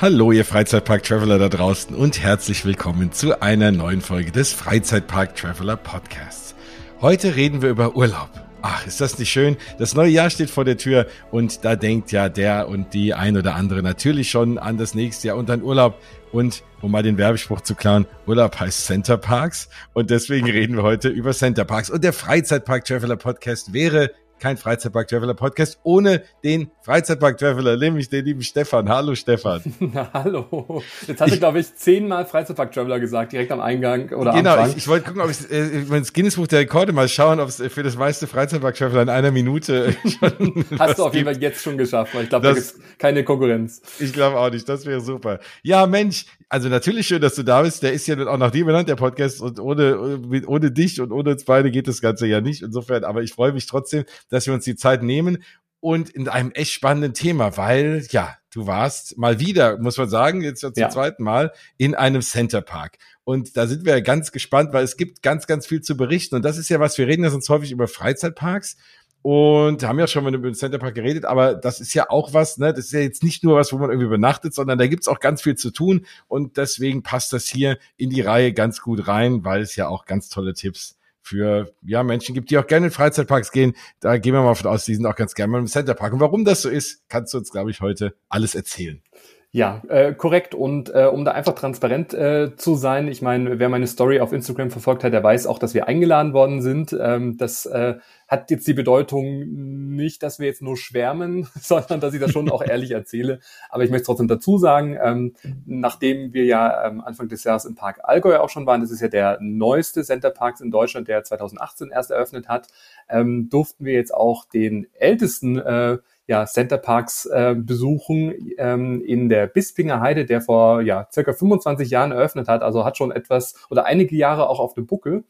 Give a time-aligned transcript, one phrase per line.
[0.00, 6.54] Hallo, ihr Freizeitpark-Traveler da draußen und herzlich willkommen zu einer neuen Folge des Freizeitpark-Traveler Podcasts.
[7.00, 8.30] Heute reden wir über Urlaub.
[8.62, 9.56] Ach, ist das nicht schön?
[9.80, 13.36] Das neue Jahr steht vor der Tür und da denkt ja der und die ein
[13.36, 16.00] oder andere natürlich schon an das nächste Jahr und an Urlaub.
[16.30, 20.84] Und um mal den Werbespruch zu klauen, Urlaub heißt Center Parks und deswegen reden wir
[20.84, 21.90] heute über Center Parks.
[21.90, 28.08] Und der Freizeitpark Traveler Podcast wäre kein Freizeitpark Traveler Podcast ohne den Freizeitpark Traveler, nämlich
[28.08, 28.88] den lieben Stefan.
[28.88, 29.60] Hallo Stefan.
[29.80, 30.82] Na, hallo.
[31.06, 34.70] Jetzt hatte, ich, glaube ich, zehnmal Freizeitpark Traveler gesagt, direkt am Eingang oder Genau, Anfang.
[34.70, 37.48] ich, ich wollte gucken, ob ich äh, ins Guinness Buch der Rekorde mal schauen, ob
[37.48, 41.40] es für das meiste Freizeitpark Traveler in einer Minute schon Hast du auf jeden Fall
[41.42, 43.82] jetzt schon geschafft, weil ich glaube, da gibt keine Konkurrenz.
[43.98, 45.40] Ich glaube auch nicht, das wäre super.
[45.62, 47.82] Ja, Mensch, also natürlich schön, dass du da bist.
[47.82, 49.40] Der ist ja auch nach dir benannt, der Podcast.
[49.40, 52.62] Und ohne, ohne dich und ohne uns beide geht das Ganze ja nicht.
[52.62, 55.42] Insofern, aber ich freue mich trotzdem, dass wir uns die Zeit nehmen
[55.80, 60.42] und in einem echt spannenden Thema, weil, ja, du warst mal wieder, muss man sagen,
[60.42, 60.88] jetzt zum ja.
[60.88, 62.98] zweiten Mal in einem Center Park.
[63.24, 66.34] Und da sind wir ja ganz gespannt, weil es gibt ganz, ganz viel zu berichten.
[66.34, 68.76] Und das ist ja was, wir reden ja sonst häufig über Freizeitparks
[69.22, 72.58] und haben ja schon mal über den Centerpark geredet, aber das ist ja auch was,
[72.58, 72.72] ne?
[72.72, 75.20] Das ist ja jetzt nicht nur was, wo man irgendwie übernachtet, sondern da gibt's auch
[75.20, 76.06] ganz viel zu tun.
[76.28, 80.04] Und deswegen passt das hier in die Reihe ganz gut rein, weil es ja auch
[80.04, 83.74] ganz tolle Tipps für ja Menschen gibt, die auch gerne in Freizeitparks gehen.
[84.00, 86.12] Da gehen wir mal von aus, die sind auch ganz gerne mal im Centerpark.
[86.12, 89.02] Und warum das so ist, kannst du uns, glaube ich, heute alles erzählen.
[89.50, 90.54] Ja, äh, korrekt.
[90.54, 94.34] Und äh, um da einfach transparent äh, zu sein, ich meine, wer meine Story auf
[94.34, 96.94] Instagram verfolgt hat, der weiß auch, dass wir eingeladen worden sind.
[97.00, 97.94] Ähm, das äh,
[98.26, 102.50] hat jetzt die Bedeutung nicht, dass wir jetzt nur schwärmen, sondern dass ich das schon
[102.50, 103.40] auch ehrlich erzähle.
[103.70, 107.74] Aber ich möchte trotzdem dazu sagen, ähm, nachdem wir ja ähm, Anfang des Jahres im
[107.74, 111.24] Park Allgäu auch schon waren, das ist ja der neueste Center Parks in Deutschland, der
[111.24, 112.68] 2018 erst eröffnet hat,
[113.08, 115.96] ähm, durften wir jetzt auch den ältesten äh,
[116.28, 122.12] ja, Centerparks äh, besuchen ähm, in der Bispinger Heide, der vor ja, circa 25 Jahren
[122.12, 125.24] eröffnet hat, also hat schon etwas oder einige Jahre auch auf dem Buckel.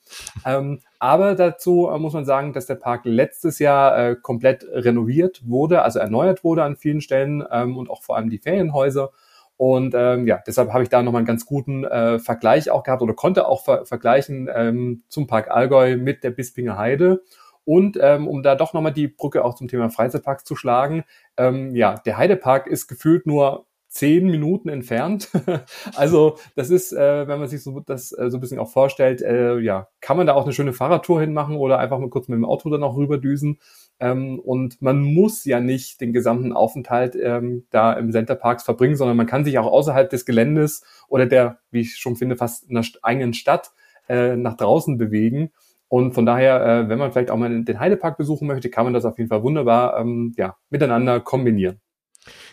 [0.45, 5.43] Ähm, aber dazu äh, muss man sagen, dass der Park letztes Jahr äh, komplett renoviert
[5.47, 9.13] wurde, also erneuert wurde an vielen Stellen ähm, und auch vor allem die Ferienhäuser.
[9.57, 13.03] Und ähm, ja, deshalb habe ich da nochmal einen ganz guten äh, Vergleich auch gehabt
[13.03, 17.23] oder konnte auch ver vergleichen ähm, zum Park Allgäu mit der Bispinger Heide.
[17.69, 21.05] Und ähm, um da doch nochmal die Brücke auch zum Thema Freizeitparks zu schlagen,
[21.37, 25.29] ähm, ja, der Heidepark ist gefühlt nur zehn Minuten entfernt.
[25.95, 29.21] also das ist, äh, wenn man sich so das äh, so ein bisschen auch vorstellt,
[29.21, 32.37] äh, ja, kann man da auch eine schöne Fahrradtour hinmachen oder einfach mal kurz mit
[32.37, 33.59] dem Auto dann auch rüberdüsen.
[34.01, 38.97] Ähm, und man muss ja nicht den gesamten Aufenthalt ähm, da im Center Parks verbringen,
[38.97, 42.71] sondern man kann sich auch außerhalb des Geländes oder der, wie ich schon finde, fast
[42.71, 43.73] einer eigenen Stadt
[44.09, 45.51] äh, nach draußen bewegen.
[45.89, 48.93] Und von daher, äh, wenn man vielleicht auch mal den Heidepark besuchen möchte, kann man
[48.93, 51.81] das auf jeden Fall wunderbar ähm, ja, miteinander kombinieren.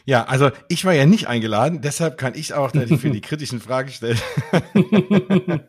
[0.06, 3.90] Ja, also ich war ja nicht eingeladen, deshalb kann ich auch für die kritischen Fragen
[3.90, 4.20] stellen.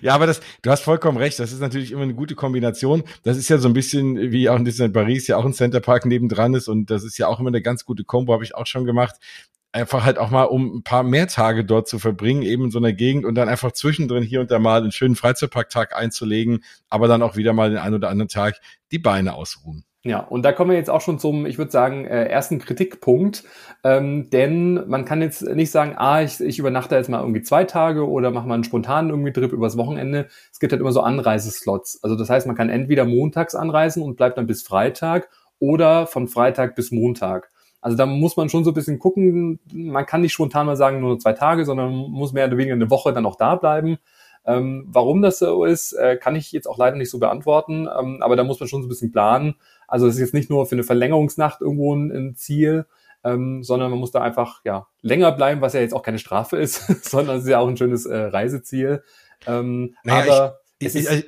[0.00, 3.02] ja, aber das, du hast vollkommen recht, das ist natürlich immer eine gute Kombination.
[3.24, 6.06] Das ist ja so ein bisschen wie auch in Disneyland Paris ja auch ein Centerpark
[6.06, 8.66] nebendran ist und das ist ja auch immer eine ganz gute Kombo, habe ich auch
[8.66, 9.16] schon gemacht
[9.72, 12.78] einfach halt auch mal um ein paar mehr Tage dort zu verbringen, eben in so
[12.78, 17.08] einer Gegend und dann einfach zwischendrin hier und da mal einen schönen Freizeitparktag einzulegen, aber
[17.08, 18.60] dann auch wieder mal den einen oder anderen Tag
[18.92, 19.84] die Beine ausruhen.
[20.04, 23.44] Ja, und da kommen wir jetzt auch schon zum, ich würde sagen, äh, ersten Kritikpunkt.
[23.84, 27.62] Ähm, denn man kann jetzt nicht sagen, ah, ich, ich übernachte jetzt mal irgendwie zwei
[27.62, 30.26] Tage oder mache mal einen spontanen irgendwie Trip übers Wochenende.
[30.50, 32.02] Es gibt halt immer so Anreiseslots.
[32.02, 35.28] Also das heißt, man kann entweder montags anreisen und bleibt dann bis Freitag
[35.60, 37.51] oder von Freitag bis Montag.
[37.82, 39.58] Also da muss man schon so ein bisschen gucken.
[39.72, 42.90] Man kann nicht spontan mal sagen, nur zwei Tage, sondern muss mehr oder weniger eine
[42.90, 43.98] Woche dann auch da bleiben.
[44.46, 47.88] Ähm, warum das so ist, äh, kann ich jetzt auch leider nicht so beantworten.
[47.98, 49.56] Ähm, aber da muss man schon so ein bisschen planen.
[49.88, 52.86] Also es ist jetzt nicht nur für eine Verlängerungsnacht irgendwo ein, ein Ziel,
[53.24, 56.56] ähm, sondern man muss da einfach ja länger bleiben, was ja jetzt auch keine Strafe
[56.58, 59.02] ist, sondern es ist ja auch ein schönes äh, Reiseziel.
[59.46, 61.24] Ähm, naja, aber ich, ich,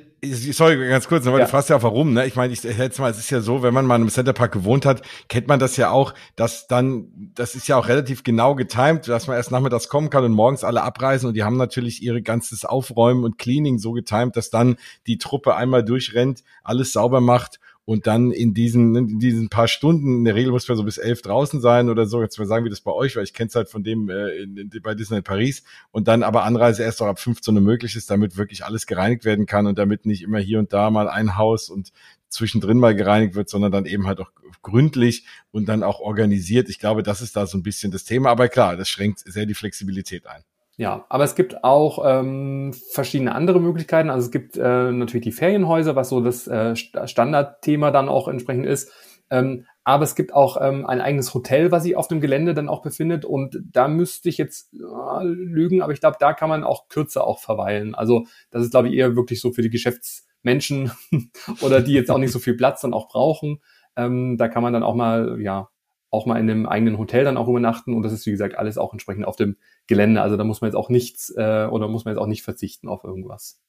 [0.49, 1.45] ich, sorry, ganz kurz, aber ja.
[1.45, 2.25] du fragst ja auch warum, ne?
[2.25, 4.85] Ich meine, ich jetzt mal, es ist ja so, wenn man mal im Centerpark gewohnt
[4.85, 9.07] hat, kennt man das ja auch, dass dann, das ist ja auch relativ genau getimt,
[9.07, 12.21] dass man erst nachmittags kommen kann und morgens alle abreisen und die haben natürlich ihre
[12.21, 17.59] ganzes Aufräumen und Cleaning so getimt, dass dann die Truppe einmal durchrennt, alles sauber macht
[17.85, 20.97] und dann in diesen, in diesen paar Stunden, in der Regel muss man so bis
[20.97, 23.47] elf draußen sein oder so, jetzt mal sagen, wie das bei euch, weil ich kenne
[23.47, 27.01] es halt von dem äh, in, in, bei Disneyland Paris und dann aber Anreise erst
[27.01, 30.23] auch ab 15 Uhr möglich ist, damit wirklich alles gereinigt werden kann und damit nicht
[30.23, 31.91] immer hier und da mal ein Haus und
[32.27, 34.31] zwischendrin mal gereinigt wird, sondern dann eben halt auch
[34.63, 36.69] gründlich und dann auch organisiert.
[36.69, 39.45] Ich glaube, das ist da so ein bisschen das Thema, aber klar, das schränkt sehr
[39.45, 40.43] die Flexibilität ein.
[40.77, 44.09] Ja, aber es gibt auch ähm, verschiedene andere Möglichkeiten.
[44.09, 48.65] Also es gibt äh, natürlich die Ferienhäuser, was so das äh, Standardthema dann auch entsprechend
[48.65, 48.91] ist.
[49.29, 52.67] Ähm, Aber es gibt auch ähm, ein eigenes Hotel, was sich auf dem Gelände dann
[52.69, 53.23] auch befindet.
[53.23, 57.25] Und da müsste ich jetzt äh, lügen, aber ich glaube, da kann man auch kürzer
[57.25, 57.95] auch verweilen.
[57.95, 60.91] Also das ist, glaube ich, eher wirklich so für die Geschäftsmenschen
[61.61, 63.61] oder die jetzt auch nicht so viel Platz dann auch brauchen.
[63.95, 65.69] Ähm, da kann man dann auch mal, ja,
[66.15, 68.77] auch mal in einem eigenen Hotel dann auch übernachten und das ist wie gesagt alles
[68.77, 69.57] auch entsprechend auf dem
[69.87, 70.21] Gelände.
[70.21, 72.87] Also da muss man jetzt auch nichts äh, oder muss man jetzt auch nicht verzichten
[72.87, 73.61] auf irgendwas.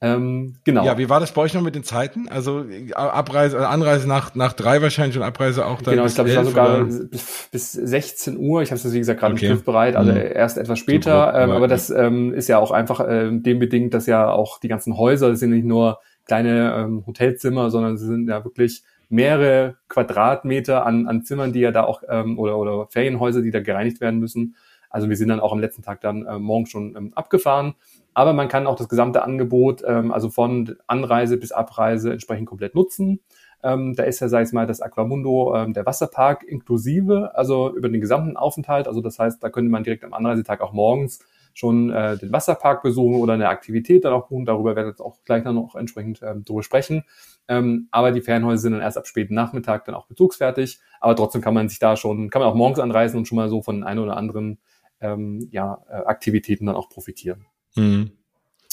[0.00, 0.84] Ähm, genau.
[0.84, 2.28] Ja, wie war das bei euch noch mit den Zeiten?
[2.28, 2.64] Also
[2.94, 5.94] Abreise, also Anreise nach, nach drei wahrscheinlich und Abreise auch dann.
[5.94, 8.62] Genau, ich glaube, es war sogar bis, bis 16 Uhr.
[8.62, 9.56] Ich habe es wie gesagt gerade okay.
[9.64, 10.18] bereit, also mhm.
[10.18, 11.34] erst etwas später.
[11.34, 14.68] Ähm, aber das ähm, ist ja auch einfach äh, dem bedingt, dass ja auch die
[14.68, 19.76] ganzen Häuser das sind nicht nur kleine ähm, Hotelzimmer, sondern sie sind ja wirklich mehrere
[19.88, 24.00] Quadratmeter an, an Zimmern, die ja da auch, ähm, oder, oder Ferienhäuser, die da gereinigt
[24.00, 24.54] werden müssen.
[24.90, 27.74] Also wir sind dann auch am letzten Tag dann äh, morgen schon ähm, abgefahren.
[28.14, 32.74] Aber man kann auch das gesamte Angebot, ähm, also von Anreise bis Abreise entsprechend komplett
[32.74, 33.20] nutzen.
[33.62, 37.88] Ähm, da ist ja, sag ich mal, das Aquamundo, ähm, der Wasserpark inklusive, also über
[37.88, 38.86] den gesamten Aufenthalt.
[38.86, 41.20] Also das heißt, da könnte man direkt am Anreisetag auch morgens
[41.58, 44.44] schon äh, den Wasserpark besuchen oder eine Aktivität dann auch buchen.
[44.44, 47.02] Darüber werden wir jetzt auch gleich dann noch entsprechend ähm, drüber sprechen.
[47.48, 50.78] Ähm, aber die Ferienhäuser sind dann erst ab späten Nachmittag dann auch bezugsfertig.
[51.00, 53.48] Aber trotzdem kann man sich da schon, kann man auch morgens anreisen und schon mal
[53.48, 54.58] so von ein oder anderen
[55.00, 57.46] ähm, ja, äh, Aktivitäten dann auch profitieren.
[57.74, 58.12] Mhm.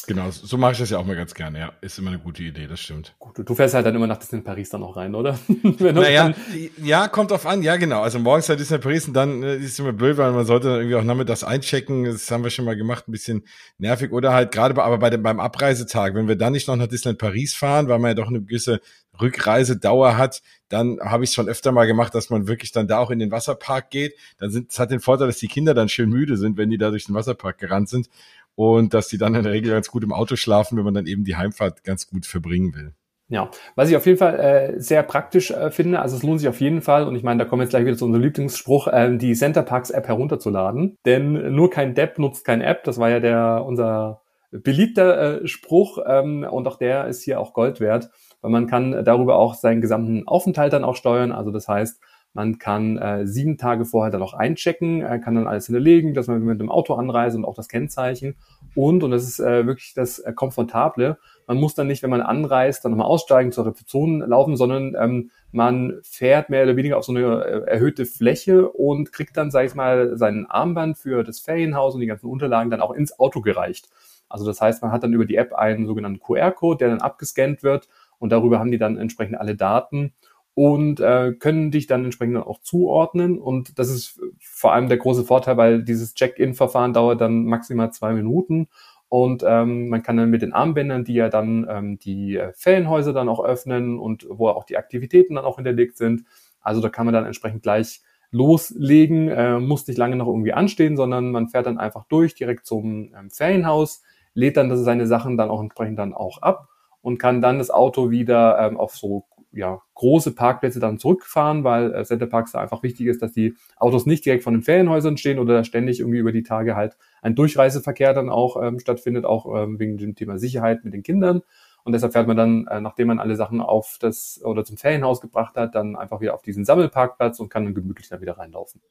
[0.07, 1.73] Genau, so mache ich das ja auch mal ganz gerne, ja.
[1.81, 3.15] Ist immer eine gute Idee, das stimmt.
[3.17, 5.39] Gut, du fährst halt dann immer nach Disney Paris dann auch rein, oder?
[5.79, 6.33] naja,
[6.81, 8.01] ja, kommt drauf an, ja genau.
[8.01, 10.67] Also morgens halt Disney Paris und dann äh, ist es immer blöd, weil man sollte
[10.67, 12.05] dann irgendwie auch nachmittags einchecken.
[12.05, 13.43] Das haben wir schon mal gemacht, ein bisschen
[13.77, 14.11] nervig.
[14.11, 17.19] Oder halt gerade aber bei dem, beim Abreisetag, wenn wir dann nicht noch nach Disneyland
[17.19, 18.81] Paris fahren, weil man ja doch eine gewisse
[19.19, 22.97] Rückreisedauer hat, dann habe ich es schon öfter mal gemacht, dass man wirklich dann da
[22.99, 24.15] auch in den Wasserpark geht.
[24.39, 26.77] Dann sind, das hat den Vorteil, dass die Kinder dann schön müde sind, wenn die
[26.77, 28.09] da durch den Wasserpark gerannt sind
[28.55, 31.07] und dass die dann in der Regel ganz gut im Auto schlafen, wenn man dann
[31.07, 32.93] eben die Heimfahrt ganz gut verbringen will.
[33.27, 36.47] Ja, was ich auf jeden Fall äh, sehr praktisch äh, finde, also es lohnt sich
[36.47, 38.87] auf jeden Fall, und ich meine, da kommen wir jetzt gleich wieder zu unserem Lieblingsspruch,
[38.87, 40.97] äh, die Center Parks App herunterzuladen.
[41.05, 44.21] Denn nur kein Depp nutzt kein App, das war ja der unser
[44.51, 48.09] beliebter äh, Spruch ähm, und auch der ist hier auch Gold wert,
[48.41, 51.31] weil man kann darüber auch seinen gesamten Aufenthalt dann auch steuern.
[51.31, 51.99] Also das heißt,
[52.35, 56.27] man kann äh, sieben Tage vorher dann auch einchecken, äh, kann dann alles hinterlegen, dass
[56.27, 58.35] man mit dem Auto anreist und auch das Kennzeichen.
[58.75, 61.17] Und, und das ist äh, wirklich das äh, Komfortable,
[61.47, 65.31] man muss dann nicht, wenn man anreist, dann nochmal aussteigen, zur Rezeption laufen, sondern ähm,
[65.51, 69.65] man fährt mehr oder weniger auf so eine äh, erhöhte Fläche und kriegt dann, sag
[69.65, 73.41] ich mal, seinen Armband für das Ferienhaus und die ganzen Unterlagen dann auch ins Auto
[73.41, 73.89] gereicht.
[74.27, 77.63] Also das heißt, man hat dann über die App einen sogenannten QR-Code, der dann abgescannt
[77.63, 77.87] wird
[78.17, 80.13] und darüber haben die dann entsprechend alle Daten
[80.55, 83.37] und äh, können dich dann entsprechend auch zuordnen.
[83.37, 88.13] Und das ist vor allem der große Vorteil, weil dieses Check-in-Verfahren dauert dann maximal zwei
[88.13, 88.69] Minuten.
[89.09, 93.13] Und ähm, man kann dann mit den Armbändern, die ja dann ähm, die äh, Ferienhäuser
[93.13, 96.23] dann auch öffnen und wo auch die Aktivitäten dann auch hinterlegt sind.
[96.61, 98.01] Also da kann man dann entsprechend gleich
[98.31, 102.65] loslegen, äh, muss nicht lange noch irgendwie anstehen, sondern man fährt dann einfach durch direkt
[102.65, 104.03] zum ähm, Ferienhaus,
[104.33, 106.69] lädt dann seine Sachen dann auch entsprechend dann auch ab
[107.01, 109.25] und kann dann das Auto wieder ähm, auf so
[109.55, 113.55] ja, große Parkplätze dann zurückfahren, weil äh, Center Parks da einfach wichtig ist, dass die
[113.77, 117.35] Autos nicht direkt von den Ferienhäusern stehen oder ständig irgendwie über die Tage halt ein
[117.35, 121.41] Durchreiseverkehr dann auch ähm, stattfindet, auch ähm, wegen dem Thema Sicherheit mit den Kindern.
[121.83, 125.21] Und deshalb fährt man dann, äh, nachdem man alle Sachen auf das oder zum Ferienhaus
[125.21, 128.81] gebracht hat, dann einfach wieder auf diesen Sammelparkplatz und kann dann gemütlich da wieder reinlaufen.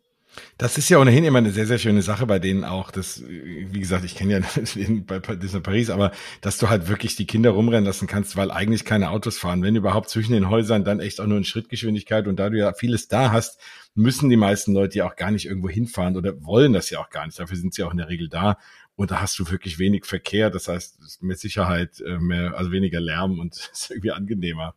[0.58, 2.90] Das ist ja ohnehin immer eine sehr, sehr schöne Sache bei denen auch.
[2.90, 7.16] Das, wie gesagt, ich kenne ja den bei Disney Paris, aber dass du halt wirklich
[7.16, 9.62] die Kinder rumrennen lassen kannst, weil eigentlich keine Autos fahren.
[9.62, 12.26] Wenn überhaupt zwischen den Häusern, dann echt auch nur in Schrittgeschwindigkeit.
[12.26, 13.58] Und da du ja vieles da hast,
[13.94, 17.10] müssen die meisten Leute ja auch gar nicht irgendwo hinfahren oder wollen das ja auch
[17.10, 17.38] gar nicht.
[17.38, 18.58] Dafür sind sie auch in der Regel da.
[18.96, 20.50] Und da hast du wirklich wenig Verkehr.
[20.50, 24.74] Das heißt, mit Sicherheit äh, mehr, also weniger Lärm und ist irgendwie angenehmer.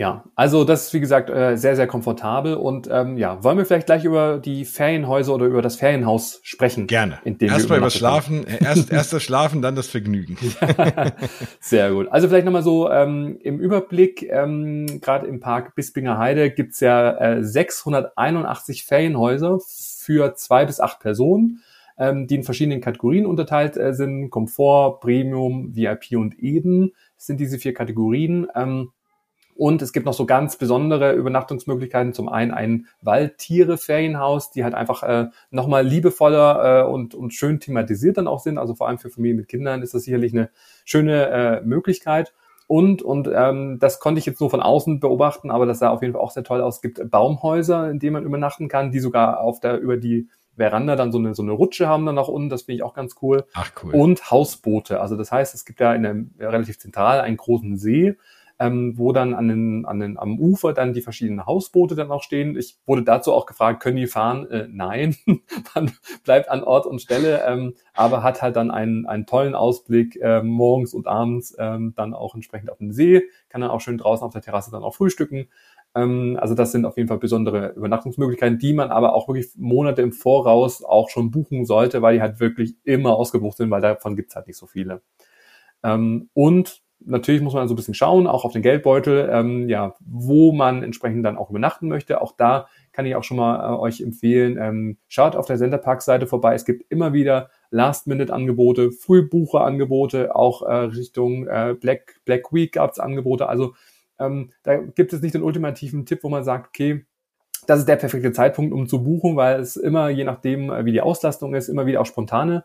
[0.00, 2.54] Ja, also das ist wie gesagt äh, sehr, sehr komfortabel.
[2.54, 6.86] Und ähm, ja, wollen wir vielleicht gleich über die Ferienhäuser oder über das Ferienhaus sprechen?
[6.86, 7.18] Gerne.
[7.38, 10.38] Erstmal über Schlafen, äh, erst, erst das Schlafen, dann das Vergnügen.
[11.60, 12.08] sehr gut.
[12.08, 17.18] Also vielleicht nochmal so ähm, im Überblick, ähm, gerade im Park Bispinger Heide gibt's ja
[17.18, 21.60] äh, 681 Ferienhäuser für zwei bis acht Personen,
[21.98, 24.30] ähm, die in verschiedenen Kategorien unterteilt äh, sind.
[24.30, 28.46] Komfort, Premium, VIP und Eden sind diese vier Kategorien.
[28.54, 28.92] Ähm,
[29.60, 32.14] und es gibt noch so ganz besondere Übernachtungsmöglichkeiten.
[32.14, 38.16] Zum einen ein Waldtiere-Ferienhaus, die halt einfach äh, nochmal liebevoller äh, und, und schön thematisiert
[38.16, 38.56] dann auch sind.
[38.56, 40.48] Also vor allem für Familien mit Kindern ist das sicherlich eine
[40.86, 42.32] schöne äh, Möglichkeit.
[42.68, 46.00] Und, und ähm, das konnte ich jetzt nur von außen beobachten, aber das sah auf
[46.00, 46.76] jeden Fall auch sehr toll aus.
[46.76, 50.96] Es gibt Baumhäuser, in denen man übernachten kann, die sogar auf der, über die Veranda
[50.96, 52.48] dann so eine, so eine Rutsche haben dann nach unten.
[52.48, 53.44] Das finde ich auch ganz cool.
[53.52, 53.94] Ach cool.
[53.94, 55.02] Und Hausboote.
[55.02, 58.16] Also das heißt, es gibt ja in der, relativ zentral einen großen See,
[58.60, 62.22] ähm, wo dann an den, an den, am Ufer dann die verschiedenen Hausboote dann auch
[62.22, 62.58] stehen.
[62.58, 64.48] Ich wurde dazu auch gefragt, können die fahren?
[64.50, 65.16] Äh, nein,
[65.74, 65.92] man
[66.24, 70.42] bleibt an Ort und Stelle, ähm, aber hat halt dann einen, einen tollen Ausblick äh,
[70.42, 74.26] morgens und abends ähm, dann auch entsprechend auf den See, kann dann auch schön draußen
[74.26, 75.48] auf der Terrasse dann auch frühstücken.
[75.94, 80.02] Ähm, also das sind auf jeden Fall besondere Übernachtungsmöglichkeiten, die man aber auch wirklich Monate
[80.02, 84.16] im Voraus auch schon buchen sollte, weil die halt wirklich immer ausgebucht sind, weil davon
[84.16, 85.00] gibt's halt nicht so viele.
[85.82, 89.94] Ähm, und natürlich muss man so ein bisschen schauen, auch auf den Geldbeutel, ähm, ja,
[90.00, 92.20] wo man entsprechend dann auch übernachten möchte.
[92.20, 96.26] Auch da kann ich auch schon mal äh, euch empfehlen, ähm, schaut auf der Centerpark-Seite
[96.26, 96.54] vorbei.
[96.54, 102.98] Es gibt immer wieder Last-Minute-Angebote, Frühbucher-Angebote, auch äh, Richtung äh, Black, Black Week gab es
[102.98, 103.48] Angebote.
[103.48, 103.74] Also
[104.18, 107.04] ähm, da gibt es nicht den ultimativen Tipp, wo man sagt, okay,
[107.66, 110.92] das ist der perfekte Zeitpunkt, um zu buchen, weil es immer, je nachdem, äh, wie
[110.92, 112.64] die Auslastung ist, immer wieder auch spontane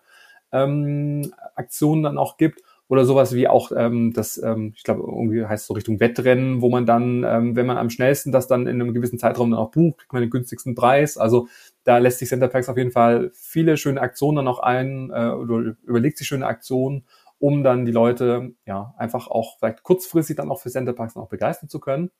[0.52, 5.46] ähm, Aktionen dann auch gibt oder sowas wie auch ähm, das, ähm, ich glaube, irgendwie
[5.46, 8.68] heißt es so Richtung Wettrennen, wo man dann, ähm, wenn man am schnellsten das dann
[8.68, 11.18] in einem gewissen Zeitraum dann auch bucht, kriegt man den günstigsten Preis.
[11.18, 11.48] Also
[11.84, 15.76] da lässt sich Centerpacks auf jeden Fall viele schöne Aktionen dann auch ein äh, oder
[15.84, 17.06] überlegt sich schöne Aktionen,
[17.40, 21.70] um dann die Leute ja einfach auch vielleicht kurzfristig dann auch für Centerparks auch begeistern
[21.70, 22.12] zu können.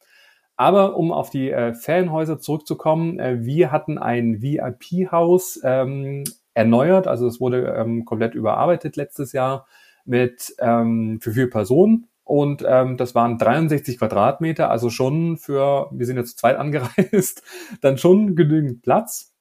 [0.58, 7.28] Aber um auf die äh, Ferienhäuser zurückzukommen, äh, wir hatten ein VIP-Haus ähm, erneuert, also
[7.28, 9.68] es wurde ähm, komplett überarbeitet letztes Jahr
[10.06, 16.06] mit ähm, für vier Personen und ähm, das waren 63 Quadratmeter, also schon für, wir
[16.08, 17.44] sind jetzt zu zweit angereist,
[17.82, 19.32] dann schon genügend Platz.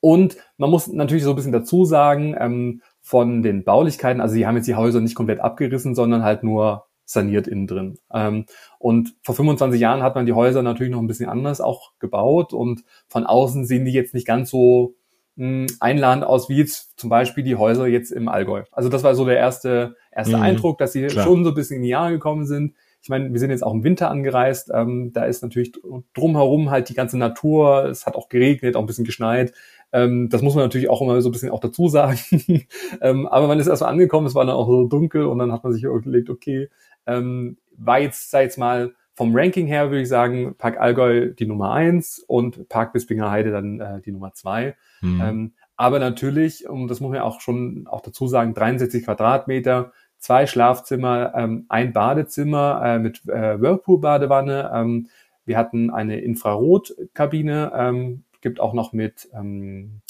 [0.00, 4.46] Und man muss natürlich so ein bisschen dazu sagen, ähm, von den Baulichkeiten, also sie
[4.46, 7.98] haben jetzt die Häuser nicht komplett abgerissen, sondern halt nur saniert innen drin.
[8.12, 8.44] Ähm,
[8.78, 12.52] und vor 25 Jahren hat man die Häuser natürlich noch ein bisschen anders auch gebaut
[12.52, 14.96] und von außen sehen die jetzt nicht ganz so
[15.36, 18.64] einladend aus, wie jetzt zum Beispiel die Häuser jetzt im Allgäu.
[18.70, 21.24] Also das war so der erste, erste mhm, Eindruck, dass sie klar.
[21.24, 22.74] schon so ein bisschen in die Jahre gekommen sind.
[23.02, 24.70] Ich meine, wir sind jetzt auch im Winter angereist.
[24.72, 25.72] Ähm, da ist natürlich
[26.14, 27.86] drumherum halt die ganze Natur.
[27.86, 29.52] Es hat auch geregnet, auch ein bisschen geschneit.
[29.92, 32.18] Ähm, das muss man natürlich auch immer so ein bisschen auch dazu sagen.
[33.00, 35.64] ähm, aber man ist erstmal angekommen, es war dann auch so dunkel und dann hat
[35.64, 36.68] man sich überlegt, okay,
[37.06, 41.46] ähm, war jetzt, sei jetzt mal vom Ranking her würde ich sagen, Park Allgäu die
[41.46, 44.74] Nummer eins und Park Bispinger Heide dann äh, die Nummer zwei.
[45.02, 45.20] Mhm.
[45.20, 50.46] Ähm, aber natürlich, und das muss man auch schon auch dazu sagen, 63 Quadratmeter, zwei
[50.46, 54.70] Schlafzimmer, ähm, ein Badezimmer äh, mit äh, Whirlpool-Badewanne.
[54.72, 55.08] Ähm,
[55.44, 60.00] wir hatten eine Infrarotkabine, ähm, gibt auch noch mit ähm,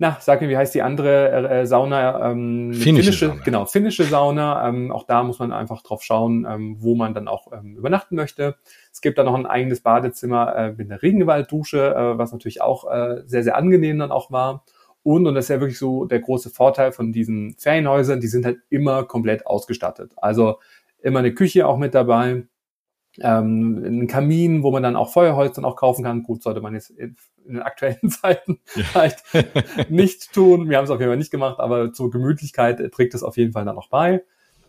[0.00, 2.30] na, sag mir, wie heißt die andere äh, Sauna?
[2.30, 3.42] Ähm, finnische, finnische Sauna.
[3.42, 4.68] Genau, finnische Sauna.
[4.68, 8.14] Ähm, auch da muss man einfach drauf schauen, ähm, wo man dann auch ähm, übernachten
[8.14, 8.54] möchte.
[8.92, 12.88] Es gibt da noch ein eigenes Badezimmer äh, mit einer Regenwalddusche, äh, was natürlich auch
[12.88, 14.64] äh, sehr, sehr angenehm dann auch war.
[15.02, 18.44] Und, und das ist ja wirklich so der große Vorteil von diesen Ferienhäusern, die sind
[18.44, 20.12] halt immer komplett ausgestattet.
[20.16, 20.58] Also
[21.00, 22.44] immer eine Küche auch mit dabei,
[23.20, 26.22] ähm, einen Kamin, wo man dann auch Feuerholz dann auch kaufen kann.
[26.22, 29.22] Gut, sollte man jetzt in, den aktuellen Zeiten vielleicht
[29.88, 30.68] nicht tun.
[30.68, 33.52] Wir haben es auf jeden Fall nicht gemacht, aber zur Gemütlichkeit trägt es auf jeden
[33.52, 34.22] Fall dann auch bei.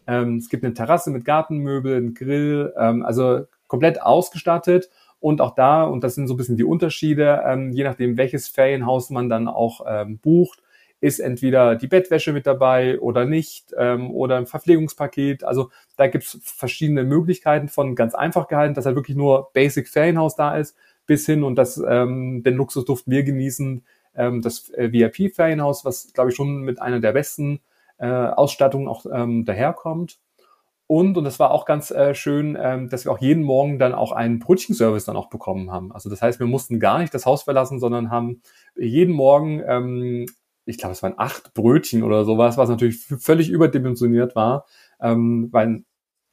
[0.08, 4.90] Ähm, es gibt eine Terrasse mit Gartenmöbel, einen Grill, ähm, also komplett ausgestattet.
[5.20, 8.48] Und auch da, und das sind so ein bisschen die Unterschiede, ähm, je nachdem, welches
[8.48, 10.64] Ferienhaus man dann auch ähm, bucht,
[11.02, 15.44] ist entweder die Bettwäsche mit dabei oder nicht ähm, oder ein Verpflegungspaket.
[15.44, 20.36] Also da gibt's verschiedene Möglichkeiten von ganz einfach gehalten, dass halt wirklich nur Basic Ferienhaus
[20.36, 20.76] da ist,
[21.06, 25.86] bis hin und das ähm, den Luxus durften wir genießen, ähm, das äh, VIP Ferienhaus,
[25.86, 27.62] was glaube ich schon mit einer der besten
[27.98, 30.20] äh, Ausstattungen auch ähm, daherkommt.
[30.92, 33.94] Und, und das war auch ganz äh, schön, ähm, dass wir auch jeden Morgen dann
[33.94, 35.92] auch einen Brötchenservice dann auch bekommen haben.
[35.92, 38.42] Also das heißt, wir mussten gar nicht das Haus verlassen, sondern haben
[38.76, 40.26] jeden Morgen ähm,
[40.70, 44.66] ich glaube, es waren acht Brötchen oder sowas, was natürlich völlig überdimensioniert war,
[45.02, 45.84] ähm, weil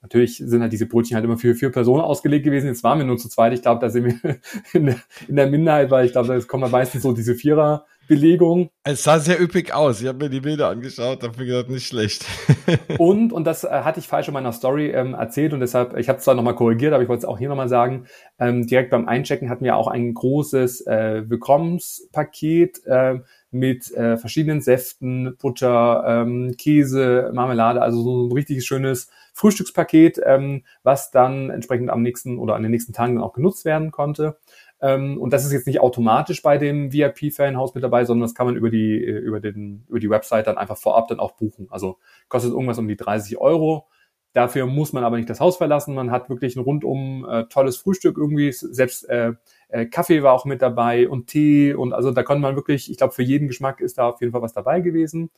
[0.02, 2.66] natürlich sind halt diese Brötchen halt immer für vier Personen ausgelegt gewesen.
[2.66, 3.52] Jetzt waren wir nur zu zweit.
[3.54, 4.36] Ich glaube, da sind wir
[4.72, 7.86] in der, in der Minderheit, weil ich glaube, da kommen meistens so diese Vierer.
[8.08, 8.70] Belegung.
[8.84, 10.00] Es sah sehr üppig aus.
[10.00, 12.24] Ich habe mir die Bilder angeschaut, habe mir gedacht, nicht schlecht.
[12.98, 16.08] und, und das äh, hatte ich falsch in meiner Story ähm, erzählt und deshalb, ich
[16.08, 18.06] habe es zwar nochmal korrigiert, aber ich wollte es auch hier nochmal sagen,
[18.38, 23.18] ähm, direkt beim Einchecken hatten wir auch ein großes äh, Willkommenspaket äh,
[23.50, 30.64] mit äh, verschiedenen Säften, Butter, ähm, Käse, Marmelade, also so ein richtiges schönes Frühstückspaket, ähm,
[30.82, 34.38] was dann entsprechend am nächsten oder an den nächsten Tagen dann auch genutzt werden konnte.
[34.80, 38.46] Ähm, und das ist jetzt nicht automatisch bei dem VIP-Fanhaus mit dabei, sondern das kann
[38.46, 41.68] man über die, äh, über den, über die Website dann einfach vorab dann auch buchen.
[41.70, 41.98] Also
[42.28, 43.88] kostet irgendwas um die 30 Euro.
[44.34, 45.94] Dafür muss man aber nicht das Haus verlassen.
[45.94, 48.52] Man hat wirklich ein rundum äh, tolles Frühstück irgendwie.
[48.52, 49.32] Selbst äh,
[49.68, 52.96] äh, Kaffee war auch mit dabei und Tee und also da konnte man wirklich, ich
[52.96, 55.30] glaube, für jeden Geschmack ist da auf jeden Fall was dabei gewesen.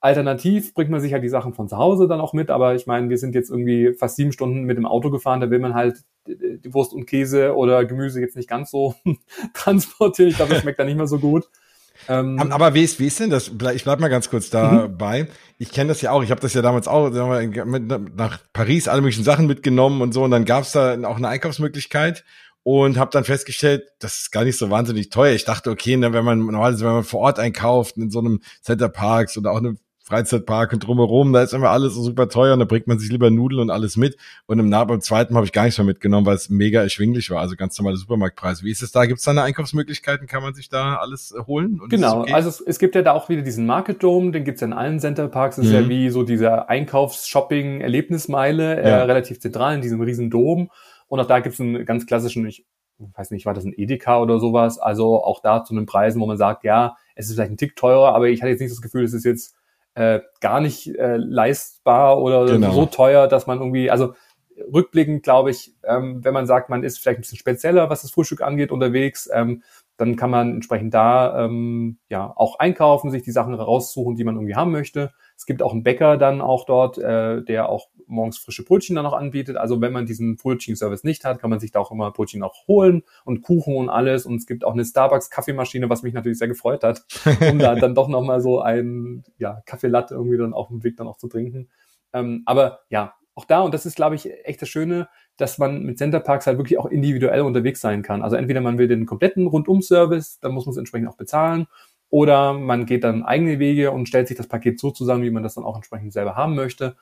[0.00, 2.86] Alternativ bringt man sich halt die Sachen von zu Hause dann auch mit, aber ich
[2.88, 5.74] meine, wir sind jetzt irgendwie fast sieben Stunden mit dem Auto gefahren, da will man
[5.74, 8.94] halt die Wurst und Käse oder Gemüse jetzt nicht ganz so
[9.54, 10.30] transportieren.
[10.30, 11.48] Ich glaube, das schmeckt da nicht mehr so gut.
[12.08, 13.48] Ähm, aber wie ist, wie ist denn das?
[13.74, 15.24] Ich bleib mal ganz kurz dabei.
[15.24, 15.28] Mhm.
[15.58, 16.24] Ich kenne das ja auch.
[16.24, 20.24] Ich habe das ja damals auch mit, nach Paris alle möglichen Sachen mitgenommen und so.
[20.24, 22.24] Und dann gab es da auch eine Einkaufsmöglichkeit
[22.64, 25.34] und habe dann festgestellt, das ist gar nicht so wahnsinnig teuer.
[25.34, 28.40] Ich dachte, okay, ne, wenn man normalerweise, wenn man vor Ort einkauft in so einem
[28.62, 32.54] Center Parks oder auch einem Freizeitpark und drumherum, da ist immer alles so super teuer
[32.54, 34.16] und da bringt man sich lieber Nudeln und alles mit.
[34.46, 37.40] Und im beim zweiten habe ich gar nichts mehr mitgenommen, weil es mega erschwinglich war,
[37.40, 38.64] also ganz normale Supermarktpreise.
[38.64, 39.06] Wie ist es da?
[39.06, 40.26] Gibt es da eine Einkaufsmöglichkeiten?
[40.26, 41.80] Kann man sich da alles äh, holen?
[41.88, 42.32] genau, okay?
[42.32, 44.72] also es, es, gibt ja da auch wieder diesen Market Dome, den gibt's ja in
[44.72, 45.56] allen Centerparks.
[45.56, 45.70] Das mhm.
[45.70, 45.88] ist ja mhm.
[45.88, 48.98] wie so dieser Einkaufs-Shopping-Erlebnismeile, äh, ja.
[48.98, 50.68] äh, relativ zentral in diesem riesen Dom.
[51.12, 52.64] Und auch da gibt's einen ganz klassischen, ich
[52.96, 56.26] weiß nicht, war das ein Edeka oder sowas, also auch da zu den Preisen, wo
[56.26, 58.80] man sagt, ja, es ist vielleicht ein Tick teurer, aber ich hatte jetzt nicht das
[58.80, 59.54] Gefühl, es ist jetzt
[59.92, 62.72] äh, gar nicht äh, leistbar oder genau.
[62.72, 64.14] so teuer, dass man irgendwie, also
[64.72, 68.10] rückblickend glaube ich, ähm, wenn man sagt, man ist vielleicht ein bisschen spezieller, was das
[68.10, 69.62] Frühstück angeht, unterwegs, ähm,
[70.02, 74.34] dann kann man entsprechend da ähm, ja auch einkaufen, sich die Sachen raussuchen, die man
[74.34, 75.12] irgendwie haben möchte.
[75.36, 79.04] Es gibt auch einen Bäcker dann auch dort, äh, der auch morgens frische Brötchen dann
[79.04, 79.56] noch anbietet.
[79.56, 82.66] Also wenn man diesen Brötchen-Service nicht hat, kann man sich da auch immer Brötchen auch
[82.66, 84.26] holen und Kuchen und alles.
[84.26, 87.04] Und es gibt auch eine Starbucks-Kaffeemaschine, was mich natürlich sehr gefreut hat,
[87.48, 91.06] um da dann doch nochmal so ein ja, Kaffeelatte irgendwie dann auf dem Weg dann
[91.06, 91.68] auch zu trinken.
[92.12, 95.82] Ähm, aber ja, auch da, und das ist, glaube ich, echt das Schöne, dass man
[95.82, 98.22] mit Centerparks halt wirklich auch individuell unterwegs sein kann.
[98.22, 101.66] Also entweder man will den kompletten Rundum-Service, dann muss man es entsprechend auch bezahlen,
[102.12, 105.42] oder man geht dann eigene Wege und stellt sich das Paket so zusammen, wie man
[105.42, 106.94] das dann auch entsprechend selber haben möchte.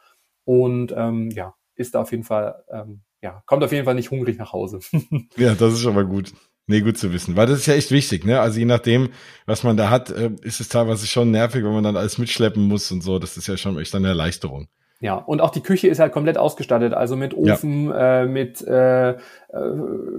[0.45, 4.13] Und ähm, ja, ist da auf jeden Fall, ähm, ja, kommt auf jeden Fall nicht
[4.13, 4.79] hungrig nach Hause.
[5.37, 6.33] ja, das ist mal gut.
[6.69, 7.35] Nee, gut zu wissen.
[7.35, 8.41] Weil das ist ja echt wichtig, ne?
[8.41, 9.09] Also je nachdem,
[9.47, 12.63] was man da hat, äh, ist es teilweise schon nervig, wenn man dann alles mitschleppen
[12.69, 13.19] muss und so.
[13.19, 14.69] Das ist ja schon echt eine Erleichterung.
[15.03, 18.23] Ja, und auch die Küche ist halt komplett ausgestattet, also mit Ofen, ja.
[18.23, 19.17] äh, mit äh, äh,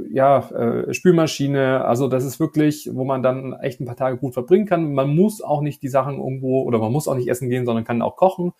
[0.10, 1.86] ja, äh, Spülmaschine.
[1.86, 4.94] Also das ist wirklich, wo man dann echt ein paar Tage gut verbringen kann.
[4.94, 7.86] Man muss auch nicht die Sachen irgendwo oder man muss auch nicht essen gehen, sondern
[7.86, 8.54] kann auch kochen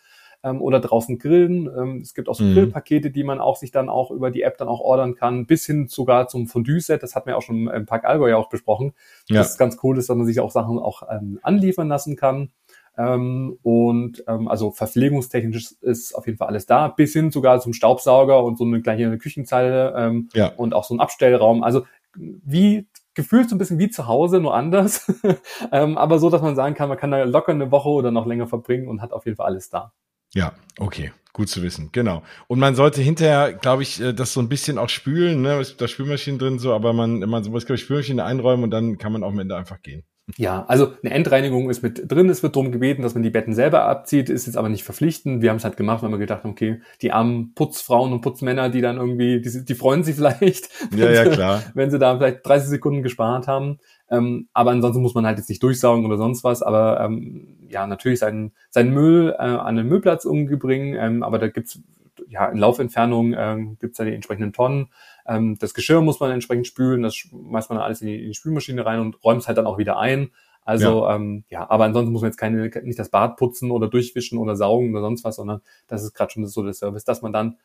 [0.44, 1.68] ähm, oder draußen grillen.
[1.68, 2.54] Ähm, es gibt auch so mhm.
[2.54, 5.66] Grillpakete, die man auch sich dann auch über die App dann auch ordern kann, bis
[5.66, 7.04] hin sogar zum Fondue-Set.
[7.04, 8.94] Das hat ja auch schon im Park Allgäu ja auch besprochen.
[9.28, 9.40] Ja.
[9.40, 12.52] Das ist ganz cool ist, dass man sich auch Sachen auch ähm, anliefern lassen kann.
[12.98, 17.74] Ähm, und ähm, also verpflegungstechnisch ist auf jeden Fall alles da, bis hin sogar zum
[17.74, 20.48] Staubsauger und so eine kleine Küchenzeile ähm, ja.
[20.48, 21.64] und auch so ein Abstellraum.
[21.64, 25.12] Also wie gefühlt so ein bisschen wie zu Hause, nur anders.
[25.72, 28.26] ähm, aber so, dass man sagen kann, man kann da locker eine Woche oder noch
[28.26, 29.94] länger verbringen und hat auf jeden Fall alles da.
[30.34, 31.12] Ja, okay.
[31.34, 32.24] Gut zu wissen, genau.
[32.48, 35.62] Und man sollte hinterher, glaube ich, äh, das so ein bisschen auch spülen, ne?
[35.78, 39.14] Da Spülmaschinen drin, so, aber man, man muss, glaube ich, Spülmaschine einräumen und dann kann
[39.14, 40.04] man auch am Ende einfach gehen.
[40.38, 42.30] Ja, also eine Endreinigung ist mit drin.
[42.30, 45.42] Es wird darum gebeten, dass man die Betten selber abzieht, ist jetzt aber nicht verpflichtend.
[45.42, 48.70] Wir haben es halt gemacht, weil wir gedacht haben, okay, die armen Putzfrauen und Putzmänner,
[48.70, 51.64] die dann irgendwie, die, die freuen sich vielleicht, ja, ja, klar.
[51.74, 53.80] wenn sie da vielleicht 30 Sekunden gespart haben.
[54.10, 56.62] Ähm, aber ansonsten muss man halt jetzt nicht durchsaugen oder sonst was.
[56.62, 60.96] Aber ähm, ja, natürlich seinen, seinen Müll äh, an den Müllplatz umgebringen.
[61.00, 61.80] Ähm, aber da gibt's
[62.28, 64.88] ja in Laufentfernung ähm, gibt's da die entsprechenden Tonnen.
[65.26, 68.34] Ähm, das Geschirr muss man entsprechend spülen, das schmeißt man alles in die, in die
[68.34, 70.32] Spülmaschine rein und räumt es halt dann auch wieder ein.
[70.64, 71.16] Also ja.
[71.16, 74.56] Ähm, ja, aber ansonsten muss man jetzt keine nicht das Bad putzen oder durchwischen oder
[74.56, 77.58] saugen oder sonst was, sondern das ist gerade schon so der Service, dass man dann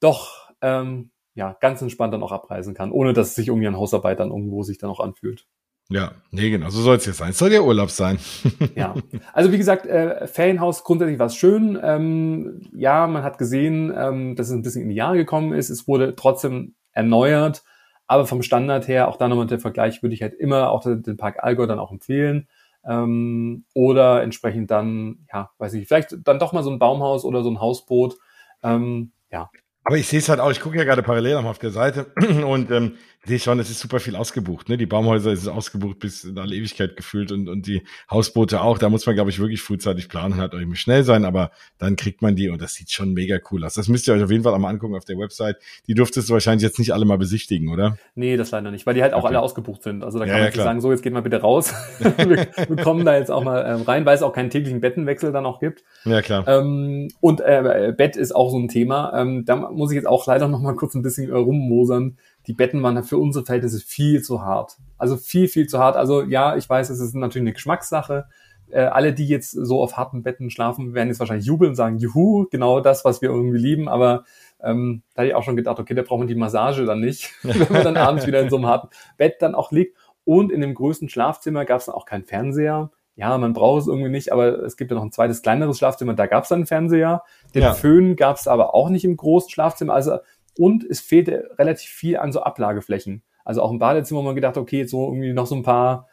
[0.00, 3.76] doch ähm, ja ganz entspannt dann auch abreisen kann, ohne dass es sich irgendwie an
[3.76, 5.46] Hausarbeit dann irgendwo sich dann auch anfühlt.
[5.90, 7.30] Ja, nee, genau, so soll es jetzt sein.
[7.30, 8.18] Es soll ja Urlaub sein.
[8.74, 8.94] ja,
[9.32, 11.78] also wie gesagt, äh, Ferienhaus grundsätzlich war es schön.
[11.82, 15.68] Ähm, ja, man hat gesehen, ähm, dass es ein bisschen in die Jahre gekommen ist.
[15.68, 17.64] Es wurde trotzdem erneuert,
[18.06, 21.16] aber vom Standard her, auch da nochmal der Vergleich, würde ich halt immer auch den
[21.18, 22.48] Park Allgäu dann auch empfehlen.
[22.86, 27.42] Ähm, oder entsprechend dann, ja, weiß ich, vielleicht dann doch mal so ein Baumhaus oder
[27.42, 28.16] so ein Hausboot.
[28.62, 29.50] Ähm, ja.
[29.84, 32.06] Aber ich sehe es halt auch, ich gucke ja gerade parallel noch auf der Seite
[32.46, 34.68] und ähm, sehe schon, es ist super viel ausgebucht.
[34.68, 34.76] Ne?
[34.76, 38.78] Die Baumhäuser ist ausgebucht bis in alle Ewigkeit gefühlt und, und die Hausboote auch.
[38.78, 42.22] Da muss man, glaube ich, wirklich frühzeitig planen, halt irgendwie schnell sein, aber dann kriegt
[42.22, 43.74] man die und das sieht schon mega cool aus.
[43.74, 45.56] Das müsst ihr euch auf jeden Fall auch mal angucken auf der Website.
[45.86, 47.96] Die dürftest du wahrscheinlich jetzt nicht alle mal besichtigen, oder?
[48.14, 49.28] Nee, das leider nicht, weil die halt auch okay.
[49.28, 50.04] alle ausgebucht sind.
[50.04, 51.72] Also da kann ja, man ja, sagen, so, jetzt geht mal bitte raus.
[51.98, 55.32] wir, wir, kommen da jetzt auch mal ähm, rein, weil es auch keinen täglichen Bettenwechsel
[55.32, 55.82] dann auch gibt.
[56.04, 56.46] Ja, klar.
[56.46, 59.12] Ähm, und äh, Bett ist auch so ein Thema.
[59.18, 62.52] Ähm, da muss ich jetzt auch leider noch mal kurz ein bisschen äh, rummosern die
[62.52, 64.76] Betten waren für unsere Verhältnisse viel zu hart.
[64.98, 65.96] Also viel, viel zu hart.
[65.96, 68.26] Also ja, ich weiß, es ist natürlich eine Geschmackssache.
[68.70, 71.98] Äh, alle, die jetzt so auf harten Betten schlafen, werden jetzt wahrscheinlich jubeln und sagen,
[71.98, 73.88] juhu, genau das, was wir irgendwie lieben.
[73.88, 74.24] Aber
[74.62, 77.32] ähm, da hatte ich auch schon gedacht, okay, da braucht man die Massage dann nicht,
[77.42, 79.96] wenn man dann abends wieder in so einem harten Bett dann auch liegt.
[80.24, 82.90] Und in dem größten Schlafzimmer gab es dann auch keinen Fernseher.
[83.14, 86.14] ja, man braucht es irgendwie nicht, aber es gibt ja noch ein zweites kleineres Schlafzimmer,
[86.14, 87.22] da gab es dann einen Fernseher.
[87.54, 87.74] Den ja.
[87.74, 89.92] Föhn gab es aber auch nicht im großen Schlafzimmer.
[89.94, 90.18] Also
[90.58, 93.22] und es fehlte relativ viel an so Ablageflächen.
[93.44, 96.08] Also auch im Badezimmer haben wir gedacht, okay, jetzt so irgendwie noch so ein paar,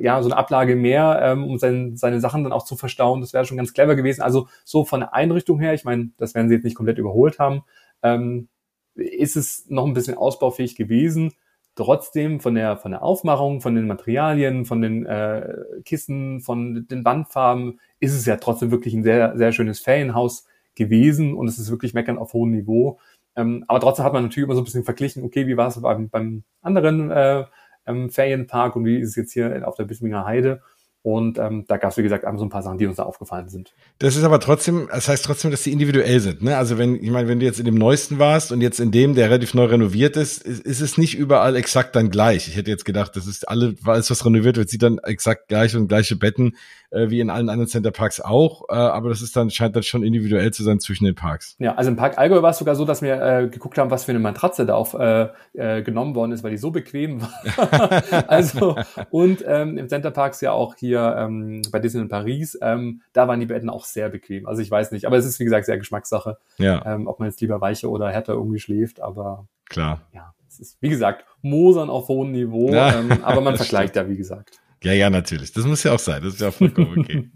[0.00, 3.20] ja, so eine Ablage mehr, ähm, um sein, seine Sachen dann auch zu verstauen.
[3.20, 4.22] Das wäre schon ganz clever gewesen.
[4.22, 7.38] Also so von der Einrichtung her, ich meine, das werden sie jetzt nicht komplett überholt
[7.38, 7.62] haben,
[8.02, 8.48] ähm,
[8.94, 11.32] ist es noch ein bisschen ausbaufähig gewesen.
[11.74, 17.04] Trotzdem von der, von der Aufmachung, von den Materialien, von den äh, Kissen, von den
[17.04, 21.70] Wandfarben ist es ja trotzdem wirklich ein sehr, sehr schönes Ferienhaus gewesen und es ist
[21.70, 22.98] wirklich Meckern auf hohem Niveau.
[23.36, 25.80] Ähm, aber trotzdem hat man natürlich immer so ein bisschen verglichen, okay, wie war es
[25.80, 27.44] beim, beim anderen äh,
[27.86, 30.60] ähm, Ferienpark und wie ist es jetzt hier auf der Bisminger Heide?
[31.04, 33.02] Und ähm, da gab es, wie gesagt, einfach so ein paar Sachen, die uns da
[33.02, 33.74] aufgefallen sind.
[33.98, 36.42] Das ist aber trotzdem, das heißt trotzdem, dass die individuell sind.
[36.42, 36.56] Ne?
[36.56, 39.16] Also wenn, ich meine, wenn du jetzt in dem neuesten warst und jetzt in dem,
[39.16, 42.46] der relativ neu renoviert ist, ist, ist es nicht überall exakt dann gleich.
[42.46, 45.74] Ich hätte jetzt gedacht, das ist alle, alles, was renoviert wird, sieht dann exakt gleich
[45.74, 46.54] und gleiche Betten
[46.92, 48.68] äh, wie in allen anderen Centerparks auch.
[48.68, 51.56] Äh, aber das ist dann, scheint dann schon individuell zu sein zwischen den Parks.
[51.58, 54.04] Ja, also im Park Allgäu war es sogar so, dass wir äh, geguckt haben, was
[54.04, 58.28] für eine Matratze da auf äh, äh, genommen worden ist, weil die so bequem war.
[58.28, 58.76] also,
[59.10, 63.40] und ähm, im Centerparks ja auch hier ähm, bei Disney in Paris, ähm, da waren
[63.40, 64.46] die Betten auch sehr bequem.
[64.46, 66.84] Also ich weiß nicht, aber es ist wie gesagt sehr Geschmackssache, ja.
[66.86, 70.02] ähm, ob man jetzt lieber weicher oder härter irgendwie schläft, aber klar.
[70.12, 74.08] Ja, es ist wie gesagt Mosern auf hohem Niveau, ja, ähm, aber man vergleicht ja
[74.08, 74.60] wie gesagt.
[74.82, 75.52] Ja, ja, natürlich.
[75.52, 76.22] Das muss ja auch sein.
[76.22, 77.30] Das ist ja vollkommen okay.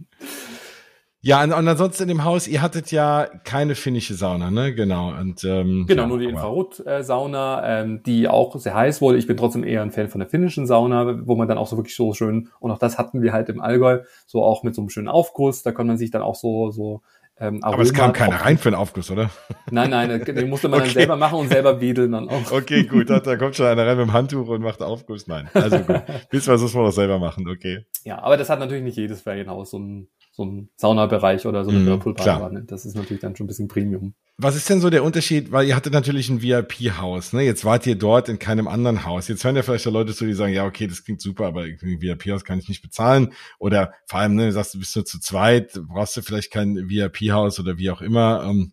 [1.20, 4.74] ja, und, und, ansonsten in dem Haus, ihr hattet ja keine finnische Sauna, ne?
[4.74, 5.10] Genau.
[5.18, 9.18] Und, ähm, genau, ja, nur die Infrarot-Sauna, ähm, die auch sehr heiß wurde.
[9.18, 11.76] Ich bin trotzdem eher ein Fan von der finnischen Sauna, wo man dann auch so
[11.76, 14.82] wirklich so schön, und auch das hatten wir halt im Allgäu, so auch mit so
[14.82, 15.62] einem schönen Aufguss.
[15.62, 17.02] Da kann man sich dann auch so, so
[17.38, 19.30] ähm, aber es kam keiner rein für den Aufguss, oder?
[19.70, 20.88] Nein, nein, den musste man okay.
[20.88, 22.50] dann selber machen und selber wedeln dann auch.
[22.50, 25.26] Okay, gut, da, da kommt schon einer rein mit dem Handtuch und macht Aufguss.
[25.26, 26.02] Nein, also gut.
[26.30, 27.84] Bis was muss man doch selber machen, okay.
[28.04, 31.70] Ja, aber das hat natürlich nicht jedes Ferienhaus, so ein so ein Saunabereich oder so
[31.70, 32.64] eine mm, Whirlpool-Badewanne.
[32.64, 34.14] Das ist natürlich dann schon ein bisschen Premium.
[34.36, 35.50] Was ist denn so der Unterschied?
[35.50, 37.42] Weil ihr hattet natürlich ein VIP-Haus, ne?
[37.42, 39.28] Jetzt wart ihr dort in keinem anderen Haus.
[39.28, 41.78] Jetzt hören ja vielleicht Leute zu, die sagen, ja, okay, das klingt super, aber ein
[41.80, 43.32] VIP-Haus kann ich nicht bezahlen.
[43.58, 46.90] Oder vor allem, ne, du sagst, du bist nur zu zweit, brauchst du vielleicht kein
[46.90, 48.44] VIP-Haus oder wie auch immer.
[48.44, 48.72] Ähm,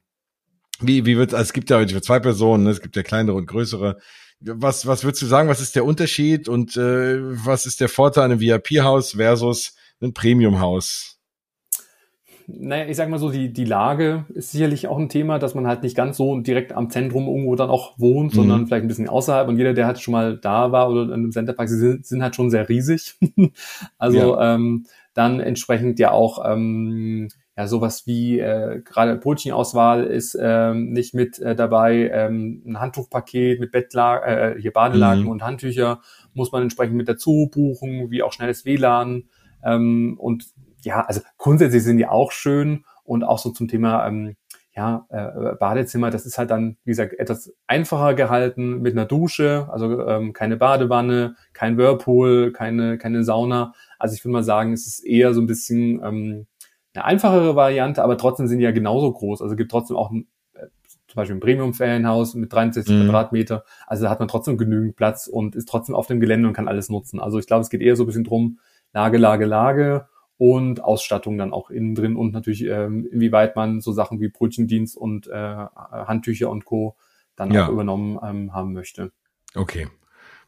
[0.81, 2.71] wie, wie wird, also es gibt ja heute für zwei Personen, ne?
[2.71, 3.99] es gibt ja kleinere und größere.
[4.41, 8.25] Was, was würdest du sagen, was ist der Unterschied und äh, was ist der Vorteil
[8.25, 11.12] an einem VIP-Haus versus ein Premium-Haus?
[12.47, 15.67] Naja, ich sag mal so, die, die Lage ist sicherlich auch ein Thema, dass man
[15.67, 18.35] halt nicht ganz so direkt am Zentrum irgendwo dann auch wohnt, mhm.
[18.35, 19.47] sondern vielleicht ein bisschen außerhalb.
[19.47, 22.23] Und jeder, der halt schon mal da war oder in einem Centerpark, sie sind, sind
[22.23, 23.15] halt schon sehr riesig.
[23.97, 24.55] also ja.
[24.55, 31.13] ähm, dann entsprechend ja auch ähm, ja sowas wie äh, gerade Brötchenauswahl ist ähm, nicht
[31.13, 35.29] mit äh, dabei, ähm, ein Handtuchpaket mit Bettlaken, äh, hier Badelaken mhm.
[35.29, 36.01] und Handtücher
[36.33, 39.25] muss man entsprechend mit dazu buchen, wie auch schnelles WLAN
[39.63, 40.45] ähm, und
[40.83, 44.35] ja, also grundsätzlich sind die auch schön und auch so zum Thema ähm,
[44.75, 49.67] ja, äh, Badezimmer, das ist halt dann, wie gesagt, etwas einfacher gehalten mit einer Dusche,
[49.71, 53.73] also ähm, keine Badewanne, kein Whirlpool, keine, keine Sauna.
[53.99, 56.47] Also ich würde mal sagen, es ist eher so ein bisschen ähm,
[56.95, 59.43] eine einfachere Variante, aber trotzdem sind die ja genauso groß.
[59.43, 60.65] Also gibt trotzdem auch ein, äh,
[61.07, 63.03] zum Beispiel ein Premium-Ferienhaus mit 63 mhm.
[63.03, 63.65] Quadratmeter.
[63.85, 66.67] Also da hat man trotzdem genügend Platz und ist trotzdem auf dem Gelände und kann
[66.67, 67.19] alles nutzen.
[67.19, 68.57] Also ich glaube, es geht eher so ein bisschen drum,
[68.91, 70.07] Lage, Lage, Lage
[70.43, 74.97] und Ausstattung dann auch innen drin und natürlich ähm, inwieweit man so Sachen wie Brötchendienst
[74.97, 76.97] und äh, Handtücher und Co.
[77.37, 77.65] dann ja.
[77.65, 79.13] auch übernommen ähm, haben möchte.
[79.55, 79.87] Okay.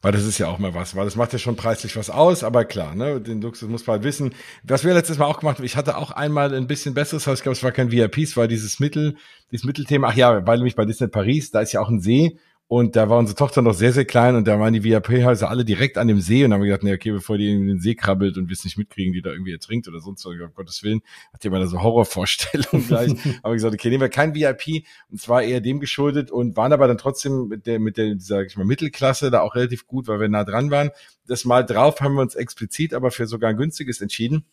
[0.01, 2.43] Weil das ist ja auch mal was, weil das macht ja schon preislich was aus,
[2.43, 4.33] aber klar, ne, den Luxus muss man halt wissen.
[4.63, 7.39] Was wir letztes Mal auch gemacht haben, ich hatte auch einmal ein bisschen besseres Haus,
[7.39, 9.15] ich glaube, es war kein VIP, es war dieses Mittel,
[9.49, 12.37] dieses Mittelthema, ach ja, weil nämlich bei Disney Paris, da ist ja auch ein See
[12.67, 15.63] und da war unsere Tochter noch sehr, sehr klein und da waren die VIP-Häuser alle
[15.63, 17.93] direkt an dem See und haben wir gedacht, nee, okay, bevor die in den See
[17.93, 20.81] krabbelt und wir es nicht mitkriegen, die da irgendwie ertrinkt oder sonst was, um Gottes
[20.81, 21.01] Willen,
[21.31, 23.11] hat mal da so Horrorvorstellung gleich.
[23.11, 26.73] haben wir gesagt, okay, nehmen wir kein VIP und zwar eher dem geschuldet und waren
[26.73, 30.07] aber dann trotzdem mit der, mit der, sag ich mal, Mittelklasse da auch relativ gut,
[30.07, 30.89] weil wir nah dran waren.
[31.27, 34.45] Das Mal drauf haben wir uns explizit aber für sogar ein günstiges entschieden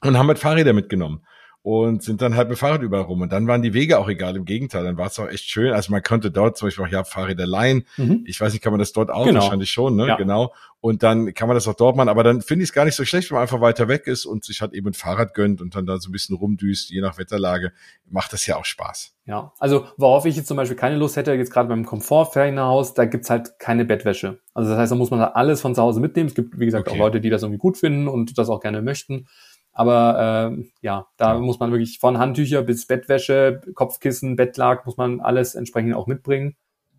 [0.00, 1.20] und haben halt Fahrräder mitgenommen
[1.64, 3.22] und sind dann halt mit Fahrrad überall rum.
[3.22, 4.36] Und dann waren die Wege auch egal.
[4.36, 5.72] Im Gegenteil, dann war es auch echt schön.
[5.72, 7.86] Also man konnte dort zum Beispiel auch, ja, Fahrräder leihen.
[7.96, 8.22] Mhm.
[8.26, 9.24] Ich weiß nicht, kann man das dort auch?
[9.24, 9.40] Genau.
[9.40, 10.08] Wahrscheinlich schon, ne?
[10.08, 10.16] Ja.
[10.16, 10.52] Genau.
[10.82, 12.10] Und dann kann man das auch dort machen.
[12.10, 14.26] Aber dann finde ich es gar nicht so schlecht, wenn man einfach weiter weg ist
[14.26, 17.00] und sich halt eben ein Fahrrad gönnt und dann da so ein bisschen rumdüst, je
[17.00, 17.72] nach Wetterlage.
[18.10, 19.14] Macht das ja auch Spaß.
[19.24, 23.06] Ja, also worauf ich jetzt zum Beispiel keine Lust hätte, jetzt gerade beim Komfortferienhaus, da
[23.06, 24.38] gibt's halt keine Bettwäsche.
[24.52, 26.28] Also das heißt, da muss man halt alles von zu Hause mitnehmen.
[26.28, 26.96] Es gibt, wie gesagt, okay.
[26.96, 29.28] auch Leute, die das irgendwie gut finden und das auch gerne möchten.
[29.74, 31.40] Aber äh, ja, da ja.
[31.40, 36.56] muss man wirklich von Handtücher bis Bettwäsche, Kopfkissen, Bettlag, muss man alles entsprechend auch mitbringen.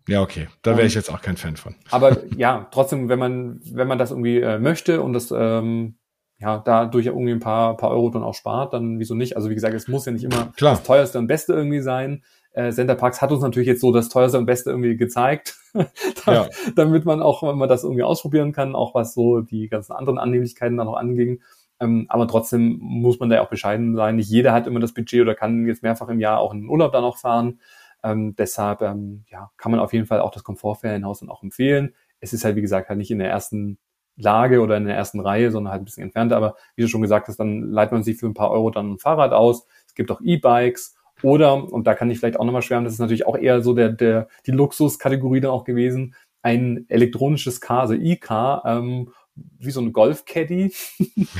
[0.08, 0.46] Ja, okay.
[0.62, 1.74] Da wäre ich jetzt auch kein Fan von.
[1.90, 5.96] Aber ja, trotzdem, wenn man, wenn man das irgendwie äh, möchte und das ähm,
[6.38, 9.36] ja, dadurch irgendwie ein paar, paar Euro dann auch spart, dann wieso nicht?
[9.36, 10.74] Also wie gesagt, es muss ja nicht immer Klar.
[10.74, 12.22] das teuerste und beste irgendwie sein.
[12.52, 15.56] Äh, Center Parks hat uns natürlich jetzt so das teuerste und beste irgendwie gezeigt,
[16.26, 16.48] Ja.
[16.74, 20.18] damit man auch, wenn man das irgendwie ausprobieren kann, auch was so die ganzen anderen
[20.18, 21.40] Annehmlichkeiten dann noch anging.
[21.80, 24.16] Ähm, aber trotzdem muss man da ja auch bescheiden sein.
[24.16, 26.70] Nicht jeder hat immer das Budget oder kann jetzt mehrfach im Jahr auch in den
[26.70, 27.60] Urlaub dann auch fahren.
[28.02, 31.94] Ähm, deshalb ähm, ja, kann man auf jeden Fall auch das Komfortferienhaus dann auch empfehlen.
[32.20, 33.78] Es ist halt, wie gesagt, halt nicht in der ersten
[34.16, 36.36] Lage oder in der ersten Reihe, sondern halt ein bisschen entfernter.
[36.36, 38.92] Aber wie du schon gesagt hast, dann leiht man sich für ein paar Euro dann
[38.92, 39.66] ein Fahrrad aus.
[39.86, 43.00] Es gibt auch E-Bikes oder, und da kann ich vielleicht auch nochmal schwärmen, das ist
[43.00, 47.94] natürlich auch eher so der, der, die Luxuskategorie dann auch gewesen, ein elektronisches Car, also
[47.94, 49.10] E-Car, ähm,
[49.58, 50.72] wie so ein Golf-Caddy.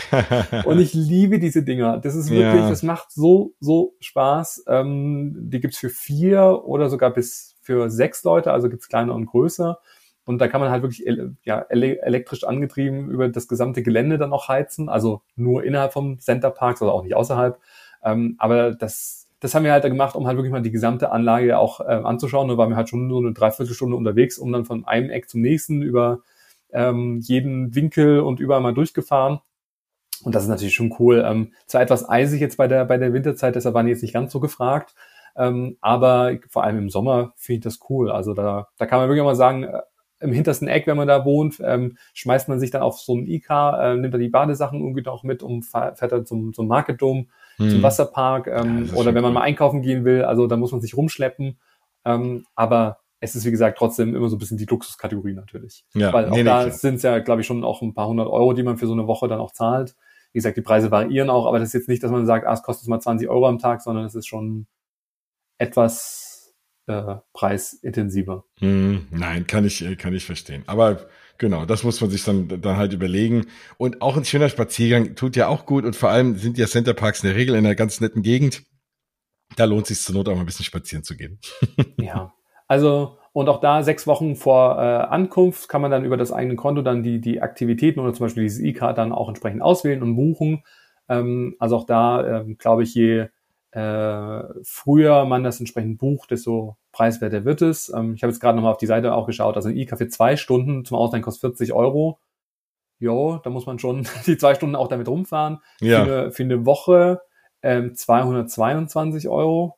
[0.64, 1.98] Und ich liebe diese Dinger.
[1.98, 2.68] Das ist wirklich, Ja.
[2.68, 4.64] das macht so, so Spaß.
[4.68, 9.26] Ähm, die gibt's für vier oder sogar bis für sechs Leute, also gibt's kleiner und
[9.26, 9.78] größer.
[10.24, 11.06] Und da kann man halt wirklich
[11.44, 14.88] ja, ele elektrisch angetrieben über das gesamte Gelände dann auch heizen.
[14.88, 17.59] Also nur innerhalb vom Center Parks, also auch nicht außerhalb.
[18.04, 21.59] Ähm, aber das, das haben wir halt gemacht, um halt wirklich mal die gesamte Anlage
[21.59, 22.48] auch ähm, anzuschauen.
[22.48, 25.42] Da waren wir halt schon so eine Dreiviertelstunde unterwegs, um dann von einem Eck zum
[25.42, 26.20] nächsten über
[26.72, 29.40] ähm, jeden Winkel und überall mal durchgefahren.
[30.24, 31.22] Und das ist natürlich schon cool.
[31.26, 34.14] Ähm, zwar etwas eisig jetzt bei der, bei der Winterzeit, deshalb waren die jetzt nicht
[34.14, 34.94] ganz so gefragt.
[35.37, 38.11] Ähm, aber vor allem im Sommer finde ich das cool.
[38.11, 39.81] Also da, da kann man wirklich mal sagen, äh,
[40.18, 43.26] im hintersten Eck, wenn man da wohnt, ähm, schmeißt man sich dann auf so ein
[43.26, 47.02] E-Car, äh, nimmt da die Badesachen irgendwie noch mit und fährt dann zum, zum Market
[47.02, 47.26] Dome,
[47.59, 47.83] zum Hm.
[47.83, 49.35] Wasserpark Ja, ähm, ist oder wenn man cool.
[49.35, 51.59] mal einkaufen gehen will, also da muss man sich rumschleppen.
[52.07, 55.85] Ähm, aber es ist, wie gesagt, trotzdem immer so ein bisschen die Luxuskategorie natürlich.
[55.94, 56.70] Ja, Weil auch nee, nee, da klar.
[56.70, 58.92] sind es ja, glaube ich, schon auch ein paar hundert Euro, die man für so
[58.92, 59.96] eine Woche dann auch zahlt.
[60.33, 62.52] Wie gesagt, die Preise variieren auch, aber das ist jetzt nicht, dass man sagt, ah,
[62.52, 64.66] es kostet mal 20 Euro am Tag, sondern es ist schon
[65.59, 66.55] etwas
[66.87, 68.44] äh, preisintensiver.
[68.59, 70.62] Hm, Nein, kann ich, äh, kann ich verstehen.
[70.66, 73.46] Aber genau, das muss man sich dann, dann halt überlegen.
[73.79, 75.85] Und auch ein schöner Spaziergang tut ja auch gut.
[75.85, 78.62] Und vor allem sind ja Centerparks in der Regel in einer ganz netten Gegend.
[79.57, 81.38] Da lohnt sich zur Not auch mal ein bisschen spazieren zu gehen.
[81.98, 82.35] Ja,
[82.68, 86.57] also und auch da sechs Wochen vor äh, Ankunft kann man dann über das eigene
[86.57, 90.16] Konto dann die, die Aktivitäten oder zum Beispiel dieses E-Card dann auch entsprechend auswählen und
[90.16, 90.64] buchen.
[91.09, 93.26] Ähm, also auch da ähm, glaube ich, je
[93.72, 97.92] äh, früher man das entsprechend bucht, desto preiswerter wird es.
[97.94, 99.57] Ähm, ich habe jetzt gerade nochmal auf die Seite auch geschaut.
[99.57, 102.18] Also ein E-Card für zwei Stunden zum Ausleihen kostet 40 Euro.
[102.98, 105.59] Jo, da muss man schon die zwei Stunden auch damit rumfahren.
[105.79, 107.20] Für, Ja, eine, für eine Woche
[107.61, 109.75] ähm, 222 Euro.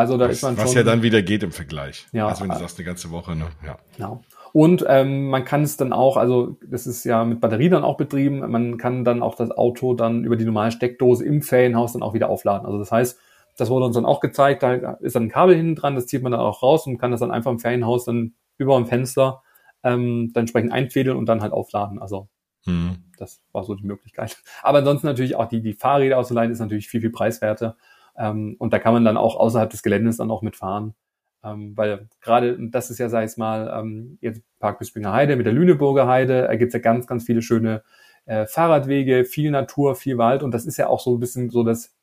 [0.00, 0.76] Also da was, ist man was schon.
[0.76, 2.06] ja dann wieder geht im Vergleich.
[2.12, 3.48] Ja, also wenn du äh, sagst, eine ganze Woche, ne?
[3.66, 3.76] Ja.
[3.98, 4.22] Genau.
[4.54, 7.98] Und ähm, man kann es dann auch, also das ist ja mit Batterie dann auch
[7.98, 12.02] betrieben, man kann dann auch das Auto dann über die normale Steckdose im Ferienhaus dann
[12.02, 12.64] auch wieder aufladen.
[12.64, 13.18] Also das heißt,
[13.58, 16.22] das wurde uns dann auch gezeigt, da ist dann ein Kabel hinten dran, das zieht
[16.22, 19.42] man dann auch raus und kann das dann einfach im Ferienhaus dann über dem Fenster
[19.82, 22.00] ähm, dann entsprechend einfädeln und dann halt aufladen.
[22.00, 22.28] Also
[22.64, 23.04] Hm.
[23.18, 24.36] das war so die Möglichkeit.
[24.62, 27.76] Aber ansonsten natürlich auch die, die Fahrräder auszuleihen ist natürlich viel, viel preiswerter.
[28.20, 30.94] Ähm, und da kann man dann auch außerhalb des Geländes dann auch mitfahren.
[31.42, 35.46] Ähm, weil gerade, das ist ja, sag ich mal, ähm, jetzt Park Bispinger Heide mit
[35.46, 37.82] der Lüneburger Heide, da gibt's ja ganz, ganz viele schöne
[38.26, 40.42] äh, Fahrradwege, viel Natur, viel Wald.
[40.42, 41.94] Und das ist ja auch so ein bisschen so das,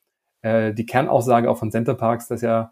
[0.42, 2.72] äh, die Kernaussage auch von Center Parks, dass ja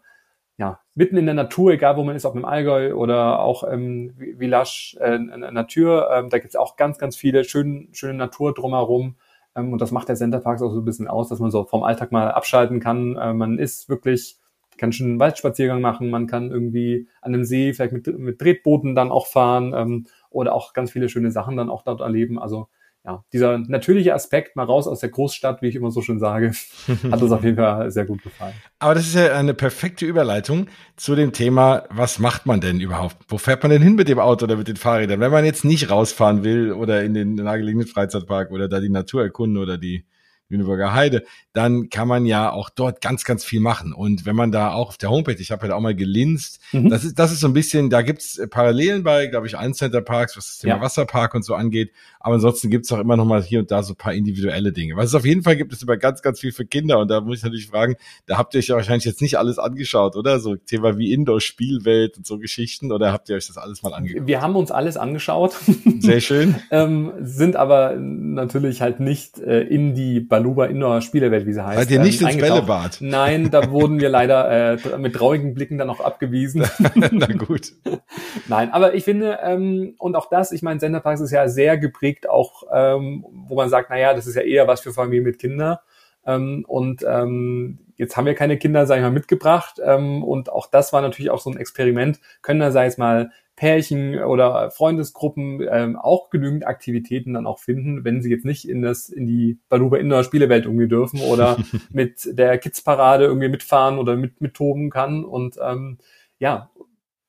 [0.58, 4.14] ja, mitten in der Natur, egal wo man ist, ob im Allgäu oder auch im
[4.38, 9.16] Village äh, Natur, ähm, da gibt's auch ganz, ganz viele schöne, schöne Natur drumherum.
[9.56, 11.64] Ähm, und das macht der Center Parks auch so ein bisschen aus, dass man so
[11.64, 13.16] vom Alltag mal abschalten kann.
[13.16, 14.38] Äh, man ist wirklich,
[14.76, 18.94] kann schon einen Waldspaziergang machen, man kann irgendwie an einem See vielleicht mit, mit Tretbooten
[18.94, 22.38] dann auch fahren ähm, oder auch ganz viele schöne Sachen dann auch dort erleben.
[22.38, 22.68] Also
[23.06, 26.52] ja, dieser natürliche Aspekt, mal raus aus der Großstadt, wie ich immer so schön sage,
[27.10, 28.54] hat uns auf jeden Fall sehr gut gefallen.
[28.80, 30.66] Aber das ist ja eine perfekte Überleitung
[30.96, 33.16] zu dem Thema, was macht man denn überhaupt?
[33.28, 35.20] Wo fährt man denn hin mit dem Auto oder mit den Fahrrädern?
[35.20, 39.22] Wenn man jetzt nicht rausfahren will oder in den nahegelegenen Freizeitpark oder da die Natur
[39.22, 40.04] erkunden oder die
[40.48, 43.92] Lüneburger Heide, dann kann man ja auch dort ganz, ganz viel machen.
[43.92, 46.60] Und wenn man da auch auf der Homepage, ich habe ja da auch mal gelinst,
[46.72, 46.88] Mhm.
[46.90, 49.74] das ist, das ist so ein bisschen, da gibt's äh, Parallelen bei, glaube ich, allen
[49.74, 50.80] Centerparks, was das Thema Ja.
[50.80, 51.90] Wasserpark und so angeht.
[52.20, 54.96] Aber ansonsten gibt's auch immer noch mal hier und da so ein paar individuelle Dinge.
[54.96, 56.98] Was es auf jeden Fall gibt, ist immer ganz, ganz viel für Kinder.
[56.98, 57.94] Und da muss ich natürlich fragen,
[58.26, 60.40] da habt ihr euch ja wahrscheinlich jetzt nicht alles angeschaut, oder?
[60.40, 62.90] So Thema wie Indoor-Spielwelt und so Geschichten.
[62.92, 64.26] Oder habt ihr euch das alles mal angeguckt?
[64.26, 65.54] Wir haben uns alles angeschaut,
[66.00, 66.56] Sehr schön.
[66.70, 71.78] ähm, sind aber natürlich halt nicht äh, in die Baluba Indoor Spielewelt, wie sie heißt.
[71.78, 72.36] Seid ihr nicht ähm, ins.
[72.36, 72.98] Bällebad?
[73.00, 76.62] Nein, da wurden wir leider äh, mit traurigen Blicken dann auch abgewiesen.
[76.94, 77.72] Na gut.
[78.48, 82.28] Nein, aber ich finde, ähm, und auch das, ich meine, Senderparks ist ja sehr geprägt,
[82.28, 85.78] auch ähm, wo man sagt, naja, das ist ja eher was für Familien mit Kindern.
[86.26, 89.80] Ähm, und ähm, jetzt haben wir keine Kinder, sag ich mal, mitgebracht.
[89.82, 92.20] Ähm, und auch das war natürlich auch so ein Experiment.
[92.42, 98.04] Können da, sag ich mal, Pärchen oder Freundesgruppen ähm, auch genügend Aktivitäten dann auch finden,
[98.04, 101.56] wenn sie jetzt nicht in das in die Baluba Indoor Spielewelt irgendwie dürfen oder
[101.90, 105.24] mit der Kids Parade irgendwie mitfahren oder mit mittoben kann.
[105.24, 105.98] Und ähm,
[106.38, 106.70] ja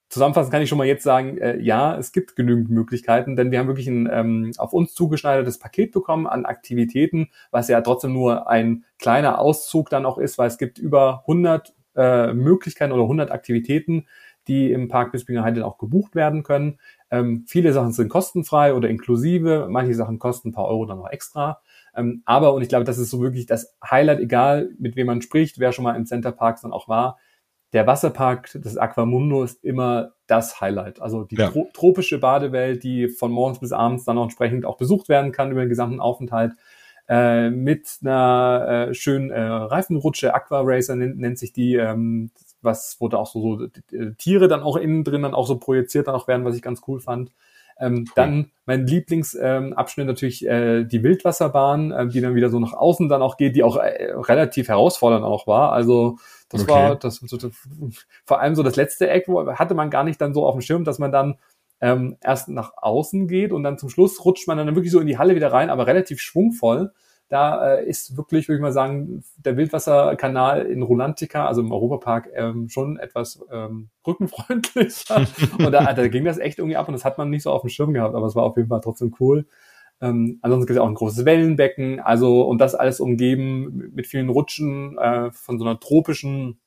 [0.10, 3.60] Zusammenfassend kann ich schon mal jetzt sagen, äh, ja, es gibt genügend Möglichkeiten, denn wir
[3.60, 8.50] haben wirklich ein ähm, auf uns zugeschneidertes Paket bekommen an Aktivitäten, was ja trotzdem nur
[8.50, 13.32] ein kleiner Auszug dann auch ist, weil es gibt über 100 äh, Möglichkeiten oder 100
[13.32, 14.08] Aktivitäten,
[14.48, 16.80] die im Park Bispinger Heide auch gebucht werden können.
[17.12, 21.10] Ähm, viele Sachen sind kostenfrei oder inklusive, manche Sachen kosten ein paar Euro dann noch
[21.10, 21.62] extra.
[21.96, 25.22] Ähm, aber, und ich glaube, das ist so wirklich das Highlight, egal mit wem man
[25.22, 27.18] spricht, wer schon mal im Center Parks dann auch war,
[27.74, 31.02] der Wasserpark des Aquamundo ist immer das Highlight.
[31.02, 31.50] Also die ja.
[31.50, 35.52] tro tropische Badewelt, die von morgens bis abends dann auch entsprechend auch besucht werden kann
[35.52, 36.54] über den gesamten Aufenthalt.
[37.10, 42.98] Äh, mit einer äh, schönen äh, Reifenrutsche, Aqua Racer nennt, nennt sich die, ähm, was
[43.00, 46.16] wurde auch so, so die, Tiere dann auch innen drin dann auch so projiziert dann
[46.16, 47.32] auch werden, was ich ganz cool fand.
[47.80, 48.14] Ähm, cool.
[48.16, 53.08] Dann mein Lieblingsabschnitt ähm, natürlich äh, die Wildwasserbahn, äh, die dann wieder so nach außen
[53.08, 55.72] dann auch geht, die auch äh, relativ herausfordernd auch war.
[55.72, 56.18] Also
[56.50, 56.72] das okay.
[56.72, 57.52] war das, das, das,
[58.26, 60.62] vor allem so das letzte Eck, wo hatte man gar nicht dann so auf dem
[60.62, 61.38] Schirm, dass man dann
[61.80, 65.08] ähm, erst nach außen geht und dann zum Schluss rutscht man dann wirklich so in
[65.08, 66.92] die Halle wieder rein, aber relativ schwungvoll.
[67.30, 72.30] Da äh, ist wirklich, würde ich mal sagen, der Wildwasserkanal in Rulantica, also im Europapark,
[72.34, 75.28] ähm, schon etwas ähm, rückenfreundlicher.
[75.60, 77.62] und da, da ging das echt irgendwie ab und das hat man nicht so auf
[77.62, 79.46] dem Schirm gehabt, aber es war auf jeden Fall trotzdem cool.
[80.00, 84.30] Ähm, ansonsten gibt es auch ein großes Wellenbecken, also und das alles umgeben mit vielen
[84.30, 86.60] Rutschen äh, von so einer tropischen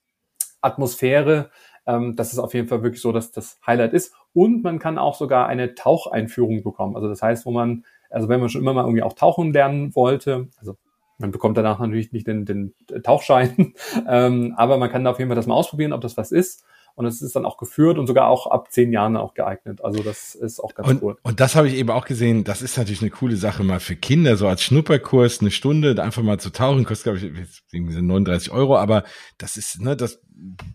[0.61, 1.51] Atmosphäre.
[1.87, 4.15] Ähm, das ist auf jeden Fall wirklich so, dass das Highlight ist.
[4.33, 6.97] Und man kann auch sogar eine Taucheinführung bekommen.
[6.97, 9.95] Also das heißt, wo man, also wenn man schon immer mal irgendwie auch tauchen lernen
[9.95, 10.77] wollte, also
[11.19, 13.75] man bekommt danach natürlich nicht den, den Tauchschein,
[14.09, 16.65] ähm, aber man kann da auf jeden Fall das mal ausprobieren, ob das was ist
[16.95, 19.83] und es ist dann auch geführt und sogar auch ab zehn Jahren auch geeignet.
[19.85, 21.17] Also das ist auch ganz und, cool.
[21.23, 23.97] Und das habe ich eben auch gesehen, das ist natürlich eine coole Sache mal für
[23.97, 28.53] Kinder, so als Schnupperkurs, eine Stunde einfach mal zu tauchen, kostet glaube ich irgendwie 39
[28.53, 29.05] Euro, aber
[29.39, 30.21] das ist, ne, das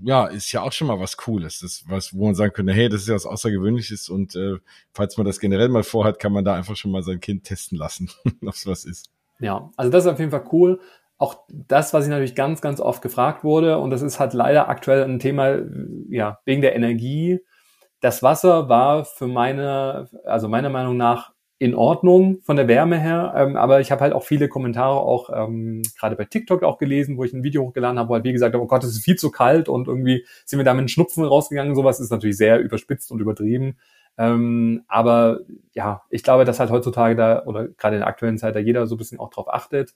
[0.04, 1.60] ja, ist ja auch schon mal was Cooles.
[1.60, 4.58] Das was, wo man sagen könnte, hey, das ist ja was Außergewöhnliches und äh,
[4.93, 7.78] falls man das generell mal vorhat, kann man da einfach schon mal sein Kind testen
[7.78, 8.10] lassen,
[8.45, 9.10] ob es was ist.
[9.39, 10.80] Ja, also das ist auf jeden Fall cool
[11.17, 14.67] auch das, was ich natürlich ganz, ganz oft gefragt wurde, und das ist halt leider
[14.69, 15.60] aktuell ein Thema,
[16.10, 17.39] ja, wegen der Energie.
[18.01, 23.34] Das Wasser war für meine, also meiner Meinung nach in Ordnung von der Wärme her,
[23.38, 27.17] ähm, aber ich habe halt auch viele Kommentare auch ähm, gerade bei TikTok auch gelesen,
[27.17, 29.15] wo ich ein Video hochgeladen habe, wo halt wie gesagt, oh Gott, es ist viel
[29.15, 31.73] zu kalt und irgendwie sind wir da mit Schnupfen rausgegangen.
[31.73, 33.78] Sowas ist natürlich sehr überspitzt und übertrieben.
[34.17, 35.39] Ähm, aber
[35.73, 38.86] ja, ich glaube, dass halt heutzutage da oder gerade in der aktuellen Zeit da jeder
[38.86, 39.93] so ein bisschen auch drauf achtet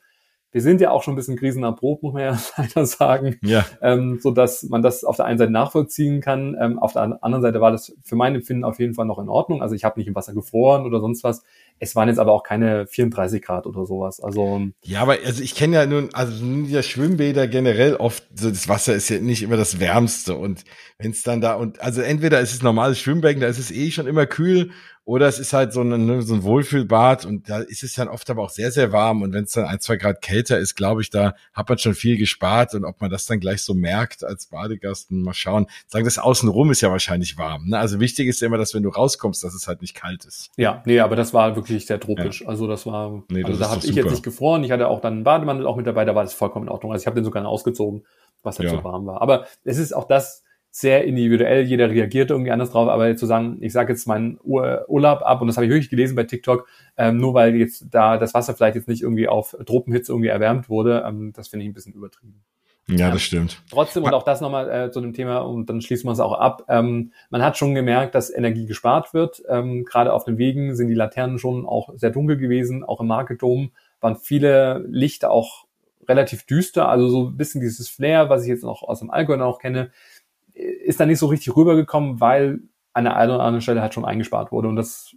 [0.51, 3.65] wir sind ja auch schon ein bisschen krisenerprobt, muss man ja leider sagen, ja.
[3.81, 6.57] Ähm, so dass man das auf der einen Seite nachvollziehen kann.
[6.59, 9.29] Ähm, auf der anderen Seite war das für mein Empfinden auf jeden Fall noch in
[9.29, 9.62] Ordnung.
[9.62, 11.43] Also ich habe nicht im Wasser gefroren oder sonst was.
[11.80, 14.20] Es waren jetzt aber auch keine 34 Grad oder sowas.
[14.20, 18.68] Also ja, aber also ich kenne ja nun, also ja Schwimmbäder generell oft, so das
[18.68, 20.63] Wasser ist ja nicht immer das Wärmste und
[20.98, 23.92] wenn es dann da und also entweder ist es normales Schwimmbecken, da ist es eh
[23.92, 24.72] schon immer kühl
[25.10, 28.08] oder es ist halt so ein, ne, so ein Wohlfühlbad und da ist es dann
[28.10, 29.24] oft aber auch sehr, sehr warm.
[29.24, 31.96] Und wenn es dann ein, zwei Grad kälter ist, glaube ich, da hat man schon
[31.96, 32.76] viel gespart.
[32.76, 35.65] Und ob man das dann gleich so merkt als Badegast, mal schauen.
[35.88, 37.70] Sagen, das Außenrum ist ja wahrscheinlich warm.
[37.70, 37.80] Ne?
[37.80, 40.52] Also wichtig ist ja immer, dass wenn du rauskommst, dass es halt nicht kalt ist.
[40.58, 42.41] Ja, nee, aber das war wirklich sehr tropisch.
[42.41, 42.47] Ja.
[42.47, 44.63] Also das war, nee, das also da habe ich jetzt nicht gefroren.
[44.63, 46.91] Ich hatte auch dann einen Bademantel auch mit dabei, da war das vollkommen in Ordnung.
[46.91, 48.05] Also ich habe den sogar ausgezogen,
[48.43, 48.77] was halt ja.
[48.77, 49.21] so warm war.
[49.21, 53.58] Aber es ist auch das, sehr individuell, jeder reagiert irgendwie anders drauf, aber zu sagen,
[53.62, 57.17] ich sage jetzt meinen Urlaub ab und das habe ich wirklich gelesen bei TikTok, ähm,
[57.17, 61.03] nur weil jetzt da das Wasser vielleicht jetzt nicht irgendwie auf Tropenhitze irgendwie erwärmt wurde,
[61.08, 62.43] ähm, das finde ich ein bisschen übertrieben.
[62.89, 63.62] Ja, das stimmt.
[63.69, 66.34] Trotzdem und auch das nochmal äh, zu dem Thema und dann schließen wir es auch
[66.34, 66.63] ab.
[66.67, 69.43] Ähm, man hat schon gemerkt, dass Energie gespart wird.
[69.47, 72.84] Ähm, Gerade auf den Wegen sind die Laternen schon auch sehr dunkel gewesen.
[72.84, 73.71] Auch im Marketdom
[74.02, 75.65] waren viele Lichter auch
[76.08, 76.89] relativ düster.
[76.89, 79.91] Also so ein bisschen dieses Flair, was ich jetzt noch aus dem Allgäu auch kenne,
[80.54, 82.62] ist da nicht so richtig rübergekommen, weil
[82.93, 84.67] an der einen oder anderen Stelle halt schon eingespart wurde.
[84.67, 85.15] Und das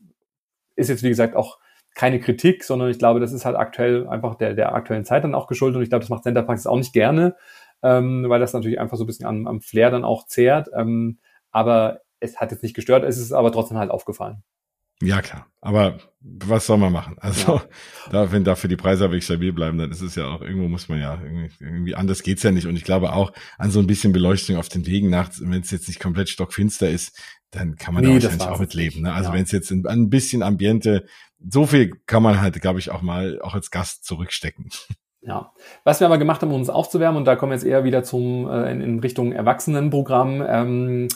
[0.77, 1.59] ist jetzt, wie gesagt, auch
[1.95, 5.35] keine Kritik, sondern ich glaube, das ist halt aktuell einfach der, der aktuellen Zeit dann
[5.35, 5.77] auch geschuldet.
[5.77, 7.37] Und ich glaube, das macht Centerparks auch nicht gerne,
[7.83, 10.69] ähm, weil das natürlich einfach so ein bisschen am, am Flair dann auch zehrt.
[10.75, 11.19] Ähm,
[11.51, 14.43] aber es hat jetzt nicht gestört, es ist aber trotzdem halt aufgefallen.
[15.03, 15.49] Ja, klar.
[15.61, 17.17] Aber was soll man machen?
[17.19, 17.65] Also, ja.
[18.11, 20.89] da, wenn dafür die Preise wirklich stabil bleiben, dann ist es ja auch, irgendwo muss
[20.89, 22.67] man ja, irgendwie, irgendwie anders geht's ja nicht.
[22.67, 25.73] Und ich glaube auch an so ein bisschen Beleuchtung auf den Wegen nachts, wenn es
[25.73, 27.21] jetzt nicht komplett stockfinster ist,
[27.51, 29.03] dann kann man nee, da wahrscheinlich auch mit leben.
[29.03, 29.13] Ne?
[29.13, 29.35] Also ja.
[29.35, 31.05] wenn es jetzt ein, ein bisschen Ambiente,
[31.41, 34.71] so viel kann man halt, glaube ich, auch mal auch als Gast zurückstecken.
[35.25, 35.53] Ja,
[35.85, 38.03] was wir aber gemacht haben, um uns aufzuwärmen, und da kommen wir jetzt eher wieder
[38.03, 40.45] zum äh, in, in Richtung Erwachsenenprogramm.
[40.47, 41.09] Ähm,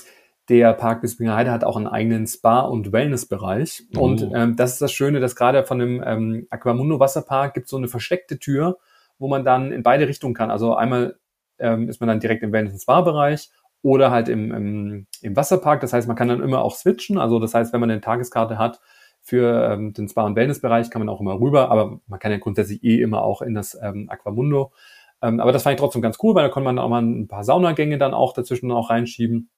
[0.48, 3.82] der Park Bispinger Heide hat auch einen eigenen Spa- und Wellnessbereich.
[3.96, 4.02] Oh.
[4.02, 7.76] Und ähm, das ist das Schöne, dass gerade von dem ähm, Aquamundo Wasserpark gibt so
[7.76, 8.78] eine versteckte Tür,
[9.18, 10.52] wo man dann in beide Richtungen kann.
[10.52, 11.18] Also einmal
[11.58, 13.50] ähm, ist man dann direkt im Wellness- und Spa-Bereich
[13.82, 15.80] oder halt im, im, im Wasserpark.
[15.80, 17.18] Das heißt, man kann dann immer auch switchen.
[17.18, 18.80] Also das heißt, wenn man eine Tageskarte hat
[19.26, 21.68] für ähm, den Spa- und Wellnessbereich, kann man auch immer rüber.
[21.72, 24.72] Aber man kann ja grundsätzlich eh immer auch in das ähm, Aquamundo.
[25.20, 27.26] Ähm, aber das fand ich trotzdem ganz cool, weil da konnte man auch mal ein
[27.26, 29.50] paar Saunagänge dann auch dazwischen auch reinschieben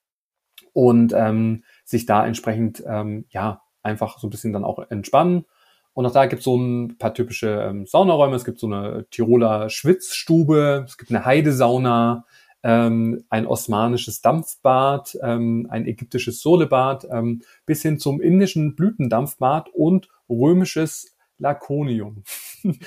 [0.72, 5.44] und ähm, sich da entsprechend ähm, ja einfach so ein bisschen dann auch entspannen.
[5.92, 8.36] Und auch da gibt es so ein paar typische ähm, Saunaräume.
[8.36, 12.24] Es gibt so eine Tiroler Schwitzstube, es gibt eine Heidesauna,
[12.62, 20.08] ähm, ein osmanisches Dampfbad, ähm, ein ägyptisches Solebad, ähm, bis hin zum indischen Blütendampfbad und
[20.28, 22.24] römisches Lakonium.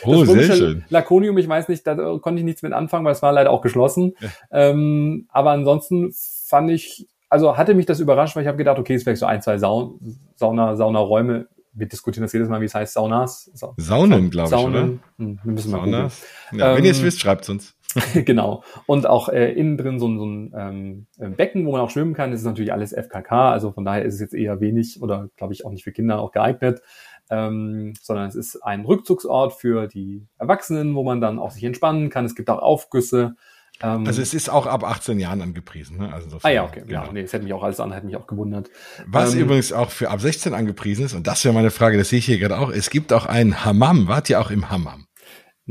[0.03, 0.84] Oh, sehr schön.
[0.89, 3.61] Lakonium, ich weiß nicht, da konnte ich nichts mit anfangen, weil es war leider auch
[3.61, 4.13] geschlossen.
[4.19, 4.30] Ja.
[4.51, 8.93] Ähm, aber ansonsten fand ich also hatte mich das überrascht, weil ich habe gedacht, okay,
[8.93, 11.47] es vielleicht so ein, zwei Saun Sauna, Saunaräume.
[11.74, 13.49] Wir diskutieren das jedes Mal, wie es heißt, Saunas.
[13.53, 14.82] Sa Saunen, glaube ich, oder?
[15.17, 16.22] Hm, wir müssen Saunas.
[16.51, 17.76] mal ja, ähm, Wenn ihr es wisst, schreibt es uns.
[18.26, 18.64] genau.
[18.86, 22.14] Und auch äh, innen drin so, so ein ähm, äh, Becken, wo man auch schwimmen
[22.14, 22.32] kann.
[22.32, 25.54] Das ist natürlich alles FKK, also von daher ist es jetzt eher wenig oder glaube
[25.54, 26.82] ich auch nicht für Kinder auch geeignet.
[27.30, 32.10] Ähm, sondern es ist ein Rückzugsort für die Erwachsenen, wo man dann auch sich entspannen
[32.10, 32.26] kann.
[32.26, 33.36] Es gibt auch Aufgüsse.
[33.82, 35.98] Ähm, also es ist auch ab 18 Jahren angepriesen.
[35.98, 36.14] Ne?
[36.14, 36.84] Also ah ja, okay.
[36.86, 37.06] Genau.
[37.06, 38.70] Ja, nee, es hätte mich auch alles an, hätte mich auch gewundert.
[39.06, 42.10] Was ähm, übrigens auch für ab 16 angepriesen ist, und das wäre meine Frage, das
[42.10, 44.08] sehe ich hier gerade auch, es gibt auch einen Hammam.
[44.08, 45.08] Wart ihr auch im Hammam?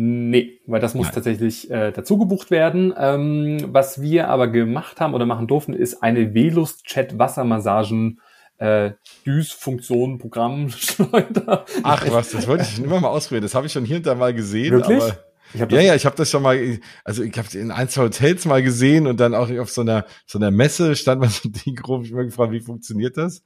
[0.02, 1.14] Nee, weil das muss Nein.
[1.16, 2.94] tatsächlich äh, dazu gebucht werden.
[2.96, 8.18] Ähm, was wir aber gemacht haben oder machen durften, ist eine Velust-Chat-Wassermassagen
[8.56, 8.92] äh,
[9.26, 10.68] Düs-Funktion, Programm,
[11.82, 13.42] Ach was, das wollte ich immer mal ausprobieren.
[13.42, 14.72] Das habe ich schon hier und da mal gesehen.
[14.72, 15.02] Wirklich?
[15.02, 18.46] Aber ja, ja, ich habe das schon mal, also ich habe in ein, zwei Hotels
[18.46, 21.52] mal gesehen und dann auch auf so einer so einer Messe stand mal so ein
[21.52, 22.04] Ding rum.
[22.04, 23.42] Ich habe gefragt, wie funktioniert das?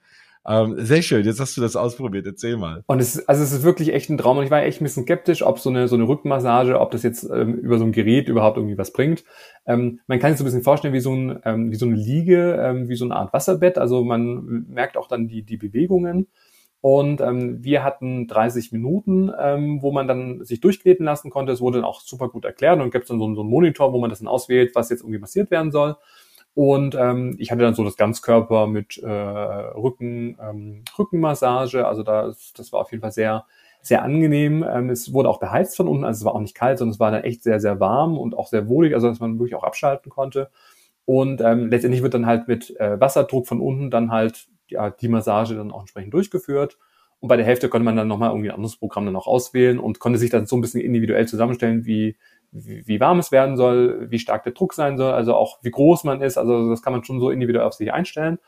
[0.46, 2.84] Ähm, sehr schön, jetzt hast du das ausprobiert, erzähl mal.
[2.86, 4.84] Und es ist, also es ist wirklich echt ein Traum und ich war echt ein
[4.84, 7.92] bisschen skeptisch, ob so eine, so eine Rückenmassage, ob das jetzt ähm, über so ein
[7.92, 9.24] Gerät überhaupt irgendwie was bringt.
[9.66, 11.94] Ähm, man kann sich so ein bisschen vorstellen wie so, ein, ähm, wie so eine
[11.94, 16.28] Liege, ähm, wie so eine Art Wasserbett, also man merkt auch dann die, die Bewegungen.
[16.82, 21.50] Und ähm, wir hatten 30 Minuten, ähm, wo man dann sich durchkleten lassen konnte.
[21.50, 23.98] Es wurde dann auch super gut erklärt und gibt dann so, so einen Monitor, wo
[23.98, 25.96] man das dann auswählt, was jetzt irgendwie massiert werden soll.
[26.54, 31.86] Und ähm, ich hatte dann so das Ganzkörper mit äh, Rücken, ähm, Rückenmassage.
[31.86, 33.44] Also das, das war auf jeden Fall sehr,
[33.82, 34.64] sehr angenehm.
[34.68, 37.00] Ähm, es wurde auch beheizt von unten, also es war auch nicht kalt, sondern es
[37.00, 39.64] war dann echt sehr, sehr warm und auch sehr wohlig, also dass man wirklich auch
[39.64, 40.48] abschalten konnte.
[41.06, 45.08] Und ähm, letztendlich wird dann halt mit äh, Wasserdruck von unten dann halt ja, die
[45.08, 46.78] Massage dann auch entsprechend durchgeführt.
[47.20, 49.78] Und bei der Hälfte konnte man dann nochmal irgendwie ein anderes Programm dann auch auswählen
[49.78, 52.16] und konnte sich dann so ein bisschen individuell zusammenstellen, wie,
[52.54, 56.04] wie, warm es werden soll, wie stark der Druck sein soll, also auch wie groß
[56.04, 56.38] man ist.
[56.38, 58.38] Also das kann man schon so individuell auf sich einstellen.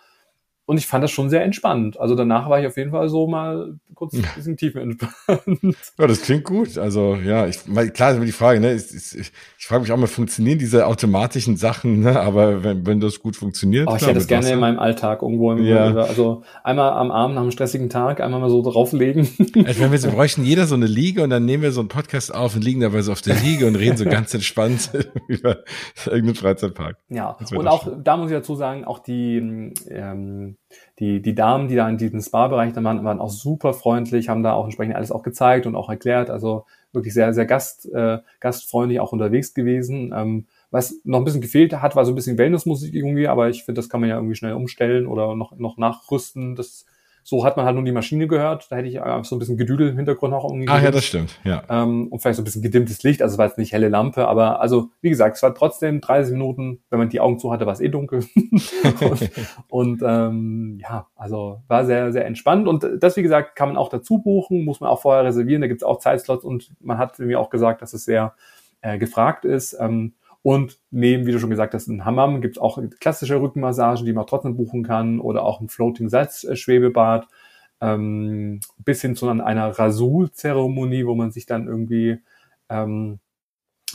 [0.66, 1.98] Und ich fand das schon sehr entspannend.
[1.98, 5.14] Also danach war ich auf jeden Fall so mal kurz ein bisschen tief entspannt.
[5.98, 6.76] Ja, das klingt gut.
[6.76, 7.64] Also ja, ich
[7.94, 8.74] klar ist immer die Frage, ne?
[8.74, 9.18] Ich, ich,
[9.58, 12.20] ich, frage mich auch mal, funktionieren diese automatischen Sachen, ne?
[12.20, 13.88] Aber wenn, wenn das gut funktioniert.
[13.88, 15.94] Oh, ich hätte das gerne in meinem Alltag irgendwo im ja.
[15.94, 19.28] Also einmal am Abend nach einem stressigen Tag, einmal mal so drauflegen.
[19.66, 21.88] Also wenn wir so bräuchten jeder so eine Liege und dann nehmen wir so einen
[21.88, 24.90] Podcast auf und liegen dabei so auf der Liege und reden so ganz entspannt
[25.28, 25.64] über
[26.04, 26.98] irgendeinen Freizeitpark.
[27.08, 28.04] Ja, und auch schön.
[28.04, 30.55] da muss ich dazu sagen, auch die ähm,
[30.98, 34.42] die, die Damen, die da in diesem Spa-Bereich da waren, waren auch super freundlich, haben
[34.42, 36.30] da auch entsprechend alles auch gezeigt und auch erklärt.
[36.30, 40.12] Also wirklich sehr, sehr gast, äh, gastfreundlich auch unterwegs gewesen.
[40.16, 43.64] Ähm, was noch ein bisschen gefehlt hat, war so ein bisschen Wellnessmusik irgendwie, aber ich
[43.64, 46.57] finde, das kann man ja irgendwie schnell umstellen oder noch, noch nachrüsten.
[46.57, 46.86] Das
[47.29, 48.70] so hat man halt nur die Maschine gehört.
[48.70, 50.68] Da hätte ich einfach so ein bisschen Gedüdel im Hintergrund auch irgendwie.
[50.68, 51.64] Ah ja, das stimmt, ja.
[51.68, 53.20] Ähm, und vielleicht so ein bisschen gedimmtes Licht.
[53.20, 56.33] Also es war jetzt nicht helle Lampe, aber also wie gesagt, es war trotzdem 30
[56.33, 56.83] Minuten.
[56.89, 58.24] Wenn man die Augen zu hatte, war es eh dunkel.
[59.01, 62.68] und und ähm, ja, also war sehr, sehr entspannt.
[62.68, 65.62] Und das, wie gesagt, kann man auch dazu buchen, muss man auch vorher reservieren.
[65.62, 68.35] Da gibt es auch Zeitslots und man hat mir auch gesagt, dass es sehr
[68.83, 69.77] äh, gefragt ist.
[69.79, 70.14] Ähm,
[70.47, 74.12] und neben, wie du schon gesagt hast, in Hammam gibt es auch klassische Rückenmassagen, die
[74.12, 77.26] man trotzdem buchen kann oder auch ein Floating Salzschwebebad
[77.80, 82.18] ähm, bis hin zu einer Rasul-Zeremonie, wo man sich dann irgendwie
[82.68, 83.18] ähm,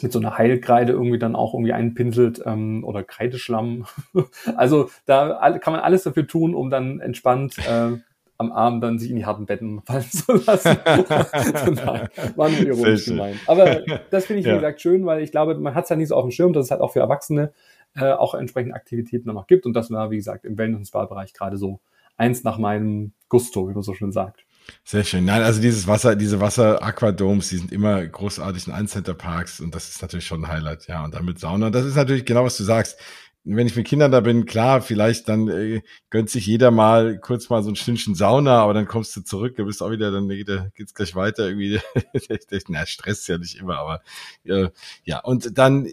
[0.01, 3.85] mit so einer Heilkreide irgendwie dann auch irgendwie einpinselt ähm, oder Kreideschlamm.
[4.57, 7.93] also da kann man alles dafür tun, um dann entspannt äh,
[8.41, 10.77] am Abend dann sich in die harten Betten fallen zu lassen.
[10.85, 13.39] Nein, war nur ironisch gemeint.
[13.47, 13.81] Aber
[14.11, 14.55] das finde ich, wie ja.
[14.55, 16.65] gesagt, schön, weil ich glaube, man hat es ja nicht so auf dem Schirm, dass
[16.65, 17.53] es halt auch für Erwachsene
[17.95, 19.65] äh, auch entsprechende Aktivitäten noch gibt.
[19.65, 21.79] Und das war, wie gesagt, im Wellness- und Spa-Bereich gerade so
[22.17, 24.45] eins nach meinem Gusto, wie man so schön sagt.
[24.83, 25.25] Sehr schön.
[25.25, 29.89] Nein, also dieses Wasser, diese Wasser-Aquadomes, die sind immer großartig in Center Parks und das
[29.89, 31.03] ist natürlich schon ein Highlight, ja.
[31.03, 31.69] Und damit Sauna.
[31.69, 32.99] Das ist natürlich genau, was du sagst
[33.43, 37.49] wenn ich mit Kindern da bin, klar, vielleicht dann äh, gönnt sich jeder mal kurz
[37.49, 40.29] mal so ein Stündchen Sauna, aber dann kommst du zurück, du bist auch wieder, dann
[40.29, 41.79] geht, geht's gleich weiter irgendwie.
[42.67, 44.01] Na, Stress ja nicht immer, aber
[44.43, 44.69] äh,
[45.03, 45.87] ja, und dann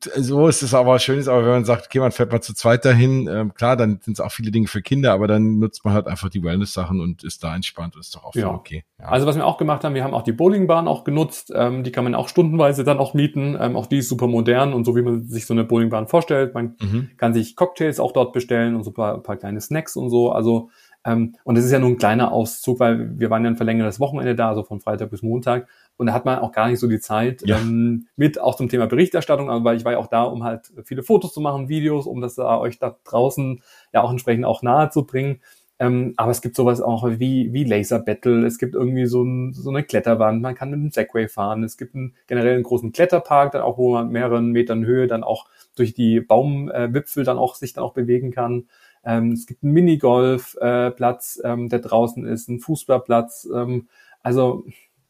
[0.00, 2.54] so ist es aber schön ist, aber wenn man sagt, okay, man fährt mal zu
[2.54, 5.84] zweit dahin, ähm, klar, dann sind es auch viele Dinge für Kinder, aber dann nutzt
[5.84, 8.50] man halt einfach die Wellness-Sachen und ist da entspannt und ist doch auch ja.
[8.50, 8.84] okay.
[8.98, 9.06] Ja.
[9.06, 11.92] Also was wir auch gemacht haben, wir haben auch die Bowlingbahn auch genutzt, ähm, die
[11.92, 14.96] kann man auch stundenweise dann auch mieten, ähm, auch die ist super modern und so
[14.96, 17.10] wie man sich so eine Bowlingbahn vorstellt, man mhm.
[17.18, 20.08] kann sich Cocktails auch dort bestellen und so ein paar, ein paar kleine Snacks und
[20.08, 20.70] so, also
[21.04, 23.98] ähm, und es ist ja nur ein kleiner Auszug, weil wir waren ja ein verlängertes
[23.98, 25.66] Wochenende da, also von Freitag bis Montag.
[25.96, 27.58] Und da hat man auch gar nicht so die Zeit ja.
[27.58, 31.02] ähm, mit auch zum Thema Berichterstattung, aber ich war ja auch da, um halt viele
[31.02, 34.90] Fotos zu machen, Videos, um das da euch da draußen ja auch entsprechend auch nahe
[34.90, 35.40] zu bringen.
[35.78, 39.52] Ähm, aber es gibt sowas auch wie, wie Laser Battle, es gibt irgendwie so, ein,
[39.52, 42.92] so eine Kletterwand, man kann mit einem Segway fahren, es gibt einen generell einen großen
[42.92, 47.56] Kletterpark, dann auch, wo man mehreren Metern Höhe dann auch durch die Baumwipfel dann auch
[47.56, 48.68] sich dann auch bewegen kann.
[49.04, 53.48] Ähm, es gibt einen Minigolfplatz, äh, ähm, der draußen ist, einen Fußballplatz.
[53.54, 53.88] Ähm,
[54.22, 54.64] also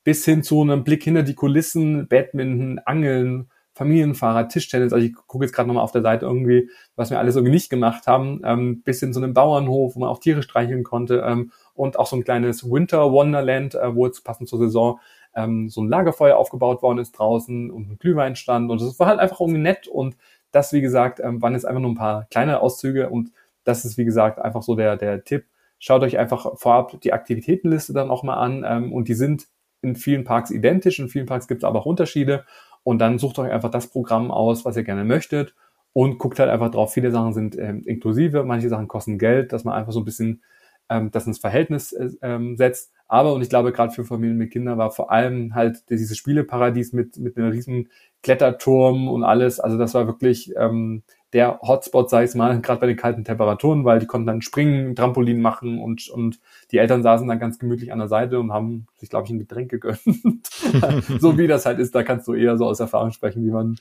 [0.04, 4.92] bis hin zu einem Blick hinter die Kulissen, Badminton, Angeln, Familienfahrer, Tischtennis.
[4.92, 7.70] Also ich gucke jetzt gerade nochmal auf der Seite irgendwie, was wir alles irgendwie nicht
[7.70, 8.42] gemacht haben.
[8.44, 11.24] Ähm, bis hin zu einem Bauernhof, wo man auch Tiere streicheln konnte.
[11.26, 15.00] Ähm, und auch so ein kleines Winter Wonderland, äh, wo jetzt passend zur Saison
[15.34, 18.70] ähm, so ein Lagerfeuer aufgebaut worden ist draußen und ein Glühwein stand.
[18.70, 19.88] Und es war halt einfach irgendwie nett.
[19.88, 20.16] Und
[20.50, 23.08] das, wie gesagt, ähm, waren jetzt einfach nur ein paar kleine Auszüge.
[23.08, 23.32] Und
[23.64, 25.46] das ist, wie gesagt, einfach so der, der Tipp.
[25.78, 28.64] Schaut euch einfach vorab die Aktivitätenliste dann auch mal an.
[28.66, 29.48] Ähm, und die sind
[29.82, 32.44] in vielen Parks identisch, in vielen Parks gibt es aber auch Unterschiede.
[32.84, 35.54] Und dann sucht euch einfach das Programm aus, was ihr gerne möchtet
[35.92, 36.92] und guckt halt einfach drauf.
[36.92, 40.42] Viele Sachen sind ähm, inklusive, manche Sachen kosten Geld, dass man einfach so ein bisschen
[40.88, 42.92] ähm, das ins Verhältnis äh, ähm, setzt.
[43.08, 46.92] Aber, und ich glaube, gerade für Familien mit Kindern war vor allem halt dieses Spieleparadies
[46.92, 47.88] mit, mit einem riesen
[48.22, 49.60] Kletterturm und alles.
[49.60, 51.02] Also das war wirklich ähm,
[51.32, 54.94] der Hotspot, sag ich mal, gerade bei den kalten Temperaturen, weil die konnten dann springen,
[54.94, 58.86] Trampolin machen und, und die Eltern saßen dann ganz gemütlich an der Seite und haben
[58.96, 59.98] sich, glaube ich, ein Getränk gegönnt.
[61.18, 63.78] so wie das halt ist, da kannst du eher so aus Erfahrung sprechen, wie man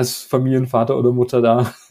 [0.00, 1.74] als Familienvater oder Mutter da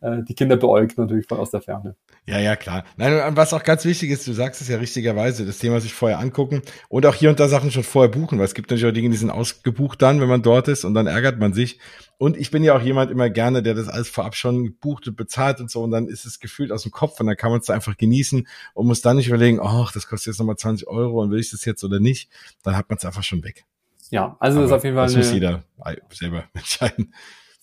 [0.00, 1.94] äh, die Kinder beäugt natürlich von aus der Ferne.
[2.26, 2.84] Ja, ja, klar.
[2.96, 5.92] Nein, und was auch ganz wichtig ist, du sagst es ja richtigerweise, das Thema sich
[5.92, 8.90] vorher angucken und auch hier und da Sachen schon vorher buchen, weil es gibt natürlich
[8.90, 11.78] auch Dinge, die sind ausgebucht dann, wenn man dort ist und dann ärgert man sich.
[12.16, 15.16] Und ich bin ja auch jemand immer gerne, der das alles vorab schon bucht und
[15.16, 17.60] bezahlt und so und dann ist es gefühlt aus dem Kopf und dann kann man
[17.60, 21.20] es einfach genießen und muss dann nicht überlegen, ach, das kostet jetzt nochmal 20 Euro
[21.20, 22.30] und will ich das jetzt oder nicht,
[22.62, 23.66] dann hat man es einfach schon weg.
[24.10, 25.06] Ja, also Aber das ist auf jeden Fall.
[25.06, 25.64] Das muss jeder
[26.10, 27.14] selber entscheiden.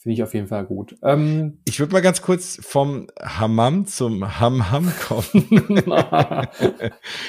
[0.01, 0.95] Finde ich auf jeden Fall gut.
[1.03, 5.23] Ähm, ich würde mal ganz kurz vom Hammam zum Ham-Ham kommen.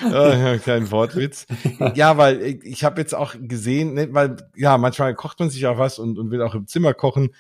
[0.07, 1.47] oh, kleinen Wortwitz.
[1.95, 5.77] Ja, weil ich habe jetzt auch gesehen, ne, weil ja, manchmal kocht man sich auch
[5.77, 7.35] was und, und will auch im Zimmer kochen,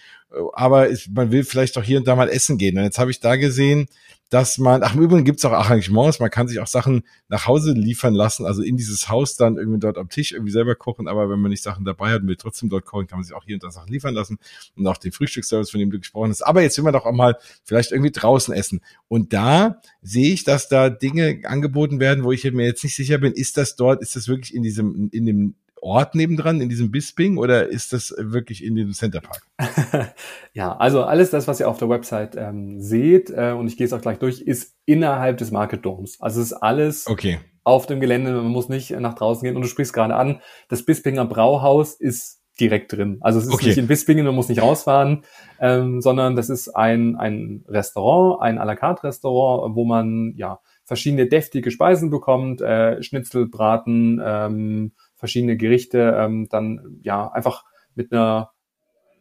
[0.52, 2.76] aber ist, man will vielleicht auch hier und da mal essen gehen.
[2.76, 3.86] Und jetzt habe ich da gesehen,
[4.32, 7.72] dass man, ach im Übrigen gibt's auch Arrangements, man kann sich auch Sachen nach Hause
[7.72, 11.28] liefern lassen, also in dieses Haus dann irgendwie dort am Tisch irgendwie selber kochen, aber
[11.28, 13.44] wenn man nicht Sachen dabei hat und will trotzdem dort kochen, kann man sich auch
[13.44, 14.38] hier und da Sachen liefern lassen
[14.74, 16.40] und auch den Frühstücksservice, von dem du gesprochen hast.
[16.40, 18.80] Aber jetzt will man doch auch mal vielleicht irgendwie draußen essen.
[19.06, 23.18] Und da sehe ich, dass da Dinge angeboten werden, wo ich mir jetzt nicht sicher
[23.18, 26.92] bin, ist das dort, ist das wirklich in diesem, in dem Ort nebendran, in diesem
[26.92, 29.42] Bisping, oder ist das wirklich in dem Centerpark?
[30.52, 33.84] ja, also alles das, was ihr auf der Website ähm, seht, äh, und ich gehe
[33.84, 36.20] es auch gleich durch, ist innerhalb des Market Domes.
[36.20, 37.40] Also es ist alles okay.
[37.64, 39.56] auf dem Gelände, man muss nicht nach draußen gehen.
[39.56, 43.18] Und du sprichst gerade an, das Bispinger Brauhaus ist direkt drin.
[43.20, 43.66] Also es ist okay.
[43.68, 45.24] nicht in Bispingen, man muss nicht rausfahren,
[45.58, 50.60] ähm, sondern das ist ein, ein Restaurant, ein à la carte Restaurant, wo man ja
[50.84, 54.92] verschiedene deftige Speisen bekommt, äh, Schnitzel, Braten, ähm,
[55.22, 57.64] verschiedene Gerichte ähm, dann ja einfach
[57.94, 58.50] mit einer,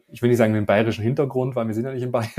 [0.08, 2.32] ich will nicht sagen, einem bayerischen Hintergrund, weil wir sind ja nicht in Bayern,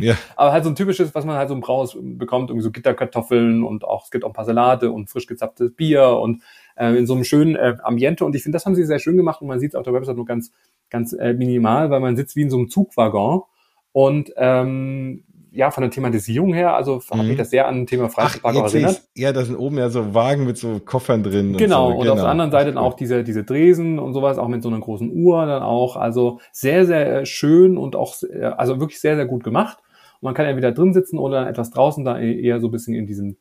[0.00, 0.14] ja.
[0.36, 3.64] aber halt so ein typisches, was man halt so im Brauhaus bekommt, irgendwie so Gitterkartoffeln
[3.64, 6.44] und auch, es gibt auch ein paar Salate und frisch gezapftes Bier und
[6.76, 9.16] äh, in so einem schönen äh, Ambiente und ich finde, das haben sie sehr schön
[9.16, 10.52] gemacht und man sieht es auf der Website nur ganz,
[10.90, 13.42] ganz äh, minimal, weil man sitzt wie in so einem Zugwaggon
[13.90, 15.24] und ähm,
[15.58, 17.18] ja, von der Thematisierung her, also mhm.
[17.18, 19.02] hat mich das sehr an Thema Freizeitpark auch erinnert.
[19.16, 21.56] Ja, da sind oben ja so Wagen mit so Koffern drin.
[21.56, 21.98] Genau, und, so.
[21.98, 22.12] und genau.
[22.12, 24.78] auf der anderen Seite dann auch diese, diese Dresen und sowas, auch mit so einer
[24.78, 25.96] großen Uhr dann auch.
[25.96, 28.14] Also sehr, sehr schön und auch,
[28.56, 29.78] also wirklich sehr, sehr gut gemacht.
[30.20, 33.08] Und man kann entweder drin sitzen oder etwas draußen, da eher so ein bisschen in
[33.08, 33.36] diesem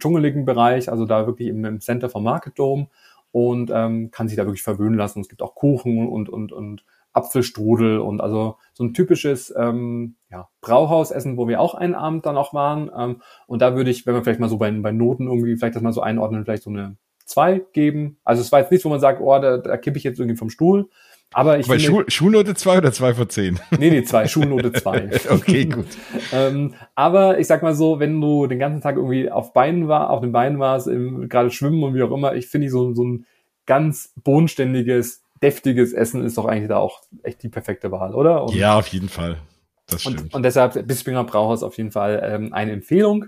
[0.00, 2.88] dschungeligen Bereich, also da wirklich im, im Center vom Market Dome
[3.30, 5.20] und ähm, kann sich da wirklich verwöhnen lassen.
[5.20, 6.82] Es gibt auch Kuchen und, und, und
[7.12, 12.36] Apfelstrudel und also so ein typisches ähm, ja, Brauhausessen, wo wir auch einen Abend dann
[12.36, 12.90] auch waren.
[12.96, 15.76] Ähm, und da würde ich, wenn man vielleicht mal so bei, bei Noten irgendwie vielleicht
[15.76, 18.18] das mal so einordnen, vielleicht so eine zwei geben.
[18.24, 20.36] Also es war jetzt nicht, wo man sagt, oh, da, da kippe ich jetzt irgendwie
[20.36, 20.88] vom Stuhl.
[21.34, 23.60] Aber ich Bei finde, Schuh, Schulnote 2 oder 2 von 10?
[23.78, 25.08] Nee, nee, zwei, Schulnote zwei.
[25.30, 25.86] okay, gut.
[26.32, 30.10] ähm, aber ich sag mal so, wenn du den ganzen Tag irgendwie auf Beinen war,
[30.10, 33.26] auf den Beinen warst, gerade schwimmen und wie auch immer, ich finde so, so ein
[33.64, 38.44] ganz bodenständiges, deftiges Essen ist doch eigentlich da auch echt die perfekte Wahl, oder?
[38.44, 39.38] Und, Ja, auf jeden Fall.
[39.86, 40.20] Das stimmt.
[40.20, 43.26] und, und deshalb Bispinger Brauhaus auf jeden Fall ähm, eine Empfehlung.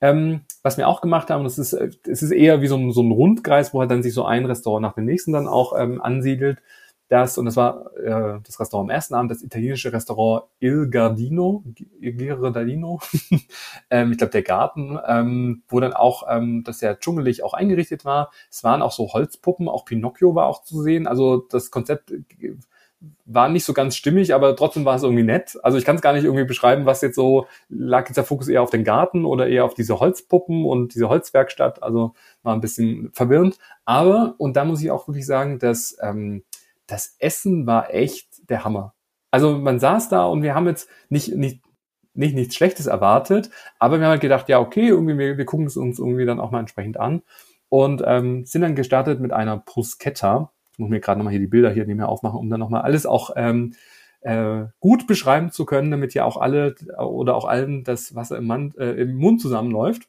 [0.00, 2.92] Ähm, was wir auch gemacht haben, das ist, äh, es ist eher wie so ein,
[2.92, 5.72] so ein Rundkreis, wo halt dann sich so ein Restaurant nach dem nächsten dann auch
[5.78, 6.58] ähm, ansiedelt.
[7.08, 11.62] Das, und das war äh, das Restaurant am ersten Abend, das italienische Restaurant Il Gardino,
[12.00, 13.00] Giardino,
[13.90, 18.04] ähm, ich glaube der Garten, ähm, wo dann auch ähm, das sehr dschungelig auch eingerichtet
[18.04, 18.32] war.
[18.50, 21.06] Es waren auch so Holzpuppen, auch Pinocchio war auch zu sehen.
[21.06, 22.56] Also das Konzept äh,
[23.24, 25.58] war nicht so ganz stimmig, aber trotzdem war es irgendwie nett.
[25.62, 28.48] Also ich kann es gar nicht irgendwie beschreiben, was jetzt so, lag jetzt der Fokus
[28.48, 31.82] eher auf den Garten oder eher auf diese Holzpuppen und diese Holzwerkstatt.
[31.82, 33.58] Also war ein bisschen verwirrend.
[33.84, 36.42] Aber, und da muss ich auch wirklich sagen, dass ähm,
[36.86, 38.94] das Essen war echt der Hammer.
[39.30, 41.62] Also man saß da und wir haben jetzt nicht, nicht,
[42.14, 45.66] nicht nichts Schlechtes erwartet, aber wir haben halt gedacht, ja, okay, irgendwie, wir, wir gucken
[45.66, 47.22] es uns irgendwie dann auch mal entsprechend an.
[47.68, 50.52] Und ähm, sind dann gestartet mit einer Bruschetta.
[50.72, 53.06] Ich muss mir gerade nochmal hier die Bilder hier nebenher aufmachen, um dann nochmal alles
[53.06, 53.74] auch ähm,
[54.20, 58.46] äh, gut beschreiben zu können, damit ja auch alle oder auch allen das Wasser im,
[58.46, 60.08] Mund, äh, im Mund zusammenläuft.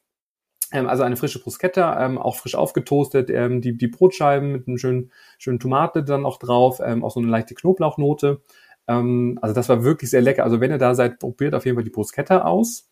[0.72, 4.78] Ähm, also eine frische Bruschetta, ähm, auch frisch aufgetoastet, ähm, die, die Brotscheiben mit einem
[4.78, 8.42] schönen, schönen Tomate dann auch drauf, ähm, auch so eine leichte Knoblauchnote.
[8.88, 10.44] Ähm, also das war wirklich sehr lecker.
[10.44, 12.90] Also wenn ihr da seid, probiert auf jeden Fall die Bruschetta aus.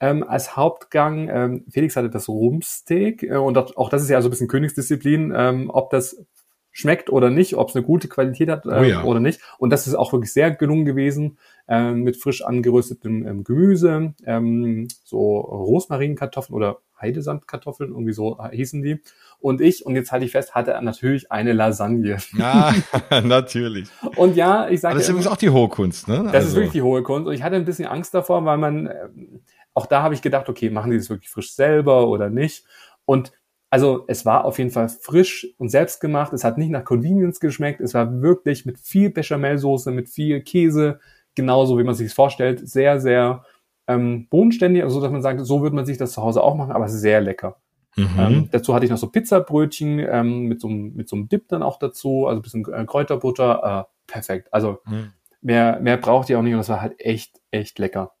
[0.00, 4.20] Ähm, als Hauptgang, ähm, Felix hatte das Rumpsteak äh, und auch, auch das ist ja
[4.20, 6.26] so ein bisschen Königsdisziplin, ähm, ob das
[6.72, 9.04] schmeckt oder nicht, ob es eine gute Qualität hat äh, Oh ja.
[9.04, 9.40] oder nicht.
[9.58, 11.38] Und das ist auch wirklich sehr gelungen gewesen
[11.68, 19.00] ähm, mit frisch angeröstetem ähm, Gemüse, ähm, so Rosmarinkartoffeln oder Heidesandkartoffeln, irgendwie so hießen die.
[19.38, 22.18] Und ich, und jetzt halte ich fest, hatte natürlich eine Lasagne.
[22.36, 22.74] Ja,
[23.24, 23.88] natürlich.
[24.16, 26.28] Und ja, ich sage das ist übrigens auch die hohe Kunst, ne?
[26.32, 27.28] das ist wirklich die hohe Kunst.
[27.28, 29.40] Und ich hatte ein bisschen Angst davor, weil man, ähm,
[29.72, 32.64] auch da habe ich gedacht, okay, machen die das wirklich frisch selber oder nicht?
[33.04, 33.32] Und
[33.70, 36.32] also es war auf jeden Fall frisch und selbst gemacht.
[36.32, 37.80] Es hat nicht nach Convenience geschmeckt.
[37.80, 41.00] Es war wirklich mit viel Bechamelsoße, mit viel Käse,
[41.34, 42.68] genauso wie man sich es vorstellt.
[42.68, 43.44] Sehr, sehr
[43.86, 46.72] ähm, bodenständig, also dass man sagt, so würde man sich das zu Hause auch machen,
[46.72, 47.56] aber sehr lecker.
[47.96, 48.08] Mhm.
[48.18, 51.48] Ähm, dazu hatte ich noch so Pizzabrötchen ähm, mit, so, einem- mit so einem Dip
[51.48, 53.86] dann auch dazu, also ein bisschen äh, Kräuterbutter.
[53.86, 54.48] Äh, perfekt.
[54.52, 55.12] Also Mhm.
[55.42, 58.12] mehr, mehr braucht ihr auch nicht und das war halt echt, echt lecker.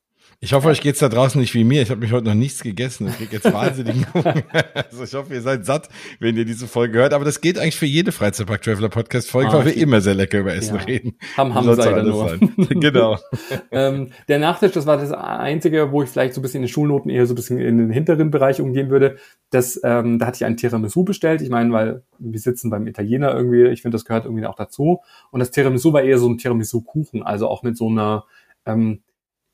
[0.44, 1.80] Ich hoffe, euch geht's da draußen nicht wie mir.
[1.80, 3.08] Ich habe mich heute noch nichts gegessen.
[3.08, 4.34] Ich krieg jetzt wahnsinnigen Hunger.
[4.74, 5.88] Also ich hoffe, ihr seid satt,
[6.20, 7.14] wenn ihr diese Folge hört.
[7.14, 10.76] Aber das geht eigentlich für jede Freizeitpark-Traveler-Podcast-Folge, Ah, weil wir immer sehr lecker über Essen
[10.76, 10.82] Ja.
[10.82, 11.16] reden.
[11.38, 12.28] Ham, Ham sei da nur.
[12.28, 12.52] sein.
[12.68, 13.16] Genau.
[13.72, 16.72] ähm, der Nachtisch, das war das Einzige, wo ich vielleicht so ein bisschen in den
[16.72, 19.16] Schulnoten eher so ein bisschen in den hinteren Bereich umgehen würde.
[19.48, 21.40] Das, ähm, da hatte ich ein Tiramisu bestellt.
[21.40, 25.00] Ich meine, weil wir sitzen beim Italiener irgendwie, ich finde, das gehört irgendwie auch dazu.
[25.30, 28.24] Und das Tiramisu war eher so ein Tiramisu-Kuchen, also auch mit so einer,
[28.66, 29.00] ähm,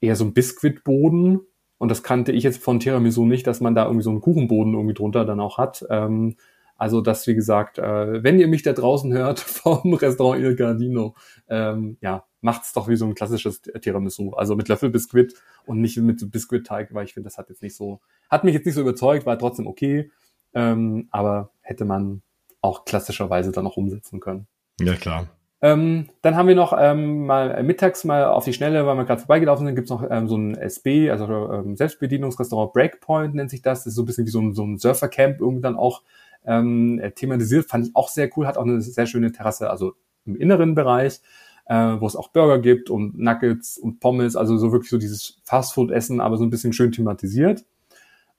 [0.00, 1.40] eher so ein Biskuitboden.
[1.78, 4.74] Und das kannte ich jetzt von Tiramisu nicht, dass man da irgendwie so einen Kuchenboden
[4.74, 5.84] irgendwie drunter dann auch hat.
[5.88, 6.36] Ähm,
[6.76, 11.14] also das, wie gesagt, äh, wenn ihr mich da draußen hört vom Restaurant Il Gardino,
[11.48, 15.34] ähm, ja, macht's doch wie so ein klassisches Tiramisu, also mit Löffelbiskuit
[15.66, 18.64] und nicht mit Biskuitteig, weil ich finde, das hat jetzt nicht so, hat mich jetzt
[18.64, 20.10] nicht so überzeugt, war trotzdem okay,
[20.54, 22.22] ähm, aber hätte man
[22.62, 24.46] auch klassischerweise dann noch umsetzen können.
[24.80, 25.28] Ja, klar.
[25.62, 29.04] Ähm, dann haben wir noch ähm, mal äh, mittags mal auf die Schnelle, weil wir
[29.04, 33.60] gerade vorbeigelaufen sind, gibt's noch ähm, so ein SB, also ähm, Selbstbedienungsrestaurant Breakpoint nennt sich
[33.60, 33.80] das.
[33.80, 36.02] Das ist so ein bisschen wie so ein, so ein Surfercamp irgendwie dann auch
[36.46, 37.68] ähm, äh, thematisiert.
[37.68, 39.92] Fand ich auch sehr cool, hat auch eine sehr schöne Terrasse, also
[40.24, 41.20] im inneren Bereich,
[41.66, 45.40] äh, wo es auch Burger gibt und Nuggets und Pommes, also so wirklich so dieses
[45.44, 47.66] Fastfood-Essen, aber so ein bisschen schön thematisiert.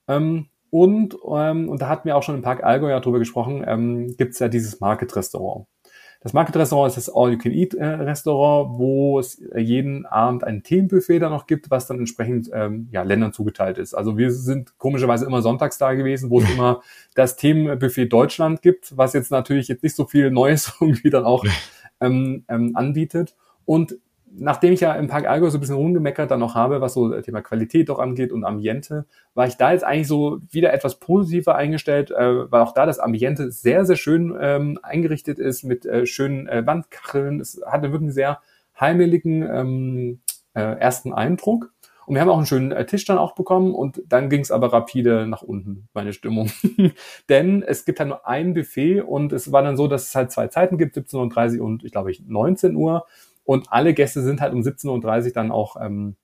[0.08, 3.62] Ähm, und, ähm, und da hatten wir auch schon im Park Allgäu ja drüber gesprochen,
[3.66, 5.66] ähm, gibt's ja dieses Market-Restaurant.
[6.22, 11.88] Das Market-Restaurant ist das All-You-Can-Eat-Restaurant, wo es jeden Abend ein Themenbuffet da noch gibt, was
[11.88, 13.92] dann entsprechend ähm, ja, Ländern zugeteilt ist.
[13.94, 16.80] Also wir sind komischerweise immer sonntags da gewesen, wo es immer
[17.16, 21.44] das Themenbuffet Deutschland gibt, was jetzt natürlich jetzt nicht so viel Neues irgendwie dann auch
[22.00, 23.34] ähm, ähm, anbietet.
[23.64, 23.96] Und
[24.34, 27.20] nachdem ich ja im Park Allgäu so ein bisschen rumgemeckert dann noch habe, was so
[27.20, 31.54] Thema Qualität auch angeht und Ambiente, war ich da jetzt eigentlich so wieder etwas positiver
[31.54, 36.06] eingestellt, äh, weil auch da das Ambiente sehr, sehr schön ähm, eingerichtet ist mit äh,
[36.06, 37.40] schönen äh, Wandkacheln.
[37.40, 38.40] Es hatte wirklich einen sehr
[38.78, 40.20] heimeligen ähm,
[40.54, 41.72] äh, ersten Eindruck.
[42.04, 44.50] Und wir haben auch einen schönen äh, Tisch dann auch bekommen und dann ging es
[44.50, 46.50] aber rapide nach unten, meine Stimmung.
[47.28, 50.32] Denn es gibt halt nur ein Buffet und es war dann so, dass es halt
[50.32, 53.06] zwei Zeiten gibt, 17.30 Uhr und ich glaube ich 19 Uhr.
[53.44, 56.16] Und alle Gäste sind halt um 17.30 Uhr dann auch ähm,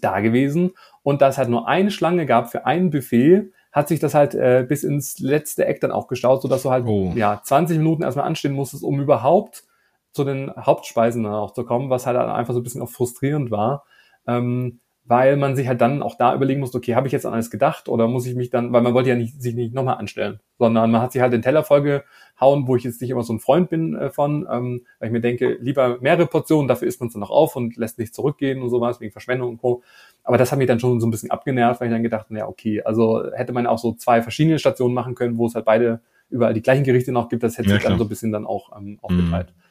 [0.00, 0.72] da gewesen.
[1.02, 4.34] Und da es halt nur eine Schlange gab für ein Buffet, hat sich das halt
[4.34, 7.12] äh, bis ins letzte Eck dann auch gestaut, sodass du halt Oh.
[7.16, 9.64] ja 20 Minuten erstmal anstehen musstest, um überhaupt
[10.12, 13.50] zu den Hauptspeisen dann auch zu kommen, was halt einfach so ein bisschen auch frustrierend
[13.50, 13.84] war.
[14.26, 17.32] Ähm, weil man sich halt dann auch da überlegen muss, okay, habe ich jetzt an
[17.32, 19.96] alles gedacht oder muss ich mich dann, weil man wollte ja nicht, sich nicht nochmal
[19.96, 23.32] anstellen, sondern man hat sich halt den Teller vollgehauen, wo ich jetzt nicht immer so
[23.32, 27.00] ein Freund bin äh, von, ähm, weil ich mir denke, lieber mehrere Portionen, dafür isst
[27.00, 29.82] man es dann noch auf und lässt nicht zurückgehen und sowas, wegen Verschwendung und Co.
[30.22, 32.46] Aber das hat mich dann schon so ein bisschen abgenervt, weil ich dann gedacht, ja,
[32.46, 36.00] okay, also hätte man auch so zwei verschiedene Stationen machen können, wo es halt beide
[36.30, 38.46] überall die gleichen Gerichte noch gibt, das hätte ja, sich dann so ein bisschen dann
[38.46, 39.48] auch ähm, aufgeteilt.
[39.48, 39.61] Mhm.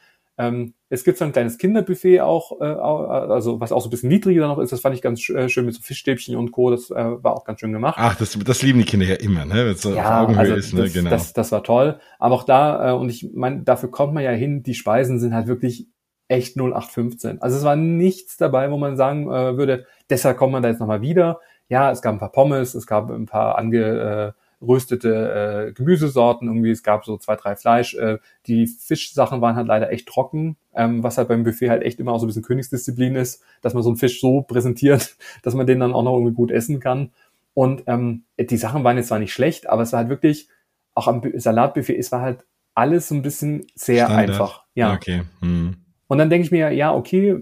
[0.41, 4.09] Ähm, es gibt so ein kleines Kinderbuffet auch, äh, also was auch so ein bisschen
[4.09, 4.71] niedriger noch ist.
[4.71, 6.71] Das fand ich ganz äh, schön mit so Fischstäbchen und Co.
[6.71, 7.95] Das äh, war auch ganz schön gemacht.
[7.97, 9.65] Ach, das, das lieben die Kinder ja immer, ne?
[9.65, 10.83] Wenn es so ja, auf Augenhöhe also ist, ne?
[10.83, 11.09] Das, genau.
[11.09, 11.99] Das, das war toll.
[12.19, 15.33] Aber auch da, äh, und ich meine, dafür kommt man ja hin, die Speisen sind
[15.33, 15.87] halt wirklich
[16.27, 17.41] echt 0815.
[17.41, 20.79] Also es war nichts dabei, wo man sagen äh, würde, deshalb kommt man da jetzt
[20.79, 21.39] nochmal wieder.
[21.69, 26.47] Ja, es gab ein paar Pommes, es gab ein paar ange, äh, röstete äh, Gemüsesorten,
[26.47, 27.95] irgendwie es gab so zwei, drei Fleisch.
[27.95, 31.99] Äh, die Fischsachen waren halt leider echt trocken, ähm, was halt beim Buffet halt echt
[31.99, 35.53] immer auch so ein bisschen Königsdisziplin ist, dass man so einen Fisch so präsentiert, dass
[35.53, 37.11] man den dann auch noch irgendwie gut essen kann.
[37.53, 40.47] Und ähm, die Sachen waren jetzt zwar nicht schlecht, aber es war halt wirklich,
[40.93, 44.29] auch am Salatbuffet, es war halt alles so ein bisschen sehr Standard.
[44.29, 44.65] einfach.
[44.75, 44.93] Ja.
[44.93, 45.23] Okay.
[45.41, 45.77] Hm.
[46.07, 47.41] Und dann denke ich mir, ja, okay,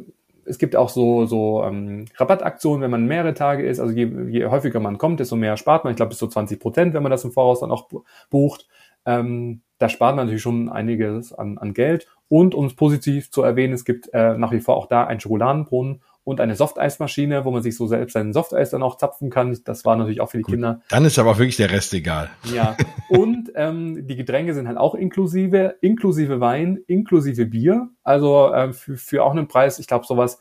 [0.49, 3.79] es gibt auch so, so ähm, Rabattaktionen, wenn man mehrere Tage ist.
[3.79, 5.91] Also je, je häufiger man kommt, desto mehr spart man.
[5.91, 7.89] Ich glaube, bis zu 20 Prozent, wenn man das im Voraus dann auch
[8.29, 8.67] bucht.
[9.05, 12.07] Ähm, da spart man natürlich schon einiges an, an Geld.
[12.27, 15.19] Und um es positiv zu erwähnen, es gibt äh, nach wie vor auch da einen
[15.19, 19.57] Schokoladenbrunnen und eine Softeismaschine, wo man sich so selbst seinen Softeis dann auch zapfen kann.
[19.65, 20.81] Das war natürlich auch für die Gut, Kinder.
[20.89, 22.29] Dann ist aber auch wirklich der Rest egal.
[22.53, 22.77] Ja.
[23.09, 27.89] Und ähm, die Getränke sind halt auch inklusive, inklusive Wein, inklusive Bier.
[28.03, 30.39] Also ähm, für, für auch einen Preis, ich glaube sowas,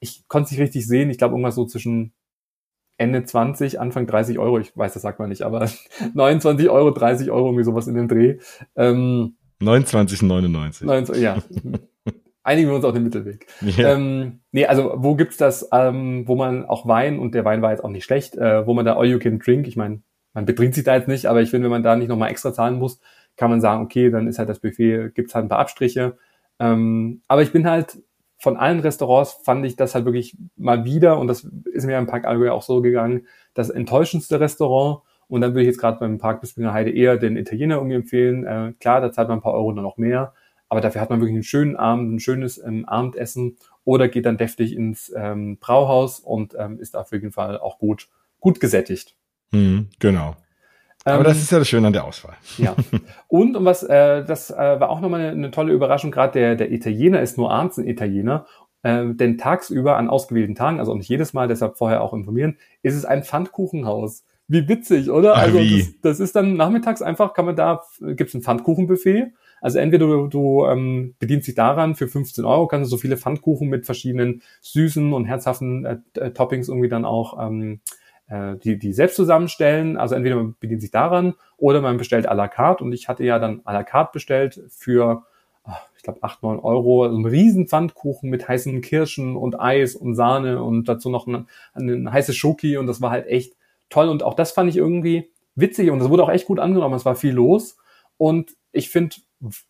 [0.00, 2.12] ich konnte es nicht richtig sehen, ich glaube irgendwas so zwischen
[2.98, 5.68] Ende 20, Anfang 30 Euro, ich weiß, das sagt man nicht, aber
[6.14, 8.38] 29 Euro, 30 Euro, irgendwie sowas in den Dreh.
[8.74, 11.16] Ähm, 29,99.
[11.16, 11.38] Ja,
[12.46, 13.46] einigen wir uns auf den Mittelweg.
[13.60, 13.94] Ja.
[13.94, 17.72] Ähm, nee, also wo gibt's das, ähm, wo man auch Wein, und der Wein war
[17.72, 20.00] jetzt auch nicht schlecht, äh, wo man da All You Can Drink, ich meine,
[20.32, 22.52] man betrinkt sich da jetzt nicht, aber ich finde, wenn man da nicht nochmal extra
[22.52, 23.00] zahlen muss,
[23.36, 26.16] kann man sagen, okay, dann ist halt das Buffet, gibt's halt ein paar Abstriche.
[26.58, 27.98] Ähm, aber ich bin halt
[28.38, 32.06] von allen Restaurants fand ich das halt wirklich mal wieder, und das ist mir im
[32.06, 35.00] Park Allgäu auch so gegangen, das enttäuschendste Restaurant.
[35.28, 38.44] Und dann würde ich jetzt gerade beim Park Bispinger Heide eher den Italiener irgendwie empfehlen.
[38.44, 40.34] Äh, klar, da zahlt man ein paar Euro dann noch mehr.
[40.68, 44.36] Aber dafür hat man wirklich einen schönen Abend, ein schönes ähm, Abendessen oder geht dann
[44.36, 48.08] deftig ins ähm, Brauhaus und ähm, ist auf jeden Fall auch gut,
[48.40, 49.14] gut gesättigt.
[49.52, 50.36] Mhm, genau.
[51.04, 52.34] Aber das ähm, ist ja das Schöne an der Auswahl.
[52.58, 52.74] Ja.
[53.28, 56.10] Und um was, äh, das äh, war auch nochmal eine, eine tolle Überraschung.
[56.10, 58.46] Gerade der, der Italiener ist nur abends ein Italiener.
[58.82, 62.56] Äh, denn tagsüber an ausgewählten Tagen, also auch nicht jedes Mal, deshalb vorher auch informieren,
[62.82, 64.24] ist es ein Pfannkuchenhaus.
[64.48, 65.34] Wie witzig, oder?
[65.36, 65.58] Ach, also?
[65.58, 69.32] Das, das ist dann nachmittags einfach, kann man da, gibt's ein Pfannkuchenbuffet
[69.66, 73.16] also entweder du, du ähm, bedienst dich daran, für 15 Euro kannst du so viele
[73.16, 77.80] Pfannkuchen mit verschiedenen süßen und herzhaften äh, äh, Toppings irgendwie dann auch ähm,
[78.28, 79.96] äh, die, die selbst zusammenstellen.
[79.96, 82.84] Also entweder man bedient sich daran oder man bestellt à la carte.
[82.84, 85.24] Und ich hatte ja dann à la carte bestellt für
[85.96, 90.14] ich glaube, 8, 9 Euro, also ein riesen Pfannkuchen mit heißen Kirschen und Eis und
[90.14, 92.76] Sahne und dazu noch ein, ein heißes Schoki.
[92.76, 93.56] Und das war halt echt
[93.90, 94.08] toll.
[94.10, 95.90] Und auch das fand ich irgendwie witzig.
[95.90, 97.78] Und das wurde auch echt gut angenommen, es war viel los.
[98.16, 99.16] Und ich finde,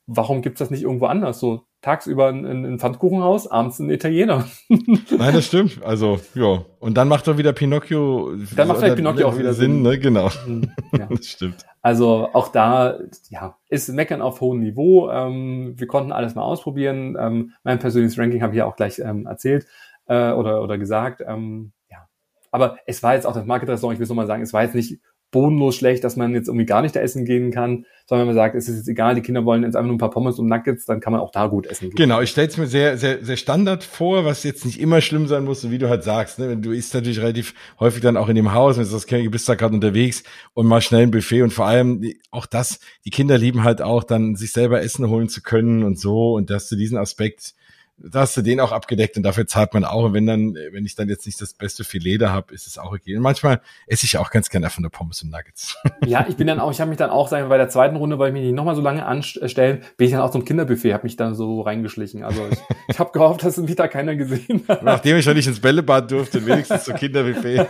[0.07, 1.41] warum gibt's das nicht irgendwo anders?
[1.41, 4.47] So tagsüber ein, ein Pfannkuchenhaus, abends ein Italiener.
[4.69, 5.83] Nein, das stimmt.
[5.85, 6.65] Also, ja.
[6.79, 8.35] Und dann macht doch wieder Pinocchio.
[8.55, 9.99] Dann macht vielleicht Pinocchio auch wieder Sinn, Sinn, ne?
[9.99, 10.31] Genau.
[10.47, 11.07] Mhm, ja.
[11.07, 11.67] Das stimmt.
[11.83, 12.99] Also auch da,
[13.29, 15.11] ja, ist Meckern auf hohem Niveau.
[15.11, 17.17] Ähm, wir konnten alles mal ausprobieren.
[17.19, 19.67] Ähm, mein persönliches Ranking habe ich ja auch gleich ähm, erzählt
[20.07, 21.23] äh, oder, oder gesagt.
[21.27, 22.09] Ähm, ja.
[22.51, 24.75] Aber es war jetzt auch das Market-Restaurant, ich will so mal sagen, es war jetzt
[24.75, 25.01] nicht
[25.31, 28.43] bodenlos schlecht, dass man jetzt irgendwie gar nicht da essen gehen kann, sondern wenn man
[28.43, 30.47] sagt, es ist jetzt egal, die Kinder wollen jetzt einfach nur ein paar Pommes und
[30.47, 31.97] Nuggets, dann kann man auch da gut essen gehen.
[31.97, 35.27] Genau, ich stelle es mir sehr, sehr, sehr Standard vor, was jetzt nicht immer schlimm
[35.27, 36.39] sein muss, wie du halt sagst.
[36.39, 36.57] Ne?
[36.57, 39.49] Du isst natürlich relativ häufig dann auch in dem Haus, wenn du das du bist
[39.49, 40.23] da gerade unterwegs
[40.55, 44.05] und mal schnell ein Buffet und vor allem auch das, die Kinder lieben halt auch
[44.05, 47.55] dann, sich selber Essen holen zu können und so und dass du diesen Aspekt
[47.99, 50.05] da hast du den auch abgedeckt und dafür zahlt man auch.
[50.05, 52.77] Und wenn dann, wenn ich dann jetzt nicht das beste Filet da habe, ist es
[52.77, 53.17] auch okay.
[53.17, 55.77] Und manchmal esse ich auch ganz gerne einfach nur Pommes und Nuggets.
[56.07, 57.97] Ja, ich bin dann auch, ich habe mich dann auch, sagen wir, bei der zweiten
[57.97, 60.93] Runde, weil ich mich nicht nochmal so lange anstellen, bin ich dann auch zum Kinderbuffet,
[60.93, 62.23] habe mich dann so reingeschlichen.
[62.23, 64.83] Also ich, ich habe gehofft, dass mich da keiner gesehen hat.
[64.83, 67.67] Nachdem ich schon nicht ins Bällebad durfte, wenigstens zum Kinderbuffet.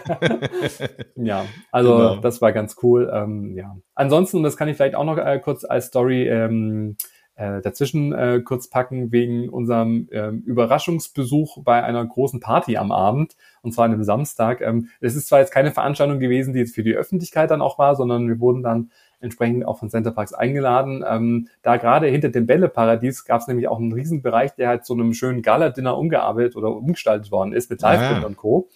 [1.17, 2.17] ja, also genau.
[2.17, 3.11] das war ganz cool.
[3.13, 3.77] Ähm, ja.
[3.95, 6.97] Ansonsten, das kann ich vielleicht auch noch äh, kurz als Story ähm,
[7.37, 13.37] äh, dazwischen äh, kurz packen wegen unserem äh, Überraschungsbesuch bei einer großen Party am Abend
[13.63, 14.61] und zwar an einem Samstag.
[14.61, 17.79] Ähm, es ist zwar jetzt keine Veranstaltung gewesen, die jetzt für die Öffentlichkeit dann auch
[17.79, 21.05] war, sondern wir wurden dann entsprechend auch von Center Parks eingeladen.
[21.07, 24.95] Ähm, da gerade hinter dem Bälleparadies gab es nämlich auch einen Riesenbereich, der halt zu
[24.95, 28.27] einem schönen Gala-Dinner umgearbeitet oder umgestaltet worden ist mit Live-Bild ah.
[28.27, 28.69] und Co.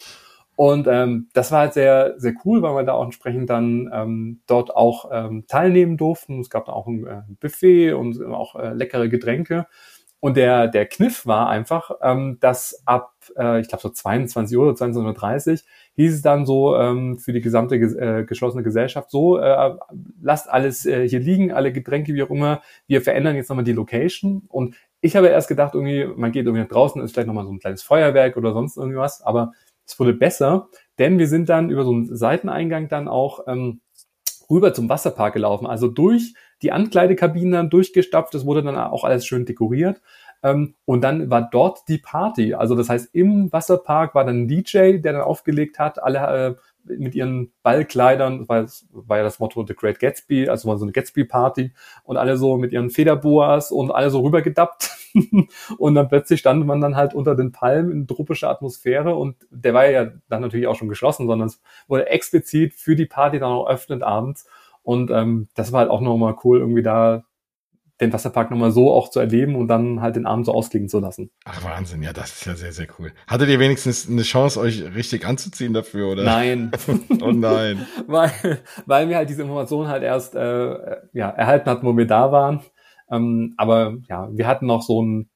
[0.61, 4.43] Und ähm, das war halt sehr, sehr cool, weil wir da auch entsprechend dann ähm,
[4.47, 6.39] dort auch ähm, teilnehmen durften.
[6.39, 9.67] Es gab da auch ein äh, Buffet und auch äh, leckere Getränke.
[10.19, 14.69] Und der, der Kniff war einfach, ähm, dass ab, äh, ich glaube so 22 Uhr
[14.69, 15.59] oder 22.30 Uhr
[15.95, 19.77] hieß es dann so ähm, für die gesamte äh, geschlossene Gesellschaft so, äh,
[20.21, 23.73] lasst alles äh, hier liegen, alle Getränke, wie auch immer, wir verändern jetzt nochmal die
[23.73, 24.43] Location.
[24.49, 27.53] Und ich habe erst gedacht, irgendwie, man geht irgendwie nach draußen, ist vielleicht nochmal so
[27.53, 29.53] ein kleines Feuerwerk oder sonst irgendwas, aber
[29.91, 30.69] es wurde besser,
[30.99, 33.81] denn wir sind dann über so einen Seiteneingang dann auch ähm,
[34.51, 39.25] rüber zum Wasserpark gelaufen, also durch die Ankleidekabinen dann durchgestapft, das wurde dann auch alles
[39.27, 40.01] schön dekoriert.
[40.43, 42.55] Ähm, und dann war dort die Party.
[42.55, 46.55] Also das heißt, im Wasserpark war dann ein DJ, der dann aufgelegt hat, alle äh,
[46.85, 50.93] mit ihren Ballkleidern, es war ja das Motto The Great Gatsby, also war so eine
[50.93, 51.73] Gatsby-Party
[52.05, 54.91] und alle so mit ihren Federboas und alle so rübergedappt.
[55.79, 59.75] und dann plötzlich stand man dann halt unter den Palmen in tropischer Atmosphäre und der
[59.75, 63.53] war ja dann natürlich auch schon geschlossen, sondern es wurde explizit für die Party dann
[63.53, 64.47] auch öffnet abends.
[64.83, 67.25] Und ähm, das war halt auch nochmal cool, irgendwie da
[68.01, 71.01] den Wasserpark nochmal so auch zu erleben und dann halt den Abend so ausklingen zu
[71.01, 71.31] lassen.
[71.45, 73.13] Ach Wahnsinn, ja, das ist ja sehr, sehr cool.
[73.27, 76.25] Hattet ihr wenigstens eine Chance, euch richtig anzuziehen dafür, oder?
[76.25, 76.71] Nein.
[77.23, 77.87] oh nein.
[78.07, 82.33] weil, weil wir halt diese Informationen halt erst äh, ja, erhalten hatten, wo wir da
[82.33, 82.61] waren.
[83.11, 85.31] Ähm, aber ja, wir hatten noch so ein,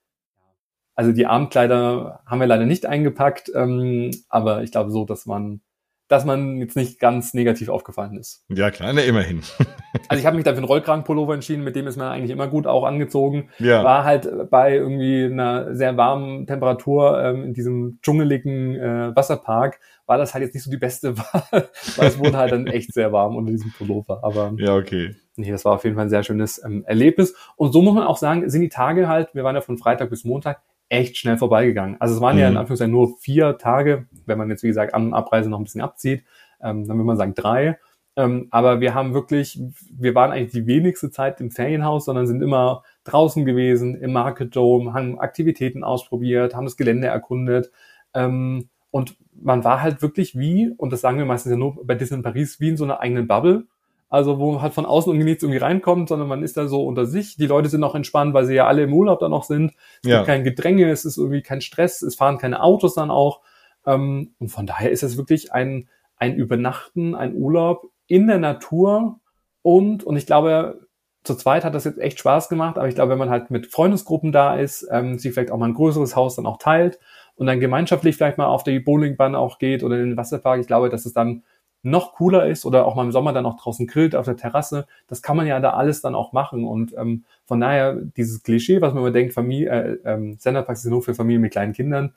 [0.95, 5.61] also die Abendkleider haben wir leider nicht eingepackt, ähm, aber ich glaube so, dass man
[6.09, 8.45] dass man jetzt nicht ganz negativ aufgefallen ist.
[8.49, 9.41] Ja, klar, ne, immerhin.
[10.09, 12.49] also ich habe mich dann für einen Rollkragenpullover entschieden, mit dem ist man eigentlich immer
[12.49, 13.49] gut auch angezogen.
[13.59, 13.83] Ja.
[13.83, 20.19] War halt bei irgendwie einer sehr warmen Temperatur ähm, in diesem dschungeligen äh, Wasserpark, war
[20.19, 23.13] das halt jetzt nicht so die beste Wahl, weil es wurde halt dann echt sehr
[23.13, 24.23] warm unter diesem Pullover.
[24.23, 25.15] Aber ja, okay.
[25.37, 27.35] Nee, das war auf jeden Fall ein sehr schönes ähm, Erlebnis.
[27.57, 30.11] Und so muss man auch sagen, sind die Tage halt, wir waren ja von Freitag
[30.11, 32.01] bis Montag, echt schnell vorbeigegangen.
[32.01, 32.41] Also es waren mhm.
[32.41, 32.61] ja in mhm.
[32.61, 36.25] Anführungszeichen nur vier Tage, wenn man jetzt, wie gesagt, an Abreise noch ein bisschen abzieht,
[36.63, 37.79] ähm, dann würde man sagen drei.
[38.17, 39.61] Ähm, aber wir haben wirklich,
[39.91, 44.55] wir waren eigentlich die wenigste Zeit im Ferienhaus, sondern sind immer draußen gewesen, im Market
[44.55, 47.73] Dome, haben Aktivitäten ausprobiert, haben das Gelände erkundet.
[48.15, 51.97] Ähm, und man war halt wirklich wie, und das sagen wir meistens ja nur bei
[51.97, 53.67] Disney in Paris, wie in so einer eigenen Bubble.
[54.15, 57.05] Also wo halt von außen irgendwie nichts irgendwie reinkommt, sondern man ist da so unter
[57.05, 57.37] sich.
[57.37, 59.73] Die Leute sind auch entspannt, weil sie ja alle im Urlaub da noch sind.
[60.05, 60.19] Es ja.
[60.19, 63.41] gibt kein Gedränge, es ist irgendwie kein Stress, es fahren keine Autos dann auch.
[63.85, 69.19] Ähm, und von daher ist es wirklich ein, ein Übernachten, ein Urlaub in der Natur.
[69.63, 70.87] Und, und ich glaube,
[71.25, 73.67] zu zweit hat das jetzt echt Spaß gemacht, aber ich glaube, wenn man halt mit
[73.67, 77.01] Freundesgruppen da ist, ähm, sich vielleicht auch mal ein größeres Haus dann auch teilt
[77.35, 80.69] und dann gemeinschaftlich vielleicht mal auf die Bowlingbahn auch geht oder in den Wasserpark, ich
[80.69, 81.43] glaube, dass es dann
[81.85, 84.87] noch cooler ist oder auch mal im Sommer dann auch draußen grillt auf der Terrasse,
[85.07, 86.65] das kann man ja da alles dann auch machen.
[86.65, 90.93] Und ähm, von daher dieses Klischee, was man immer denkt, Familie, äh, ähm, Senderparks sind
[90.93, 92.15] nur für Familien mit kleinen Kindern,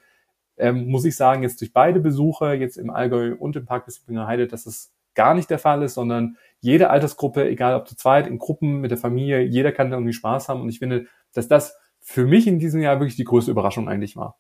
[0.58, 4.26] ähm, muss ich sagen, jetzt durch beide Besuche, jetzt im Allgäu und im Park Bispinger
[4.26, 8.28] Heide, dass es gar nicht der Fall ist, sondern jede Altersgruppe, egal ob zu zweit,
[8.28, 10.62] in Gruppen, mit der Familie, jeder kann da irgendwie Spaß haben.
[10.62, 14.16] Und ich finde, dass das für mich in diesem Jahr wirklich die größte Überraschung eigentlich
[14.16, 14.38] war.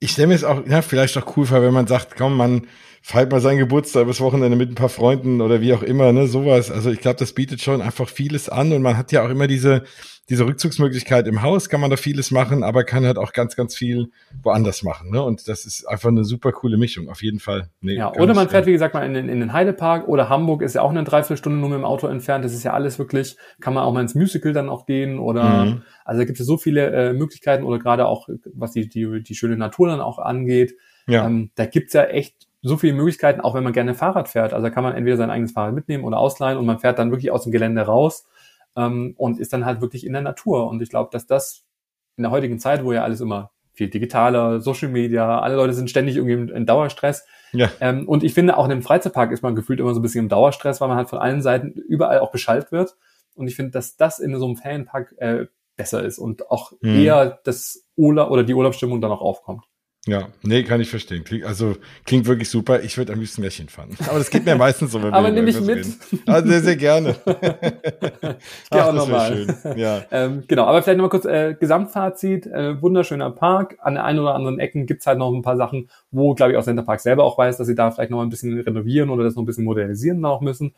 [0.00, 2.66] Ich stelle mir es auch, ja, vielleicht auch cool vor, wenn man sagt, komm, man
[3.02, 6.26] feiert mal seinen Geburtstag bis Wochenende mit ein paar Freunden oder wie auch immer, ne,
[6.26, 6.70] sowas.
[6.70, 9.46] Also ich glaube, das bietet schon einfach vieles an und man hat ja auch immer
[9.46, 9.84] diese,
[10.30, 13.76] diese Rückzugsmöglichkeit im Haus, kann man da vieles machen, aber kann halt auch ganz, ganz
[13.76, 14.10] viel
[14.42, 15.22] woanders machen, ne?
[15.22, 17.68] Und das ist einfach eine super coole Mischung, auf jeden Fall.
[17.80, 20.62] Nee, ja, oder man fährt, wie gesagt, mal in den, in den Heidepark oder Hamburg
[20.62, 22.44] ist ja auch eine Dreiviertelstunde nur mit dem Auto entfernt.
[22.44, 25.66] Das ist ja alles wirklich, kann man auch mal ins Musical dann auch gehen oder,
[25.66, 25.82] mhm.
[26.04, 29.34] also da gibt es so viele äh, Möglichkeiten oder gerade auch, was die, die, die
[29.34, 30.74] schöne Natur dann auch angeht.
[31.06, 31.26] Ja.
[31.26, 34.54] Ähm, da gibt's ja echt so viele Möglichkeiten, auch wenn man gerne Fahrrad fährt.
[34.54, 37.10] Also da kann man entweder sein eigenes Fahrrad mitnehmen oder ausleihen und man fährt dann
[37.10, 38.26] wirklich aus dem Gelände raus
[38.76, 40.68] ähm, und ist dann halt wirklich in der Natur.
[40.68, 41.64] Und ich glaube, dass das
[42.16, 45.90] in der heutigen Zeit, wo ja alles immer viel digitaler, Social Media, alle Leute sind
[45.90, 47.26] ständig irgendwie in, Dauerstress.
[47.52, 47.70] Ja.
[47.80, 50.24] Ähm, und ich finde, auch in einem Freizeitpark ist man gefühlt immer so ein bisschen
[50.24, 52.96] im Dauerstress, weil man halt von allen Seiten überall auch beschallt wird.
[53.34, 55.46] Und ich finde, dass das in so einem Ferienpark äh,
[55.76, 57.00] besser ist und auch mhm.
[57.00, 59.64] eher das Urlaub oder die Urlaubsstimmung dann auch aufkommt.
[60.06, 61.24] Ja, nee, kann ich verstehen.
[61.24, 62.82] Klingt, also klingt wirklich super.
[62.82, 63.96] Ich würde am liebsten gleich hinfahren.
[64.06, 65.86] Aber das geht mir meistens so, wenn Aber nehme ich mit.
[66.26, 67.16] Also sehr, sehr gerne.
[68.72, 69.32] ja, auch nochmal.
[69.34, 69.78] Schön.
[69.78, 70.02] Ja.
[70.10, 72.46] ähm, genau, aber vielleicht nochmal kurz äh, Gesamtfazit.
[72.46, 73.76] Äh, wunderschöner Park.
[73.80, 76.58] An der einen oder anderen Ecken gibt's halt noch ein paar Sachen, wo, glaube ich,
[76.58, 79.24] auch Center Park selber auch weiß, dass sie da vielleicht noch ein bisschen renovieren oder
[79.24, 80.74] das noch ein bisschen modernisieren auch müssen.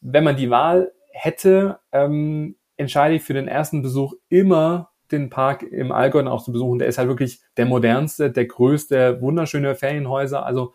[0.00, 5.62] Wenn man die Wahl hätte, ähm, entscheide ich für den ersten Besuch immer den Park
[5.62, 6.78] im Allgäu auch zu besuchen.
[6.78, 10.44] Der ist halt wirklich der modernste, der größte, wunderschöne Ferienhäuser.
[10.44, 10.74] Also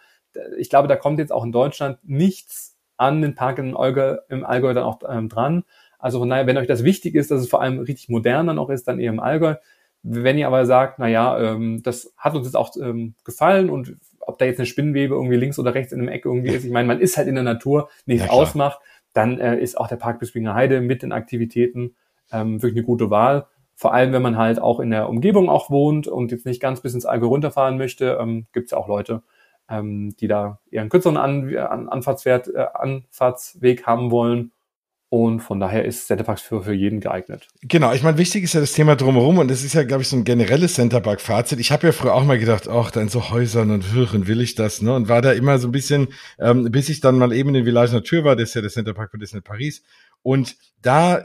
[0.58, 4.46] ich glaube, da kommt jetzt auch in Deutschland nichts an den Park in Allgäu, im
[4.46, 5.64] Allgäu dann auch ähm, dran.
[6.00, 8.60] Also von daher, wenn euch das wichtig ist, dass es vor allem richtig modern dann
[8.60, 9.56] auch ist, dann eher im Allgäu.
[10.04, 13.96] Wenn ihr aber sagt, na ja, ähm, das hat uns jetzt auch ähm, gefallen und
[14.20, 16.72] ob da jetzt eine Spinnenwebe irgendwie links oder rechts in einem Eck irgendwie ist, ich
[16.72, 18.80] meine, man ist halt in der Natur, nichts ja, ausmacht,
[19.14, 21.96] dann äh, ist auch der Park Bispinger Heide mit den Aktivitäten
[22.32, 23.48] ähm, wirklich eine gute Wahl.
[23.80, 26.82] Vor allem, wenn man halt auch in der Umgebung auch wohnt und jetzt nicht ganz
[26.82, 29.22] bis ins Allgäu runterfahren möchte, ähm, gibt es ja auch Leute,
[29.70, 34.52] ähm, die da einen kürzeren An An Anfahrtswert, äh, Anfahrtsweg haben wollen
[35.10, 37.48] und von daher ist Centerparks für, für jeden geeignet.
[37.62, 40.10] Genau, ich meine, wichtig ist ja das Thema drumherum und das ist ja, glaube ich,
[40.10, 41.60] so ein generelles Centerpark-Fazit.
[41.60, 44.42] Ich habe ja früher auch mal gedacht, ach, da in so Häusern und Hören will
[44.42, 44.96] ich das, ne?
[44.96, 46.08] Und war da immer so ein bisschen,
[46.40, 48.72] ähm, bis ich dann mal eben in den Village Nature war, das ist ja der
[48.72, 49.84] Centerpark für Disney Paris.
[50.24, 51.24] Und da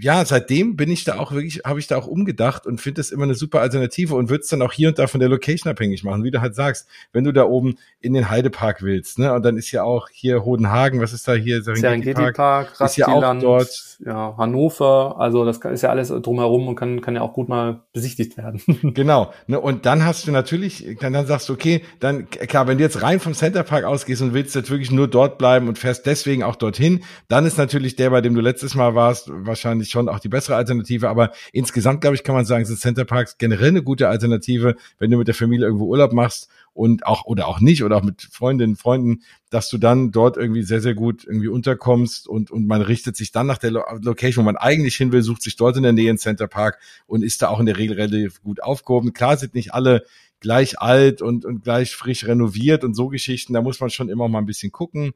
[0.00, 3.10] ja, seitdem bin ich da auch wirklich, habe ich da auch umgedacht und finde das
[3.10, 5.70] immer eine super Alternative und würde es dann auch hier und da von der Location
[5.70, 9.32] abhängig machen, wie du halt sagst, wenn du da oben in den Heidepark willst, ne?
[9.32, 11.62] Und dann ist ja auch hier Hodenhagen, was ist da hier?
[11.62, 11.80] Serengeti,
[12.12, 13.98] Serengeti Park, ist ja auch dort.
[14.04, 17.80] Ja, Hannover, also das ist ja alles drumherum und kann, kann ja auch gut mal
[17.92, 18.60] besichtigt werden.
[18.94, 19.60] genau, ne?
[19.60, 23.02] Und dann hast du natürlich, dann, dann sagst du, okay, dann, klar, wenn du jetzt
[23.02, 26.56] rein vom Centerpark ausgehst und willst jetzt wirklich nur dort bleiben und fährst deswegen auch
[26.56, 30.18] dorthin, dann ist natürlich der, bei dem du letztes Mal warst, wahrscheinlich wahrscheinlich schon auch
[30.18, 31.08] die bessere Alternative.
[31.08, 35.18] Aber insgesamt, glaube ich, kann man sagen, sind Centerparks generell eine gute Alternative, wenn du
[35.18, 38.76] mit der Familie irgendwo Urlaub machst und auch oder auch nicht oder auch mit Freundinnen,
[38.76, 43.16] Freunden, dass du dann dort irgendwie sehr, sehr gut irgendwie unterkommst und, und man richtet
[43.16, 45.92] sich dann nach der Location, wo man eigentlich hin will, sucht sich dort in der
[45.92, 49.12] Nähe einen Centerpark und ist da auch in der Regel relativ gut aufgehoben.
[49.12, 50.04] Klar sind nicht alle
[50.40, 53.54] gleich alt und, und gleich frisch renoviert und so Geschichten.
[53.54, 55.12] Da muss man schon immer mal ein bisschen gucken.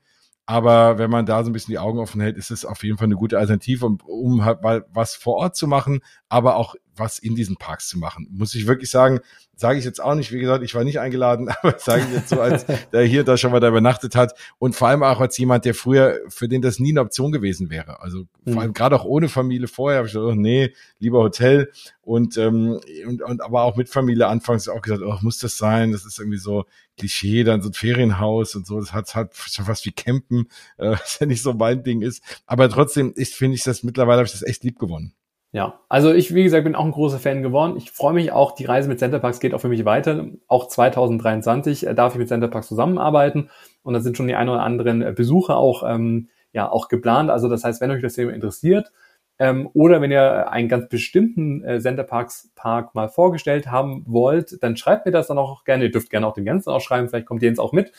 [0.47, 2.99] Aber wenn man da so ein bisschen die Augen offen hält, ist es auf jeden
[2.99, 6.75] Fall eine gute Alternative, um, um halt mal was vor Ort zu machen, aber auch
[6.97, 8.29] was in diesen Parks zu machen.
[8.31, 9.21] Muss ich wirklich sagen,
[9.55, 10.33] sage ich jetzt auch nicht.
[10.33, 13.37] Wie gesagt, ich war nicht eingeladen, aber sage ich jetzt so, als der hier da
[13.37, 14.35] schon mal da übernachtet hat.
[14.59, 17.71] Und vor allem auch als jemand, der früher, für den das nie eine Option gewesen
[17.71, 18.01] wäre.
[18.01, 18.75] Also vor allem mhm.
[18.75, 21.71] gerade auch ohne Familie vorher habe ich gesagt, oh, nee, lieber Hotel.
[22.03, 25.93] Und, ähm, und, und aber auch mit Familie anfangs auch gesagt, oh, muss das sein?
[25.93, 26.65] Das ist irgendwie so
[26.99, 28.81] Klischee, dann so ein Ferienhaus und so.
[28.81, 32.23] Das hat halt schon fast wie Campen, äh, was ja nicht so mein Ding ist.
[32.47, 35.15] Aber trotzdem, ich finde ich das mittlerweile habe ich das echt lieb gewonnen.
[35.55, 37.77] Ja, also ich, wie gesagt, bin auch ein großer Fan geworden.
[37.77, 40.25] Ich freue mich auch, die Reise mit Centerparks geht auch für mich weiter.
[40.49, 43.51] Auch 2023 äh, darf ich mit Centerparks zusammenarbeiten
[43.83, 47.29] und da sind schon die ein oder anderen äh, Besuche auch, ähm, ja, auch geplant.
[47.31, 48.93] Also das heißt, wenn euch das Thema interessiert
[49.39, 54.79] ähm, oder wenn ihr einen ganz bestimmten äh, Centerparks Park mal vorgestellt haben wollt, dann
[54.79, 55.85] schreibt mir das dann auch gerne.
[55.85, 57.93] Ihr dürft gerne auch den ganzen auch schreiben, vielleicht kommt ihr jetzt auch mit.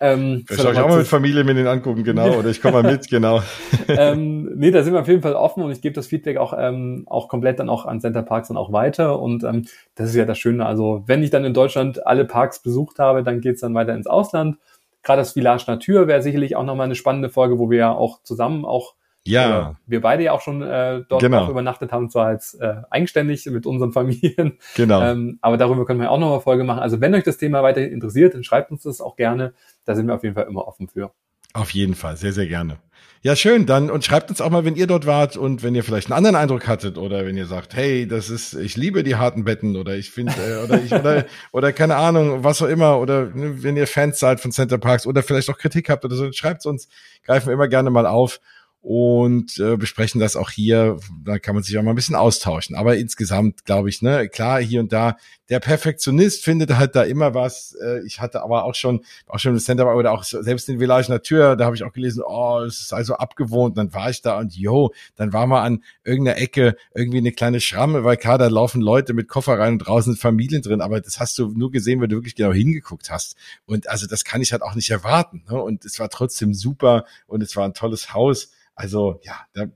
[0.00, 2.82] Ähm, Vielleicht soll ich auch mal mit Familie mir den angucken, genau, oder ich komme
[2.82, 3.42] mal mit, genau.
[3.88, 6.54] ähm, nee, da sind wir auf jeden Fall offen und ich gebe das Feedback auch,
[6.56, 10.14] ähm, auch komplett dann auch an Center Parks dann auch weiter und ähm, das ist
[10.14, 10.64] ja das Schöne.
[10.66, 14.06] Also wenn ich dann in Deutschland alle Parks besucht habe, dann geht's dann weiter ins
[14.06, 14.58] Ausland.
[15.02, 18.22] Gerade das Village Natur wäre sicherlich auch nochmal eine spannende Folge, wo wir ja auch
[18.22, 18.94] zusammen auch
[19.28, 19.70] ja.
[19.70, 21.50] Äh, wir beide ja auch schon äh, dort genau.
[21.50, 24.58] übernachtet haben, zwar als äh, eigenständig mit unseren Familien.
[24.74, 25.02] Genau.
[25.02, 26.78] Ähm, aber darüber können wir auch noch mal Folge machen.
[26.80, 29.54] Also wenn euch das Thema weiterhin interessiert, dann schreibt uns das auch gerne.
[29.84, 31.10] Da sind wir auf jeden Fall immer offen für.
[31.52, 32.78] Auf jeden Fall, sehr, sehr gerne.
[33.20, 33.66] Ja, schön.
[33.66, 36.16] Dann und schreibt uns auch mal, wenn ihr dort wart und wenn ihr vielleicht einen
[36.16, 39.76] anderen Eindruck hattet oder wenn ihr sagt, hey, das ist, ich liebe die harten Betten
[39.76, 43.60] oder ich finde äh, oder ich oder oder keine Ahnung, was auch immer oder ne,
[43.62, 46.64] wenn ihr Fans seid von Center Parks oder vielleicht auch Kritik habt oder so, schreibt
[46.64, 46.88] uns,
[47.24, 48.40] greifen wir immer gerne mal auf
[48.80, 50.98] und äh, besprechen das auch hier.
[51.24, 52.76] Da kann man sich auch mal ein bisschen austauschen.
[52.76, 55.16] Aber insgesamt glaube ich, ne, klar, hier und da,
[55.48, 57.76] der Perfektionist findet halt da immer was.
[57.82, 61.10] Äh, ich hatte aber auch schon, auch schon im Center oder auch selbst in Village
[61.10, 63.76] Natur, da habe ich auch gelesen, oh, es ist also abgewohnt.
[63.76, 67.60] Dann war ich da und yo, dann war mal an irgendeiner Ecke irgendwie eine kleine
[67.60, 70.80] Schramme, weil klar, da laufen Leute mit Koffer rein und draußen sind Familien drin.
[70.80, 73.36] Aber das hast du nur gesehen, wenn du wirklich genau hingeguckt hast.
[73.66, 75.42] Und also das kann ich halt auch nicht erwarten.
[75.50, 75.60] Ne?
[75.60, 78.52] Und es war trotzdem super und es war ein tolles Haus.
[78.78, 79.66] Also ja, da,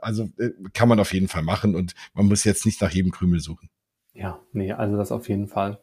[0.00, 3.12] also äh, kann man auf jeden Fall machen und man muss jetzt nicht nach jedem
[3.12, 3.70] Krümel suchen.
[4.14, 5.78] Ja, nee, also das auf jeden Fall.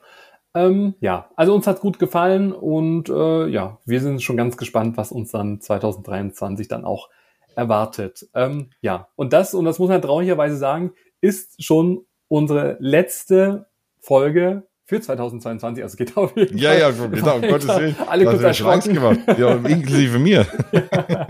[0.54, 4.98] Ähm, ja, also uns hat gut gefallen und äh, ja, wir sind schon ganz gespannt,
[4.98, 7.10] was uns dann 2023 dann auch
[7.56, 8.28] erwartet.
[8.34, 10.92] Ähm, ja, und das, und das muss man traurigerweise sagen,
[11.22, 13.68] ist schon unsere letzte
[14.02, 16.80] Folge für 2022, also geht auf jeden ja, Fall.
[16.80, 17.96] Ja, ja, genau, um Gottes Willen.
[18.08, 18.96] Alle kurz erschrocken.
[18.96, 19.20] gemacht.
[19.38, 20.48] Ja, inklusive mir.
[20.72, 21.28] Ja.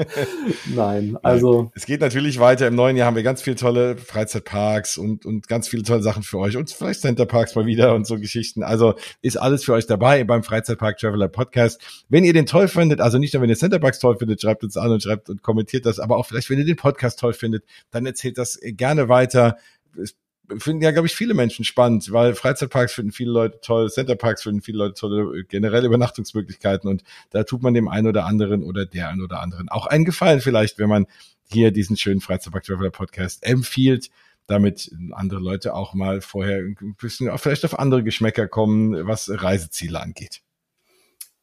[0.74, 1.70] Nein, also.
[1.76, 2.68] Es geht natürlich weiter.
[2.68, 6.24] Im neuen Jahr haben wir ganz viele tolle Freizeitparks und, und ganz viele tolle Sachen
[6.24, 8.64] für euch und vielleicht Centerparks mal wieder und so Geschichten.
[8.64, 11.82] Also ist alles für euch dabei beim Freizeitpark Traveler Podcast.
[12.07, 14.78] Wenn ihr den toll findet, also nicht nur wenn ihr Centerparks toll findet, schreibt uns
[14.78, 17.66] an und schreibt und kommentiert das, aber auch vielleicht wenn ihr den Podcast toll findet,
[17.91, 19.57] dann erzählt das gerne weiter.
[20.01, 20.16] Es
[20.57, 24.61] finden ja, glaube ich, viele Menschen spannend, weil Freizeitparks finden viele Leute toll, Centerparks finden
[24.61, 29.09] viele Leute tolle, generell Übernachtungsmöglichkeiten und da tut man dem einen oder anderen oder der
[29.09, 31.05] einen oder anderen auch einen Gefallen vielleicht, wenn man
[31.51, 34.09] hier diesen schönen Freizeitpark Traveler Podcast empfiehlt
[34.49, 40.01] damit andere Leute auch mal vorher ein bisschen vielleicht auf andere Geschmäcker kommen, was Reiseziele
[40.01, 40.41] angeht.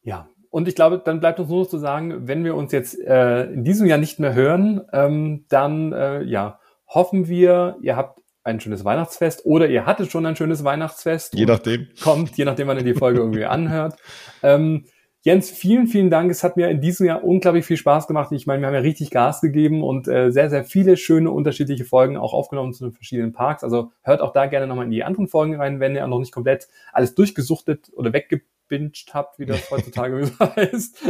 [0.03, 2.99] Ja, und ich glaube, dann bleibt uns nur noch zu sagen, wenn wir uns jetzt
[2.99, 8.21] äh, in diesem Jahr nicht mehr hören, ähm, dann äh, ja, hoffen wir, ihr habt
[8.47, 11.35] ein schönes Weihnachtsfest oder ihr hattet schon ein schönes Weihnachtsfest.
[11.35, 11.89] Je nachdem.
[12.03, 13.97] Kommt, je nachdem, wann ihr die Folge irgendwie anhört.
[14.43, 14.85] Ähm,
[15.27, 16.31] Jens, vielen, vielen Dank.
[16.31, 18.31] Es hat mir in diesem Jahr unglaublich viel Spaß gemacht.
[18.31, 21.85] Ich meine, wir haben ja richtig Gas gegeben und äh, sehr, sehr viele schöne unterschiedliche
[21.85, 23.65] Folgen auch aufgenommen zu den verschiedenen Parks.
[23.65, 26.31] Also hört auch da gerne nochmal in die anderen Folgen rein, wenn ihr noch nicht
[26.31, 31.05] komplett alles durchgesuchtet oder weggebinged habt, wie das heutzutage heißt.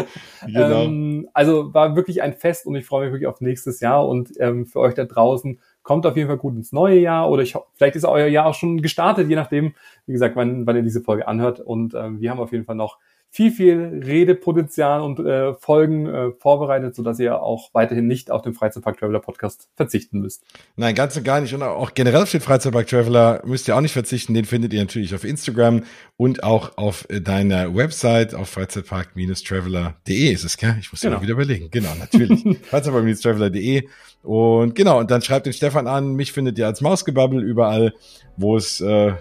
[0.47, 0.85] Genau.
[0.85, 4.31] Ähm, also war wirklich ein Fest und ich freue mich wirklich auf nächstes Jahr und
[4.41, 7.57] ähm, für euch da draußen kommt auf jeden Fall gut ins neue Jahr oder ich,
[7.75, 9.75] vielleicht ist euer Jahr auch schon gestartet, je nachdem,
[10.07, 11.61] wie gesagt, wann, wann ihr diese Folge anhört.
[11.61, 12.99] Und ähm, wir haben auf jeden Fall noch
[13.31, 18.55] viel, viel Redepotenzial und äh, Folgen äh, vorbereitet, sodass ihr auch weiterhin nicht auf den
[18.55, 20.43] Freizeitpark Traveler Podcast verzichten müsst.
[20.77, 21.53] Nein, ganz und gar nicht.
[21.53, 24.33] Und auch generell auf den Freizeitpark Traveler müsst ihr auch nicht verzichten.
[24.33, 25.85] Den findet ihr natürlich auf Instagram
[26.17, 30.77] und auch auf äh, deiner Website auf freizeitpark-traveler.de ist es, gell?
[30.81, 31.17] Ich muss genau.
[31.17, 31.69] ja wieder überlegen.
[31.71, 32.43] Genau, natürlich.
[32.63, 33.87] freizeitpark-traveler.de
[34.23, 36.15] und genau, und dann schreibt den Stefan an.
[36.15, 37.93] Mich findet ihr als Mausgebabbel überall,
[38.37, 39.13] wo es äh,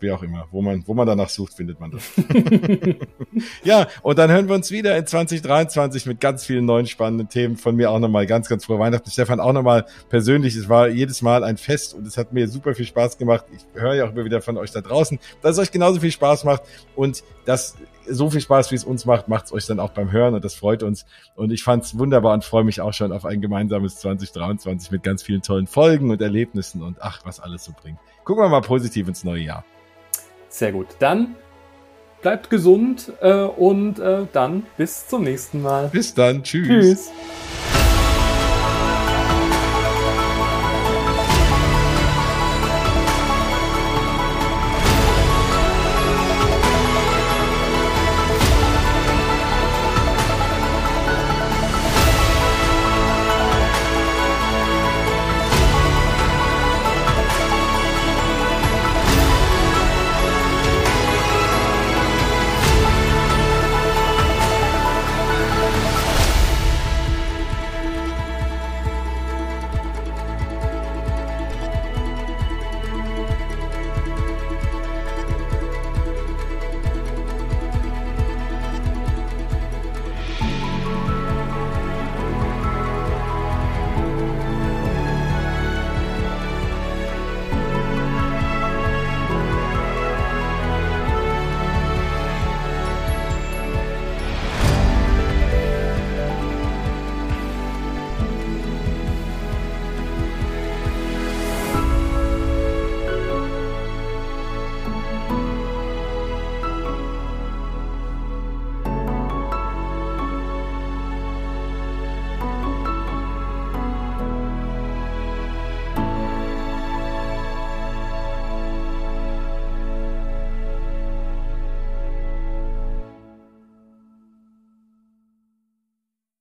[0.00, 2.12] wie auch immer, wo man, wo man danach sucht, findet man das.
[3.64, 7.56] ja, und dann hören wir uns wieder in 2023 mit ganz vielen neuen spannenden Themen.
[7.56, 9.10] Von mir auch nochmal ganz, ganz frohe Weihnachten.
[9.10, 10.56] Stefan, auch nochmal persönlich.
[10.56, 13.44] Es war jedes Mal ein Fest und es hat mir super viel Spaß gemacht.
[13.54, 16.12] Ich höre ja auch immer wieder von euch da draußen, dass es euch genauso viel
[16.12, 16.62] Spaß macht
[16.96, 17.76] und das
[18.06, 20.44] so viel Spaß, wie es uns macht, macht es euch dann auch beim Hören und
[20.44, 21.06] das freut uns.
[21.36, 25.02] Und ich fand es wunderbar und freue mich auch schon auf ein gemeinsames 2023 mit
[25.02, 27.98] ganz vielen tollen Folgen und Erlebnissen und ach, was alles so bringt.
[28.24, 29.64] Gucken wir mal positiv ins neue Jahr.
[30.54, 30.86] Sehr gut.
[31.00, 31.34] Dann
[32.22, 35.88] bleibt gesund äh, und äh, dann bis zum nächsten Mal.
[35.88, 36.44] Bis dann.
[36.44, 36.68] Tschüss.
[36.68, 37.83] Tschüss.